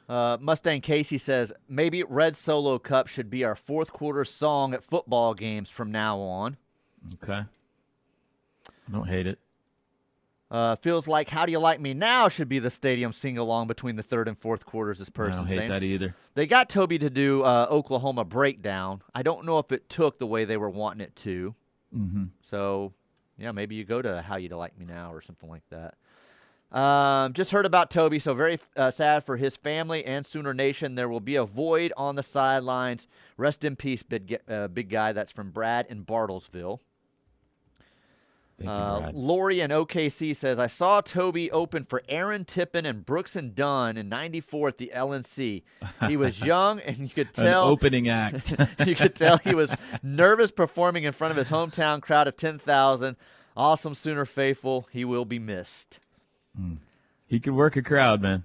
Uh, 0.09 0.37
Mustang 0.41 0.81
Casey 0.81 1.17
says 1.17 1.53
maybe 1.69 2.03
Red 2.03 2.35
Solo 2.35 2.79
Cup 2.79 3.07
should 3.07 3.29
be 3.29 3.43
our 3.43 3.55
fourth 3.55 3.93
quarter 3.93 4.25
song 4.25 4.73
at 4.73 4.83
football 4.83 5.33
games 5.33 5.69
from 5.69 5.91
now 5.91 6.19
on. 6.19 6.57
Okay. 7.13 7.43
I 8.67 8.91
don't 8.91 9.07
hate 9.07 9.27
it. 9.27 9.39
Uh, 10.51 10.75
feels 10.75 11.07
like 11.07 11.29
"How 11.29 11.45
Do 11.45 11.51
You 11.53 11.59
Like 11.59 11.79
Me 11.79 11.93
Now" 11.93 12.27
should 12.27 12.49
be 12.49 12.59
the 12.59 12.69
stadium 12.69 13.13
sing 13.13 13.37
along 13.37 13.67
between 13.67 13.95
the 13.95 14.03
third 14.03 14.27
and 14.27 14.37
fourth 14.37 14.65
quarters. 14.65 14.99
This 14.99 15.07
I 15.07 15.11
person 15.11 15.39
don't 15.39 15.47
hate 15.47 15.55
saying. 15.55 15.69
that 15.69 15.81
either. 15.81 16.13
They 16.35 16.45
got 16.45 16.67
Toby 16.67 16.99
to 16.99 17.09
do 17.09 17.43
uh, 17.43 17.67
Oklahoma 17.69 18.25
breakdown. 18.25 19.01
I 19.15 19.23
don't 19.23 19.45
know 19.45 19.59
if 19.59 19.71
it 19.71 19.87
took 19.87 20.19
the 20.19 20.27
way 20.27 20.43
they 20.43 20.57
were 20.57 20.69
wanting 20.69 20.99
it 21.01 21.15
to. 21.17 21.55
Mm-hmm. 21.95 22.23
So, 22.49 22.91
yeah, 23.37 23.53
maybe 23.53 23.75
you 23.75 23.85
go 23.85 24.01
to 24.01 24.21
How 24.21 24.35
You 24.35 24.49
Like 24.49 24.77
Me 24.77 24.85
Now 24.85 25.13
or 25.13 25.21
something 25.21 25.49
like 25.49 25.63
that. 25.69 25.95
Um, 26.77 27.33
just 27.33 27.51
heard 27.51 27.65
about 27.65 27.89
Toby, 27.89 28.19
so 28.19 28.33
very 28.33 28.59
uh, 28.77 28.91
sad 28.91 29.25
for 29.25 29.37
his 29.37 29.55
family 29.55 30.05
and 30.05 30.25
Sooner 30.25 30.53
Nation. 30.53 30.95
There 30.95 31.09
will 31.09 31.19
be 31.21 31.35
a 31.35 31.45
void 31.45 31.91
on 31.95 32.15
the 32.15 32.23
sidelines. 32.23 33.07
Rest 33.37 33.63
in 33.63 33.75
peace, 33.77 34.03
big, 34.03 34.37
uh, 34.49 34.67
big 34.69 34.89
guy. 34.89 35.11
That's 35.11 35.31
from 35.31 35.51
Brad 35.51 35.85
in 35.89 36.05
Bartlesville. 36.05 36.79
Thank 38.65 38.69
Uh, 38.69 39.11
Lori 39.13 39.59
in 39.61 39.71
OKC 39.71 40.35
says, 40.35 40.59
I 40.59 40.67
saw 40.67 41.01
Toby 41.01 41.49
open 41.51 41.83
for 41.85 42.01
Aaron 42.09 42.45
Tippin 42.45 42.85
and 42.85 43.05
Brooks 43.05 43.35
and 43.35 43.55
Dunn 43.55 43.97
in 43.97 44.09
94 44.09 44.67
at 44.69 44.77
the 44.77 44.91
LNC. 44.95 45.63
He 46.07 46.17
was 46.17 46.39
young, 46.41 46.79
and 46.79 46.97
you 46.99 47.09
could 47.09 47.33
tell 47.33 47.65
opening 47.65 48.07
act. 48.09 48.53
you 48.85 48.95
could 48.95 49.15
tell 49.15 49.37
he 49.37 49.55
was 49.55 49.73
nervous 50.03 50.51
performing 50.51 51.03
in 51.03 51.13
front 51.13 51.31
of 51.31 51.37
his 51.37 51.49
hometown 51.49 52.01
crowd 52.01 52.27
of 52.27 52.37
10,000. 52.37 53.15
Awesome 53.57 53.93
Sooner 53.93 54.25
faithful. 54.25 54.87
He 54.91 55.03
will 55.03 55.25
be 55.25 55.39
missed. 55.39 55.99
he 57.27 57.39
could 57.39 57.53
work 57.53 57.75
a 57.75 57.81
crowd, 57.81 58.21
man. 58.21 58.43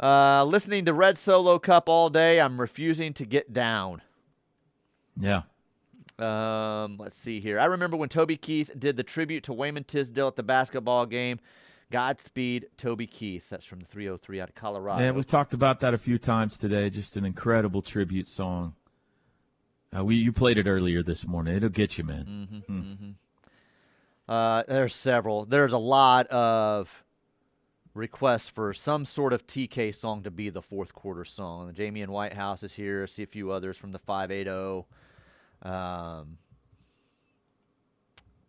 Uh, 0.00 0.44
listening 0.44 0.84
to 0.86 0.92
Red 0.92 1.16
Solo 1.16 1.58
Cup 1.58 1.88
all 1.88 2.10
day, 2.10 2.40
I'm 2.40 2.60
refusing 2.60 3.12
to 3.14 3.24
get 3.24 3.52
down. 3.52 4.02
Yeah. 5.18 5.42
Um, 6.18 6.96
let's 6.98 7.16
see 7.16 7.40
here. 7.40 7.58
I 7.58 7.64
remember 7.64 7.96
when 7.96 8.08
Toby 8.08 8.36
Keith 8.36 8.70
did 8.78 8.96
the 8.96 9.02
tribute 9.02 9.44
to 9.44 9.52
Wayman 9.52 9.84
Tisdale 9.84 10.28
at 10.28 10.36
the 10.36 10.42
basketball 10.42 11.06
game. 11.06 11.40
Godspeed, 11.90 12.68
Toby 12.78 13.06
Keith. 13.06 13.50
That's 13.50 13.66
from 13.66 13.80
the 13.80 13.86
303 13.86 14.40
out 14.40 14.48
of 14.48 14.54
Colorado. 14.54 15.04
Yeah, 15.04 15.10
we've 15.10 15.26
talked 15.26 15.52
about 15.52 15.80
that 15.80 15.92
a 15.92 15.98
few 15.98 16.18
times 16.18 16.56
today. 16.56 16.88
Just 16.88 17.16
an 17.16 17.24
incredible 17.24 17.82
tribute 17.82 18.28
song. 18.28 18.74
Uh, 19.94 20.04
we 20.04 20.14
you 20.14 20.32
played 20.32 20.56
it 20.56 20.66
earlier 20.66 21.02
this 21.02 21.26
morning. 21.26 21.54
It'll 21.54 21.68
get 21.68 21.98
you, 21.98 22.04
man. 22.04 23.16
Uh, 24.26 24.62
there's 24.66 24.94
several. 24.94 25.44
There's 25.44 25.74
a 25.74 25.78
lot 25.78 26.26
of 26.28 27.04
requests 27.94 28.48
for 28.48 28.72
some 28.72 29.04
sort 29.04 29.34
of 29.34 29.46
TK 29.46 29.94
song 29.94 30.22
to 30.22 30.30
be 30.30 30.48
the 30.48 30.62
fourth 30.62 30.94
quarter 30.94 31.26
song. 31.26 31.74
Jamie 31.74 32.00
and 32.00 32.12
White 32.12 32.32
House 32.32 32.62
is 32.62 32.72
here. 32.72 33.02
I 33.02 33.06
see 33.06 33.22
a 33.22 33.26
few 33.26 33.50
others 33.50 33.76
from 33.76 33.92
the 33.92 33.98
580. 33.98 34.86
Um, 35.62 36.38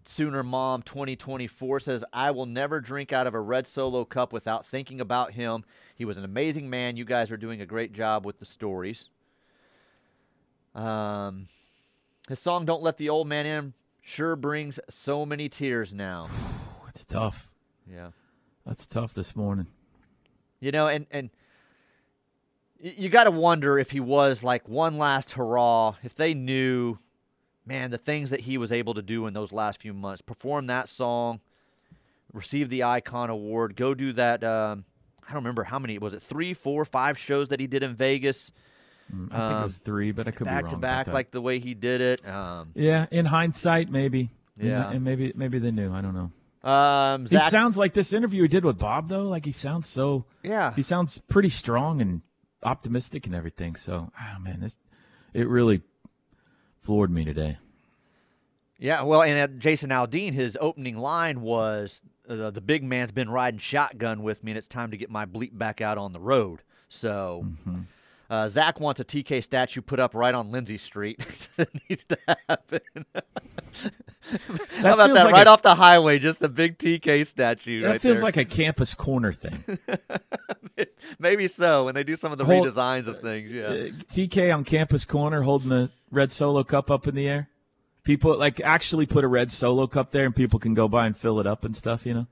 Sooner 0.06 0.44
Mom 0.44 0.82
2024 0.82 1.80
says, 1.80 2.06
I 2.12 2.32
will 2.32 2.46
never 2.46 2.80
drink 2.80 3.14
out 3.14 3.26
of 3.26 3.34
a 3.34 3.40
red 3.40 3.66
solo 3.66 4.06
cup 4.06 4.34
without 4.34 4.66
thinking 4.66 5.00
about 5.00 5.34
him. 5.34 5.64
He 5.96 6.06
was 6.06 6.18
an 6.18 6.26
amazing 6.26 6.70
man. 6.70 6.98
You 6.98 7.06
guys 7.06 7.32
are 7.32 7.38
doing 7.38 7.62
a 7.62 7.66
great 7.66 7.94
job 7.94 8.26
with 8.26 8.40
the 8.40 8.46
stories. 8.46 9.10
Um, 10.76 11.48
his 12.28 12.40
song 12.40 12.66
Don't 12.66 12.84
Let 12.84 12.98
the 12.98 13.10
Old 13.10 13.28
Man 13.28 13.46
In 13.46 13.74
sure 14.02 14.36
brings 14.36 14.80
so 14.90 15.26
many 15.26 15.50
tears 15.50 15.94
now. 15.94 16.30
It's 16.90 17.06
tough. 17.06 17.50
Yeah. 17.90 18.10
That's 18.66 18.88
tough 18.88 19.14
this 19.14 19.36
morning. 19.36 19.68
You 20.60 20.72
know, 20.72 20.88
and 20.88 21.06
and 21.12 21.30
you 22.80 23.10
got 23.10 23.26
to 23.26 23.32
wonder 23.32 23.80
if 23.80 23.92
he 23.92 24.00
was 24.00 24.44
like 24.44 24.68
one 24.68 24.98
last 24.98 25.32
hurrah. 25.32 25.96
If 26.04 26.16
they 26.16 26.34
knew, 26.34 26.98
man, 27.66 27.92
the 27.92 27.98
things 27.98 28.30
that 28.32 28.42
he 28.42 28.58
was 28.58 28.72
able 28.72 28.94
to 28.96 29.02
do 29.02 29.26
in 29.28 29.34
those 29.34 29.52
last 29.52 29.82
few 29.82 29.94
months, 29.94 30.22
perform 30.22 30.68
that 30.68 30.88
song, 30.90 31.40
receive 32.34 32.70
the 32.70 32.84
Icon 32.84 33.30
Award, 33.30 33.76
go 33.76 33.94
do 33.94 34.14
that. 34.14 34.44
Um, 34.44 34.86
I 35.28 35.28
don't 35.34 35.44
remember 35.44 35.64
how 35.64 35.80
many 35.80 35.98
was 35.98 36.14
it, 36.14 36.22
three, 36.22 36.54
four, 36.54 36.84
five 36.86 37.18
shows 37.18 37.50
that 37.50 37.60
he 37.60 37.68
did 37.68 37.84
in 37.84 37.96
Vegas, 37.96 38.52
Mm, 39.14 39.26
I 39.34 39.38
think 39.38 39.52
it 39.52 39.56
Um, 39.56 39.64
was 39.64 39.78
three, 39.80 40.12
but 40.14 40.30
I 40.30 40.32
could 40.32 40.46
be 40.46 40.50
back 40.50 40.70
to 40.70 40.78
back, 40.78 41.08
like 41.08 41.30
the 41.32 41.42
way 41.42 41.60
he 41.60 41.74
did 41.74 42.00
it. 42.00 42.26
Um, 42.28 42.70
yeah, 42.74 43.06
in 43.12 43.26
hindsight, 43.26 43.92
maybe. 43.92 44.30
Yeah. 44.58 44.90
and 44.92 45.04
maybe 45.04 45.34
maybe 45.36 45.60
they 45.60 45.72
knew. 45.72 45.92
I 45.92 46.00
don't 46.02 46.14
know. 46.16 46.70
um, 46.70 47.26
He 47.26 47.38
sounds 47.38 47.78
like 47.78 47.92
this 47.92 48.14
interview 48.14 48.44
he 48.44 48.48
did 48.48 48.64
with 48.64 48.80
Bob 48.80 49.10
though. 49.10 49.24
Like 49.24 49.44
he 49.44 49.52
sounds 49.52 49.90
so. 49.90 50.24
yeah, 50.42 50.74
He 50.74 50.82
sounds 50.84 51.20
pretty 51.28 51.50
strong 51.50 52.00
and 52.02 52.22
optimistic 52.64 53.26
and 53.26 53.36
everything. 53.36 53.76
So, 53.76 54.10
oh 54.18 54.40
man, 54.40 54.62
this 54.62 54.78
it 55.34 55.50
really 55.50 55.82
floored 56.84 57.12
me 57.12 57.26
today. 57.26 57.58
Yeah, 58.78 59.04
well, 59.04 59.22
and 59.24 59.60
Jason 59.62 59.90
Aldean, 59.92 60.34
his 60.34 60.58
opening 60.60 60.98
line 60.98 61.42
was, 61.42 62.02
uh, 62.28 62.50
"The 62.52 62.62
big 62.62 62.84
man's 62.84 63.12
been 63.12 63.30
riding 63.30 63.60
shotgun 63.60 64.24
with 64.24 64.44
me, 64.44 64.52
and 64.52 64.58
it's 64.58 64.68
time 64.68 64.92
to 64.92 64.98
get 64.98 65.10
my 65.10 65.26
bleep 65.26 65.58
back 65.58 65.80
out 65.80 65.98
on 65.98 66.12
the 66.12 66.20
road." 66.20 66.62
So, 66.90 67.46
Mm-hmm. 67.46 67.82
Uh, 68.34 68.48
Zach 68.48 68.80
wants 68.80 69.00
a 69.00 69.06
TK 69.06 69.44
statue 69.44 69.82
put 69.82 70.00
up 70.00 70.16
right 70.16 70.34
on 70.34 70.50
Lindsey 70.50 70.80
Street. 70.80 71.20
it 71.60 71.70
needs 71.88 72.04
to 72.06 72.18
happen. 72.50 72.80
How 74.78 74.96
about 74.96 75.14
that? 75.14 75.26
like 75.26 75.34
right 75.34 75.46
a- 75.46 75.52
off 75.52 75.62
the 75.62 75.76
highway, 75.76 76.18
just 76.18 76.42
a 76.42 76.50
big 76.50 76.80
TK 76.80 77.28
statue. 77.28 77.82
That 77.82 77.88
right 77.92 78.02
feels 78.02 78.18
there. 78.18 78.24
like 78.24 78.38
a 78.38 78.46
campus 78.46 78.96
corner 78.96 79.34
thing. 79.34 79.78
maybe 81.20 81.48
so 81.48 81.86
when 81.86 81.94
they 81.94 82.04
do 82.04 82.16
some 82.16 82.32
of 82.32 82.40
the 82.40 82.46
Hold- 82.46 82.66
redesigns 82.66 83.06
of 83.06 83.22
things. 83.22 83.52
Yeah, 83.52 83.68
Uh, 83.68 83.72
TK 84.12 84.52
on 84.52 84.64
campus 84.64 85.06
corner 85.06 85.44
holding 85.44 85.70
the 85.70 85.92
red 86.10 86.32
solo 86.32 86.64
cup 86.64 86.90
up 86.90 87.08
in 87.08 87.14
the 87.14 87.28
air. 87.28 87.50
People 88.04 88.36
like 88.40 88.60
actually 88.62 89.06
put 89.06 89.24
a 89.24 89.28
red 89.28 89.52
solo 89.52 89.86
cup 89.86 90.10
there, 90.10 90.26
and 90.26 90.36
people 90.36 90.58
can 90.58 90.74
go 90.74 90.88
by 90.88 91.06
and 91.06 91.16
fill 91.16 91.40
it 91.40 91.46
up 91.46 91.66
and 91.66 91.76
stuff. 91.76 92.04
You 92.04 92.16
know, 92.16 92.28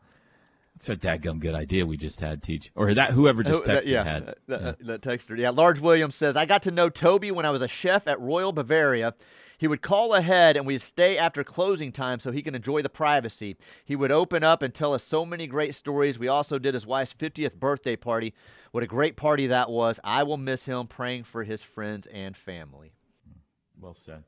it's 0.82 0.90
a 0.90 0.96
dadgum 0.96 1.40
good 1.40 1.54
idea 1.54 1.86
we 1.86 1.96
just 1.96 2.20
had, 2.22 2.42
teach 2.42 2.72
or 2.76 2.92
that 2.96 3.12
whoever 3.12 3.44
just 3.44 3.68
Who- 3.68 3.72
that- 3.72 3.84
texted 3.84 3.88
yeah, 3.88 4.04
had. 4.04 4.26
that, 4.26 4.38
that, 4.48 4.86
that 4.88 5.02
texter. 5.02 5.38
Yeah, 5.38 5.52
Large 5.52 5.80
Williams 5.80 6.16
says, 6.16 6.36
I 6.36 6.46
got 6.46 6.64
to 6.64 6.72
know 6.72 6.90
Toby 6.90 7.30
when 7.30 7.46
I 7.46 7.52
was 7.52 7.62
a 7.62 7.68
chef 7.68 8.08
at 8.08 8.20
Royal 8.20 8.52
Bavaria. 8.52 9.14
He 9.60 9.68
would 9.68 9.84
call 9.84 10.16
ahead 10.16 10.58
and 10.58 10.66
we'd 10.66 10.82
stay 10.82 11.20
after 11.20 11.44
closing 11.44 11.92
time 11.92 12.20
so 12.20 12.32
he 12.32 12.42
can 12.42 12.56
enjoy 12.56 12.82
the 12.82 12.90
privacy. 12.90 13.58
He 13.86 13.96
would 13.96 14.12
open 14.12 14.44
up 14.44 14.64
and 14.64 14.74
tell 14.74 14.96
us 14.96 15.04
so 15.04 15.24
many 15.24 15.46
great 15.46 15.76
stories. 15.76 16.18
We 16.18 16.28
also 16.28 16.58
did 16.58 16.74
his 16.74 16.88
wife's 16.88 17.14
50th 17.14 17.54
birthday 17.54 17.96
party. 17.96 18.34
What 18.72 18.82
a 18.84 18.88
great 18.88 19.16
party 19.16 19.46
that 19.48 19.70
was. 19.70 20.00
I 20.04 20.24
will 20.24 20.38
miss 20.38 20.66
him 20.66 20.88
praying 20.88 21.26
for 21.26 21.44
his 21.44 21.62
friends 21.62 22.08
and 22.08 22.36
family. 22.36 22.94
Well 23.80 23.94
said. 23.94 24.24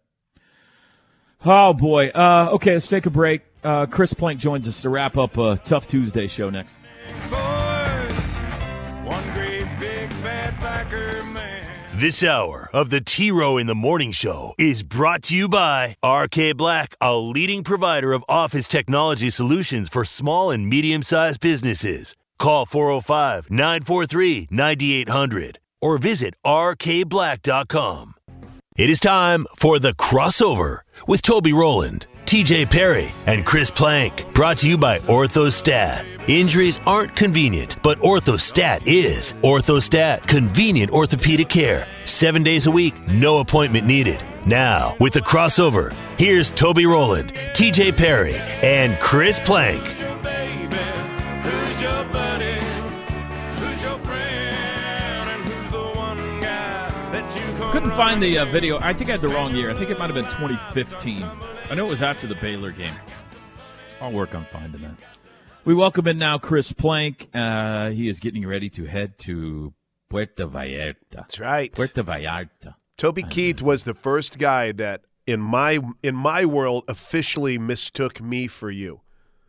Oh 1.43 1.73
boy. 1.73 2.09
Uh, 2.09 2.49
okay, 2.53 2.73
let's 2.73 2.87
take 2.87 3.07
a 3.07 3.09
break. 3.09 3.41
Uh, 3.63 3.85
Chris 3.85 4.13
Plank 4.13 4.39
joins 4.39 4.67
us 4.67 4.81
to 4.81 4.89
wrap 4.89 5.17
up 5.17 5.37
a 5.37 5.57
tough 5.63 5.87
Tuesday 5.87 6.27
show 6.27 6.49
next. 6.49 6.75
This 11.95 12.23
hour 12.23 12.69
of 12.73 12.89
the 12.89 12.99
T 12.99 13.31
Row 13.31 13.57
in 13.57 13.67
the 13.67 13.75
Morning 13.75 14.11
Show 14.11 14.55
is 14.57 14.83
brought 14.83 15.23
to 15.23 15.35
you 15.37 15.47
by 15.47 15.95
RK 16.03 16.57
Black, 16.57 16.95
a 16.99 17.15
leading 17.15 17.63
provider 17.63 18.11
of 18.11 18.25
office 18.27 18.67
technology 18.67 19.29
solutions 19.29 19.87
for 19.87 20.03
small 20.03 20.51
and 20.51 20.67
medium 20.67 21.03
sized 21.03 21.39
businesses. 21.39 22.15
Call 22.39 22.65
405 22.65 23.49
943 23.49 24.47
9800 24.51 25.59
or 25.81 25.97
visit 25.97 26.33
rkblack.com. 26.45 28.15
It 28.75 28.89
is 28.89 28.99
time 28.99 29.45
for 29.55 29.77
the 29.79 29.93
crossover 29.93 30.79
with 31.07 31.21
Toby 31.21 31.53
Rowland, 31.53 32.07
TJ 32.25 32.69
Perry, 32.69 33.11
and 33.27 33.45
Chris 33.45 33.69
Plank. 33.69 34.33
Brought 34.33 34.57
to 34.59 34.69
you 34.69 34.77
by 34.77 34.99
Orthostat. 34.99 36.05
Injuries 36.27 36.79
aren't 36.85 37.15
convenient, 37.15 37.77
but 37.83 37.99
Orthostat 37.99 38.83
is. 38.85 39.33
Orthostat, 39.43 40.25
convenient 40.27 40.91
orthopedic 40.91 41.49
care. 41.49 41.87
Seven 42.05 42.43
days 42.43 42.65
a 42.65 42.71
week, 42.71 42.93
no 43.11 43.39
appointment 43.39 43.85
needed. 43.85 44.23
Now, 44.45 44.95
with 44.99 45.13
the 45.13 45.21
crossover, 45.21 45.93
here's 46.17 46.49
Toby 46.49 46.85
Rowland, 46.85 47.33
TJ 47.55 47.97
Perry, 47.97 48.35
and 48.61 48.99
Chris 48.99 49.39
Plank. 49.39 49.81
Couldn't 57.71 57.91
find 57.91 58.21
the 58.21 58.37
uh, 58.37 58.45
video. 58.45 58.79
I 58.79 58.93
think 58.93 59.09
I 59.09 59.13
had 59.13 59.21
the 59.21 59.29
wrong 59.29 59.55
year. 59.55 59.71
I 59.71 59.73
think 59.73 59.89
it 59.89 59.97
might 59.97 60.05
have 60.05 60.13
been 60.13 60.25
2015. 60.25 61.25
I 61.69 61.75
know 61.75 61.87
it 61.87 61.89
was 61.89 62.03
after 62.03 62.27
the 62.27 62.35
Baylor 62.35 62.71
game. 62.71 62.93
I'll 64.01 64.11
work 64.11 64.35
on 64.35 64.45
finding 64.45 64.81
that. 64.81 64.95
We 65.65 65.73
welcome 65.73 66.07
in 66.07 66.17
now 66.17 66.37
Chris 66.37 66.73
Plank. 66.73 67.29
Uh, 67.33 67.89
he 67.89 68.09
is 68.09 68.19
getting 68.19 68.45
ready 68.45 68.69
to 68.71 68.85
head 68.85 69.17
to 69.19 69.73
Puerto 70.09 70.47
Vallarta. 70.47 70.95
That's 71.09 71.39
right. 71.39 71.73
Puerto 71.73 72.03
Vallarta. 72.03 72.75
Toby 72.97 73.23
Keith 73.23 73.61
was 73.61 73.85
the 73.85 73.93
first 73.93 74.37
guy 74.37 74.71
that 74.73 75.01
in 75.25 75.39
my 75.39 75.79
in 76.03 76.15
my 76.15 76.45
world 76.45 76.83
officially 76.87 77.57
mistook 77.57 78.21
me 78.21 78.47
for 78.47 78.69
you. 78.69 79.01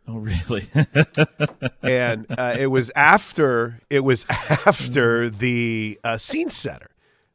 Oh, 0.07 0.17
really? 0.17 0.69
and 1.83 2.25
uh, 2.29 2.55
it 2.57 2.67
was 2.67 2.91
after 2.95 3.81
it 3.89 4.01
was 4.01 4.25
after 4.29 5.29
the 5.29 5.99
uh, 6.03 6.17
scene 6.17 6.49
setter 6.49 6.91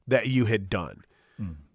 that 0.08 0.28
you 0.28 0.46
had 0.46 0.70
done 0.70 1.04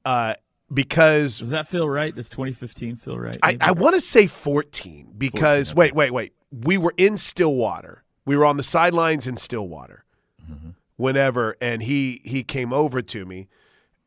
uh, 0.06 0.36
because 0.74 1.39
Does 1.39 1.51
that 1.51 1.68
feel 1.68 1.89
right? 1.89 2.16
Does 2.16 2.30
2015 2.30 2.95
feel 2.95 3.18
right? 3.18 3.38
I, 3.43 3.51
maybe? 3.51 3.61
I 3.61 3.72
want 3.72 3.95
to 3.95 4.01
say 4.01 4.28
14 4.28 5.13
because 5.18 5.72
14, 5.72 5.78
wait 5.78 5.95
wait 5.95 6.11
wait. 6.11 6.34
We 6.51 6.78
were 6.78 6.93
in 6.97 7.18
Stillwater. 7.18 8.03
We 8.26 8.36
were 8.38 8.45
on 8.45 8.57
the 8.57 8.63
sidelines 8.63 9.28
in 9.28 9.38
Stillwater 9.38 10.05
whenever 10.97 11.57
and 11.59 11.84
he 11.84 12.22
he 12.24 12.43
came 12.43 12.72
over 12.72 13.01
to 13.01 13.26
me 13.26 13.47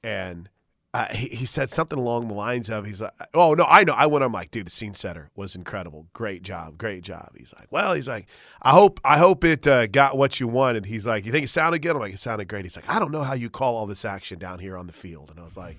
and 0.02 0.48
uh, 0.94 1.04
he, 1.08 1.28
he 1.28 1.44
said 1.44 1.68
something 1.68 1.98
along 1.98 2.28
the 2.28 2.34
lines 2.34 2.70
of 2.70 2.86
he's 2.86 3.02
like 3.02 3.12
oh 3.34 3.52
no 3.52 3.64
I 3.64 3.84
know. 3.84 3.92
I 3.92 4.06
went 4.06 4.24
I'm 4.24 4.32
like 4.32 4.50
dude 4.50 4.66
the 4.66 4.70
scene 4.70 4.94
setter 4.94 5.30
was 5.36 5.54
incredible. 5.54 6.06
Great 6.14 6.42
job 6.42 6.78
great 6.78 7.02
job. 7.02 7.32
He's 7.36 7.52
like 7.58 7.70
well 7.70 7.92
he's 7.92 8.08
like 8.08 8.26
I 8.62 8.70
hope 8.70 9.00
I 9.04 9.18
hope 9.18 9.44
it 9.44 9.66
uh, 9.66 9.86
got 9.86 10.16
what 10.16 10.40
you 10.40 10.48
wanted. 10.48 10.86
He's 10.86 11.06
like 11.06 11.26
you 11.26 11.32
think 11.32 11.44
it 11.44 11.48
sounded 11.48 11.80
good? 11.80 11.94
I'm 11.94 11.98
like 11.98 12.14
it 12.14 12.18
sounded 12.18 12.48
great. 12.48 12.64
He's 12.64 12.76
like 12.76 12.88
I 12.88 12.98
don't 12.98 13.12
know 13.12 13.22
how 13.22 13.34
you 13.34 13.50
call 13.50 13.76
all 13.76 13.86
this 13.86 14.04
action 14.06 14.38
down 14.38 14.58
here 14.58 14.76
on 14.76 14.86
the 14.86 14.94
field. 14.94 15.30
And 15.30 15.38
I 15.38 15.42
was 15.42 15.56
like 15.58 15.76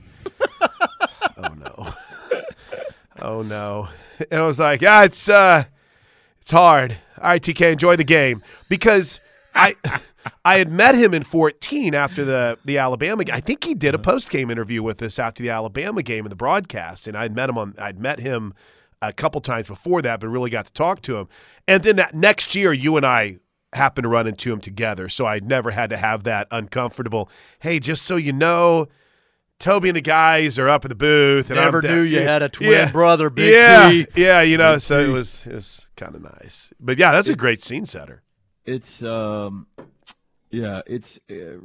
oh 1.43 1.53
no 1.53 1.93
oh 3.21 3.41
no 3.43 3.87
and 4.31 4.41
I 4.41 4.45
was 4.45 4.59
like 4.59 4.81
yeah 4.81 5.03
it's 5.03 5.27
uh 5.27 5.63
it's 6.41 6.51
hard 6.51 6.97
all 7.21 7.29
right 7.29 7.41
TK 7.41 7.71
enjoy 7.71 7.95
the 7.95 8.03
game 8.03 8.43
because 8.69 9.19
I 9.55 9.75
I 10.45 10.57
had 10.57 10.71
met 10.71 10.95
him 10.95 11.13
in 11.13 11.23
14 11.23 11.93
after 11.95 12.25
the 12.25 12.57
the 12.65 12.77
Alabama 12.77 13.23
game. 13.23 13.35
I 13.35 13.39
think 13.39 13.63
he 13.63 13.73
did 13.73 13.95
a 13.95 13.99
post 13.99 14.29
game 14.29 14.49
interview 14.49 14.83
with 14.83 15.01
us 15.01 15.19
after 15.19 15.43
the 15.43 15.49
Alabama 15.49 16.03
game 16.03 16.25
in 16.25 16.29
the 16.29 16.35
broadcast, 16.35 17.07
and 17.07 17.17
I'd 17.17 17.35
met 17.35 17.49
him 17.49 17.57
on 17.57 17.75
I'd 17.77 17.99
met 17.99 18.19
him 18.19 18.53
a 19.01 19.13
couple 19.13 19.39
times 19.41 19.67
before 19.67 20.01
that, 20.01 20.19
but 20.19 20.27
really 20.27 20.49
got 20.49 20.65
to 20.65 20.73
talk 20.73 21.01
to 21.03 21.17
him. 21.17 21.29
And 21.67 21.83
then 21.83 21.95
that 21.95 22.13
next 22.15 22.53
year, 22.55 22.73
you 22.73 22.97
and 22.97 23.05
I 23.05 23.37
happened 23.73 24.03
to 24.03 24.09
run 24.09 24.27
into 24.27 24.51
him 24.51 24.59
together, 24.59 25.09
so 25.09 25.25
I 25.25 25.39
never 25.39 25.71
had 25.71 25.89
to 25.91 25.97
have 25.97 26.23
that 26.23 26.47
uncomfortable. 26.51 27.29
Hey, 27.59 27.79
just 27.79 28.03
so 28.03 28.15
you 28.15 28.33
know. 28.33 28.87
Toby 29.59 29.89
and 29.89 29.95
the 29.95 30.01
guys 30.01 30.57
are 30.57 30.69
up 30.69 30.85
in 30.85 30.89
the 30.89 30.95
booth, 30.95 31.49
and 31.49 31.55
Never 31.59 31.79
I'm 31.85 31.93
knew 31.93 32.01
you 32.01 32.21
had 32.21 32.41
a 32.41 32.49
twin 32.49 32.71
yeah, 32.71 32.91
brother, 32.91 33.29
Big 33.29 33.53
yeah, 33.53 33.89
T. 33.89 34.07
yeah, 34.15 34.41
you 34.41 34.57
know. 34.57 34.75
Big 34.75 34.81
so 34.81 34.99
it 35.01 35.05
T. 35.07 35.11
was 35.11 35.45
it 35.47 35.53
was 35.55 35.89
kind 35.97 36.15
of 36.15 36.21
nice, 36.21 36.73
but 36.79 36.97
yeah, 36.97 37.11
that's 37.11 37.29
a 37.29 37.35
great 37.35 37.61
scene 37.63 37.85
setter. 37.85 38.23
it's 38.65 39.03
um 39.03 39.67
yeah 40.51 40.81
it's 40.87 41.19
uh, 41.29 41.59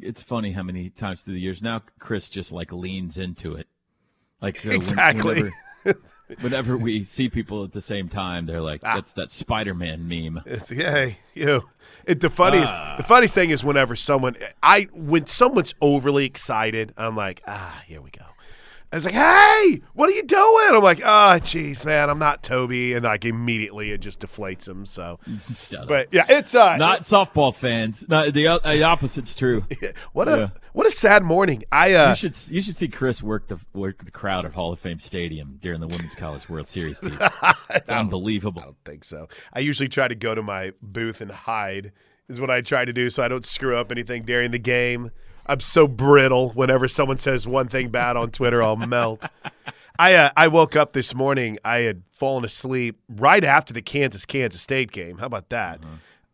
it's 0.00 0.22
funny 0.22 0.52
how 0.52 0.62
many 0.62 0.90
times 0.90 1.22
through 1.22 1.34
the 1.34 1.40
years 1.40 1.60
now 1.62 1.82
chris 1.98 2.28
just 2.30 2.52
like 2.52 2.70
leans 2.72 3.18
into 3.18 3.54
it 3.54 3.66
like 4.40 4.64
uh, 4.66 4.70
Exactly. 4.70 5.50
whenever, 5.84 6.00
whenever 6.40 6.76
we 6.76 7.02
see 7.04 7.28
people 7.28 7.64
at 7.64 7.72
the 7.72 7.80
same 7.80 8.08
time 8.08 8.46
they're 8.46 8.60
like 8.60 8.80
Ah. 8.84 8.94
that's 8.96 9.14
that 9.14 9.30
spider-man 9.30 10.06
meme 10.08 10.42
It's, 10.46 10.68
hey, 10.68 11.18
you. 11.34 11.68
It, 12.04 12.20
the 12.20 12.30
funniest, 12.30 12.74
Ah. 12.80 12.96
the 12.96 13.02
funniest 13.02 13.34
thing 13.34 13.50
is 13.50 13.64
whenever 13.64 13.94
someone, 13.96 14.36
I 14.62 14.88
when 14.92 15.26
someone's 15.26 15.74
overly 15.80 16.24
excited, 16.26 16.92
I'm 16.96 17.16
like, 17.16 17.42
ah, 17.46 17.82
here 17.86 18.00
we 18.00 18.10
go. 18.10 18.24
I 18.90 18.96
was 18.96 19.04
like, 19.04 19.14
"Hey, 19.14 19.82
what 19.92 20.08
are 20.08 20.14
you 20.14 20.22
doing?" 20.22 20.68
I'm 20.70 20.82
like, 20.82 21.00
"Oh, 21.00 21.38
jeez, 21.40 21.84
man, 21.84 22.08
I'm 22.08 22.18
not 22.18 22.42
Toby," 22.42 22.94
and 22.94 23.04
like 23.04 23.26
immediately 23.26 23.90
it 23.90 23.98
just 23.98 24.20
deflates 24.20 24.66
him. 24.66 24.86
So, 24.86 25.18
but 25.86 26.08
yeah, 26.10 26.24
it's 26.28 26.54
uh, 26.54 26.76
Not 26.78 27.02
softball 27.02 27.54
fans. 27.54 28.06
No, 28.08 28.30
the, 28.30 28.48
o- 28.48 28.60
the 28.60 28.82
opposite's 28.84 29.34
true. 29.34 29.64
what 30.12 30.26
a 30.28 30.36
yeah. 30.38 30.48
what 30.72 30.86
a 30.86 30.90
sad 30.90 31.22
morning. 31.22 31.64
I 31.70 31.92
uh, 31.92 32.10
you 32.10 32.16
should 32.16 32.50
you 32.50 32.62
should 32.62 32.76
see 32.76 32.88
Chris 32.88 33.22
work 33.22 33.48
the 33.48 33.58
work 33.74 34.02
the 34.02 34.10
crowd 34.10 34.46
at 34.46 34.54
Hall 34.54 34.72
of 34.72 34.80
Fame 34.80 34.98
Stadium 34.98 35.58
during 35.60 35.80
the 35.80 35.86
Women's 35.86 36.14
College 36.14 36.48
World 36.48 36.68
Series. 36.68 37.00
Dude. 37.00 37.18
It's 37.70 37.90
unbelievable. 37.90 38.62
I 38.62 38.64
don't 38.64 38.84
think 38.84 39.04
so. 39.04 39.28
I 39.52 39.60
usually 39.60 39.90
try 39.90 40.08
to 40.08 40.14
go 40.14 40.34
to 40.34 40.42
my 40.42 40.72
booth 40.80 41.20
and 41.20 41.30
hide. 41.30 41.92
Is 42.28 42.40
what 42.40 42.50
I 42.50 42.62
try 42.62 42.86
to 42.86 42.92
do 42.92 43.10
so 43.10 43.22
I 43.22 43.28
don't 43.28 43.44
screw 43.44 43.76
up 43.76 43.92
anything 43.92 44.22
during 44.24 44.50
the 44.50 44.58
game. 44.58 45.10
I'm 45.48 45.60
so 45.60 45.88
brittle. 45.88 46.50
Whenever 46.50 46.88
someone 46.88 47.18
says 47.18 47.46
one 47.46 47.68
thing 47.68 47.88
bad 47.88 48.16
on 48.16 48.30
Twitter, 48.30 48.62
I'll 48.62 48.76
melt. 48.76 49.24
I 49.98 50.14
uh, 50.14 50.30
I 50.36 50.48
woke 50.48 50.76
up 50.76 50.92
this 50.92 51.14
morning. 51.14 51.58
I 51.64 51.78
had 51.78 52.02
fallen 52.12 52.44
asleep 52.44 53.00
right 53.08 53.42
after 53.42 53.72
the 53.72 53.82
Kansas 53.82 54.24
Kansas 54.26 54.60
State 54.60 54.92
game. 54.92 55.18
How 55.18 55.26
about 55.26 55.48
that? 55.48 55.80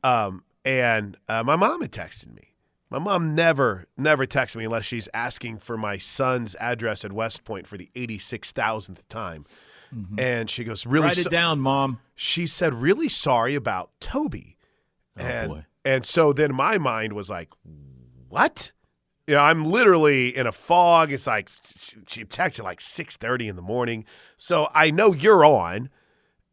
Um, 0.03 0.43
and 0.65 1.17
uh, 1.29 1.43
my 1.43 1.57
mom 1.57 1.81
had 1.81 1.93
texted 1.93 2.35
me. 2.35 2.55
My 2.91 2.99
mom 2.99 3.35
never 3.35 3.87
never 3.97 4.27
texts 4.27 4.57
me 4.57 4.65
unless 4.65 4.85
she's 4.85 5.09
asking 5.15 5.59
for 5.59 5.77
my 5.77 5.97
son's 5.97 6.55
address 6.57 7.05
at 7.05 7.13
West 7.13 7.45
Point 7.45 7.67
for 7.67 7.77
the 7.77 7.89
86,000th 7.95 9.09
time. 9.09 9.45
And 10.19 10.51
she 10.51 10.65
goes, 10.65 10.87
"Really? 10.87 11.07
Write 11.07 11.17
so- 11.17 11.29
it 11.29 11.31
down, 11.31 11.61
Mom. 11.61 12.01
she 12.17 12.49
said 12.49 12.75
really 12.75 13.09
sorry 13.09 13.55
about 13.55 13.91
Toby. 14.01 14.57
Oh, 15.17 15.23
and 15.23 15.49
boy. 15.51 15.65
and 15.85 16.05
so 16.05 16.33
then 16.33 16.53
my 16.53 16.79
mind 16.79 17.13
was 17.13 17.31
like, 17.31 17.51
what? 18.29 18.73
You 19.27 19.35
know, 19.35 19.41
I'm 19.41 19.65
literally 19.65 20.37
in 20.37 20.47
a 20.47 20.53
fog. 20.53 21.11
It's 21.11 21.27
like 21.27 21.49
she 22.07 22.25
texted 22.25 22.63
like 22.63 22.81
6:30 22.81 23.49
in 23.49 23.57
the 23.57 23.63
morning. 23.63 24.05
So 24.37 24.69
I 24.75 24.91
know 24.91 25.13
you're 25.13 25.45
on 25.45 25.89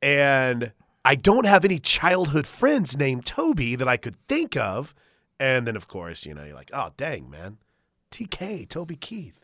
and 0.01 0.71
I 1.03 1.15
don't 1.15 1.45
have 1.45 1.65
any 1.65 1.79
childhood 1.79 2.47
friends 2.47 2.97
named 2.97 3.25
Toby 3.25 3.75
that 3.75 3.87
I 3.87 3.97
could 3.97 4.15
think 4.27 4.55
of. 4.55 4.93
And 5.39 5.67
then 5.67 5.75
of 5.75 5.87
course, 5.87 6.25
you 6.25 6.33
know, 6.33 6.43
you're 6.43 6.55
like, 6.55 6.71
"Oh, 6.73 6.91
dang, 6.95 7.29
man. 7.29 7.57
TK, 8.11 8.65
Toby 8.69 8.95
Keith." 8.95 9.40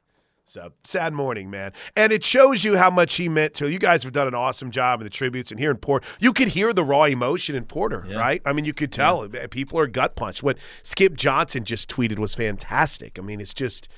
So 0.49 0.71
sad 0.85 1.11
morning, 1.13 1.49
man. 1.49 1.73
And 1.93 2.13
it 2.13 2.23
shows 2.23 2.63
you 2.63 2.77
how 2.77 2.89
much 2.89 3.15
he 3.15 3.27
meant 3.27 3.53
to 3.55 3.69
you 3.69 3.77
guys 3.79 4.03
have 4.03 4.13
done 4.13 4.27
an 4.29 4.33
awesome 4.33 4.71
job 4.71 5.01
in 5.01 5.03
the 5.03 5.09
tributes 5.09 5.51
and 5.51 5.59
here 5.59 5.71
in 5.71 5.75
Porter. 5.77 6.07
You 6.21 6.31
could 6.31 6.47
hear 6.49 6.71
the 6.71 6.85
raw 6.85 7.03
emotion 7.03 7.53
in 7.53 7.65
Porter, 7.65 8.05
Yeah. 8.07 8.17
right? 8.17 8.41
I 8.45 8.53
mean, 8.53 8.63
you 8.63 8.73
could 8.73 8.93
tell 8.93 9.23
uh, 9.23 9.47
people 9.51 9.77
are 9.77 9.87
gut 9.87 10.15
punched. 10.15 10.43
What 10.43 10.57
Skip 10.83 11.15
Johnson 11.15 11.65
just 11.65 11.89
tweeted 11.89 12.17
was 12.17 12.33
fantastic. 12.33 13.19
I 13.19 13.23
mean, 13.23 13.41
it's 13.41 13.53
just 13.53 13.89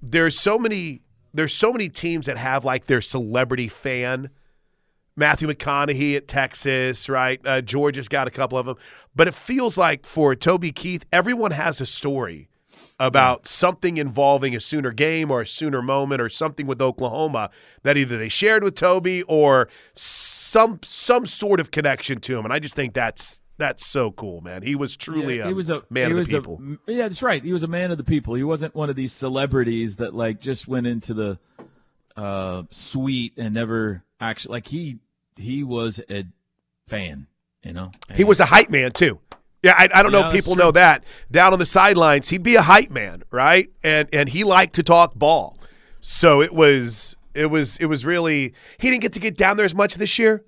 there's 0.00 0.38
so 0.38 0.58
many 0.58 1.02
there's 1.34 1.54
so 1.54 1.72
many 1.72 1.88
teams 1.88 2.26
that 2.26 2.38
have 2.38 2.64
like 2.64 2.86
their 2.86 3.00
celebrity 3.00 3.68
fan. 3.68 4.30
Matthew 5.16 5.48
McConaughey 5.48 6.16
at 6.16 6.28
Texas, 6.28 7.08
right? 7.08 7.40
Uh, 7.44 7.60
Georgia's 7.60 8.08
got 8.08 8.28
a 8.28 8.30
couple 8.30 8.56
of 8.58 8.64
them, 8.66 8.76
but 9.14 9.26
it 9.26 9.34
feels 9.34 9.76
like 9.76 10.06
for 10.06 10.36
Toby 10.36 10.70
Keith, 10.70 11.04
everyone 11.12 11.50
has 11.50 11.80
a 11.80 11.86
story 11.86 12.48
about 13.00 13.48
something 13.48 13.96
involving 13.96 14.54
a 14.54 14.60
Sooner 14.60 14.92
game 14.92 15.30
or 15.30 15.40
a 15.40 15.46
Sooner 15.46 15.80
moment 15.82 16.20
or 16.20 16.28
something 16.28 16.66
with 16.66 16.80
Oklahoma 16.82 17.50
that 17.82 17.96
either 17.96 18.18
they 18.18 18.28
shared 18.28 18.62
with 18.62 18.74
Toby 18.76 19.22
or 19.22 19.68
some 19.94 20.78
some 20.84 21.24
sort 21.26 21.58
of 21.58 21.70
connection 21.70 22.20
to 22.20 22.38
him. 22.38 22.44
And 22.44 22.52
I 22.52 22.58
just 22.58 22.74
think 22.76 22.92
that's 22.94 23.40
that's 23.56 23.84
so 23.86 24.10
cool, 24.12 24.40
man. 24.42 24.62
He 24.62 24.74
was 24.74 24.96
truly 24.96 25.38
Yeah, 25.38 25.44
a, 25.44 25.48
he 25.48 25.54
was 25.54 25.70
a 25.70 25.82
man 25.90 26.12
of 26.12 26.16
the 26.28 26.36
a- 26.36 26.40
people. 26.40 26.62
yeah, 26.86 27.02
that's 27.02 27.22
right. 27.22 27.42
He 27.42 27.52
was 27.52 27.62
a 27.62 27.68
man 27.68 27.90
of 27.90 27.98
the 27.98 28.04
people. 28.04 28.34
He 28.34 28.42
wasn't 28.44 28.74
one 28.74 28.90
of 28.90 28.96
these 28.96 29.12
celebrities 29.12 29.96
that 29.96 30.14
like 30.14 30.38
just 30.40 30.68
went 30.68 30.86
into 30.86 31.14
the 31.14 31.38
uh, 32.16 32.64
suite 32.70 33.32
and 33.36 33.54
never 33.54 34.02
actually 34.20 34.52
like 34.52 34.66
he 34.66 34.98
he 35.36 35.62
was 35.64 36.00
a 36.10 36.24
fan. 36.86 37.26
You 37.62 37.72
know, 37.74 37.90
He 38.14 38.24
was 38.24 38.40
a 38.40 38.46
hype 38.46 38.70
man 38.70 38.90
too. 38.92 39.20
Yeah, 39.62 39.74
I, 39.76 39.88
I 39.94 40.02
don't 40.02 40.12
know 40.12 40.20
Yeah, 40.20 40.28
if 40.28 40.32
people 40.32 40.54
true. 40.54 40.64
know 40.64 40.70
that. 40.72 41.04
Down 41.30 41.52
on 41.52 41.58
the 41.58 41.66
sidelines, 41.66 42.30
he'd 42.30 42.42
be 42.42 42.54
a 42.56 42.62
hype 42.62 42.90
man, 42.90 43.22
right? 43.30 43.70
And 43.82 44.08
and 44.12 44.28
he 44.30 44.42
liked 44.44 44.74
to 44.76 44.82
talk 44.82 45.14
ball. 45.14 45.56
So 46.00 46.40
it 46.40 46.54
was 46.54 47.16
it 47.34 47.46
was 47.46 47.76
it 47.78 47.86
was 47.86 48.04
really 48.06 48.54
he 48.78 48.90
didn't 48.90 49.02
get 49.02 49.12
to 49.14 49.20
get 49.20 49.36
down 49.36 49.56
there 49.56 49.66
as 49.66 49.74
much 49.74 49.96
this 49.96 50.18
year 50.18 50.44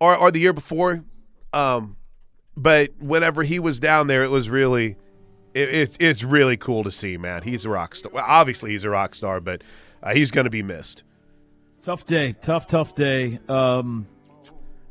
or 0.00 0.16
or 0.16 0.30
the 0.30 0.40
year 0.40 0.52
before. 0.54 1.04
Um 1.52 1.96
but 2.56 2.90
whenever 3.00 3.42
he 3.42 3.58
was 3.58 3.80
down 3.80 4.06
there, 4.06 4.22
it 4.24 4.30
was 4.30 4.48
really 4.48 4.96
it, 5.52 5.68
it's 5.68 5.96
it's 6.00 6.22
really 6.24 6.56
cool 6.56 6.84
to 6.84 6.92
see, 6.92 7.16
man. 7.18 7.42
He's 7.42 7.64
a 7.64 7.68
rock 7.68 7.94
star. 7.94 8.12
Well, 8.12 8.24
obviously 8.26 8.70
he's 8.70 8.84
a 8.84 8.90
rock 8.90 9.14
star, 9.14 9.40
but 9.40 9.62
uh, 10.02 10.14
he's 10.14 10.30
going 10.30 10.44
to 10.44 10.50
be 10.50 10.62
missed. 10.62 11.02
tough 11.82 12.06
day, 12.06 12.32
tough 12.40 12.66
tough 12.66 12.94
day. 12.94 13.40
Um, 13.48 14.06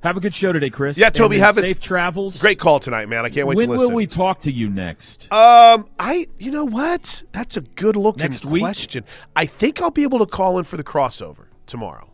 have 0.04 0.18
a 0.18 0.20
good 0.20 0.34
show 0.34 0.52
today, 0.52 0.70
Chris. 0.70 0.98
Yeah, 0.98 1.10
Toby, 1.10 1.38
And 1.38 1.46
have 1.46 1.58
a- 1.58 1.62
safe 1.62 1.80
travels. 1.80 2.40
Great 2.40 2.60
call 2.60 2.80
tonight, 2.80 3.08
man. 3.10 3.26
I 3.26 3.30
can't 3.30 3.48
wait 3.48 3.58
when 3.58 3.68
to 3.68 3.72
listen. 3.72 3.86
When 3.88 3.94
will 3.94 3.96
we 3.98 4.08
talk 4.08 4.42
to 4.42 4.52
you 4.52 4.70
next? 4.70 5.32
Um, 5.32 5.88
I, 5.98 6.28
you 6.38 6.52
know 6.52 6.66
what? 6.66 7.24
That's 7.32 7.58
a 7.58 7.62
good 7.62 7.96
looking 7.96 8.24
Next 8.24 8.46
week? 8.46 8.62
question. 8.62 9.06
I 9.36 9.46
think 9.46 9.82
I'll 9.82 9.92
be 9.92 10.04
able 10.04 10.20
to 10.20 10.26
call 10.26 10.58
in 10.60 10.66
for 10.66 10.78
the 10.78 10.84
crossover 10.84 11.46
tomorrow. 11.66 12.10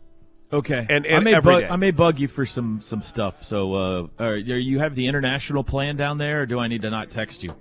Okay, 0.52 0.84
And- 0.88 1.06
I 1.06 1.20
may 1.20 1.38
bug, 1.38 1.60
day. 1.62 1.68
I 1.68 1.76
may 1.76 1.90
bug 1.92 2.18
you 2.18 2.26
for 2.26 2.44
some 2.44 2.80
some 2.80 3.02
stuff. 3.02 3.44
So, 3.44 3.74
uh, 3.74 4.06
are, 4.18 4.36
you 4.36 4.80
have 4.80 4.96
the 4.96 5.06
international 5.06 5.62
plan 5.62 5.96
down 5.96 6.18
there, 6.18 6.42
or 6.42 6.46
do 6.46 6.58
I 6.58 6.66
need 6.66 6.82
to 6.82 6.90
not 6.90 7.08
text 7.10 7.44
you? 7.44 7.54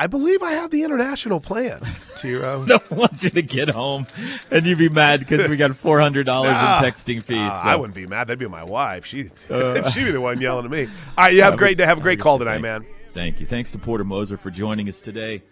I 0.00 0.06
believe 0.06 0.44
I 0.44 0.52
have 0.52 0.70
the 0.70 0.84
international 0.84 1.40
plan. 1.40 1.80
T 2.16 2.34
Row. 2.36 2.62
I 2.62 2.66
don't 2.68 2.90
want 2.92 3.22
you 3.24 3.30
to 3.30 3.42
get 3.42 3.68
home 3.68 4.06
and 4.50 4.64
you'd 4.64 4.78
be 4.78 4.88
mad 4.88 5.18
because 5.20 5.50
we 5.50 5.56
got 5.56 5.74
four 5.74 5.98
hundred 6.00 6.24
dollars 6.24 6.52
Ah, 6.54 6.78
in 6.78 6.84
texting 6.92 7.20
fees. 7.22 7.38
Uh, 7.38 7.62
so. 7.64 7.68
I 7.68 7.74
wouldn't 7.74 7.96
be 7.96 8.06
mad. 8.06 8.28
That'd 8.28 8.38
be 8.38 8.46
my 8.46 8.62
wife. 8.62 9.04
She, 9.04 9.24
she'd 9.48 10.04
be 10.04 10.10
the 10.12 10.20
one 10.20 10.40
yelling 10.40 10.64
at 10.66 10.70
me. 10.70 10.84
All 10.86 11.24
right, 11.24 11.34
you 11.34 11.42
have 11.42 11.54
a 11.54 11.56
great 11.56 11.76
day. 11.78 11.84
Have 11.84 11.98
a 11.98 12.02
great 12.02 12.20
call 12.20 12.38
tonight, 12.38 12.60
man. 12.60 12.86
Thank 13.12 13.40
you. 13.40 13.46
Thanks 13.46 13.72
to 13.72 13.78
Porter 13.78 14.04
Moser 14.04 14.36
for 14.36 14.50
joining 14.52 14.88
us 14.88 15.02
today. 15.02 15.42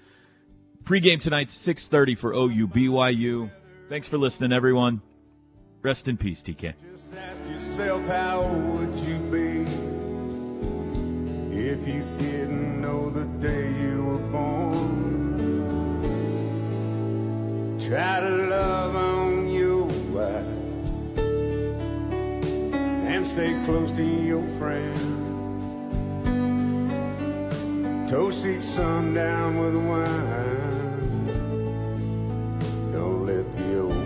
Pre-game 0.84 1.18
tonight, 1.18 1.50
six 1.50 1.88
thirty 1.88 2.14
for 2.14 2.32
OU 2.32 2.68
BYU. 2.68 3.50
Thanks 3.88 4.06
for 4.06 4.16
listening, 4.18 4.52
everyone. 4.52 5.02
Rest 5.82 6.06
in 6.06 6.16
peace, 6.16 6.42
TK. 6.44 6.74
Just 6.92 7.14
ask 7.16 7.44
yourself 7.46 8.06
how 8.06 8.44
would 8.46 8.94
you 8.98 9.16
be 9.30 9.64
if 11.56 11.86
you 11.88 12.04
didn't 12.18 12.80
know 12.80 13.10
the 13.10 13.24
day 13.44 13.70
Try 17.86 18.18
to 18.18 18.36
love 18.48 18.96
on 18.96 19.48
your 19.48 19.84
wife 20.10 20.44
and 23.06 23.24
stay 23.24 23.54
close 23.64 23.92
to 23.92 24.02
your 24.02 24.44
friend. 24.58 24.98
Toast 28.08 28.44
each 28.44 28.62
sundown 28.62 29.60
with 29.60 29.76
wine. 29.76 31.26
Don't 32.92 33.24
let 33.24 33.56
the 33.56 33.78
old 33.78 34.05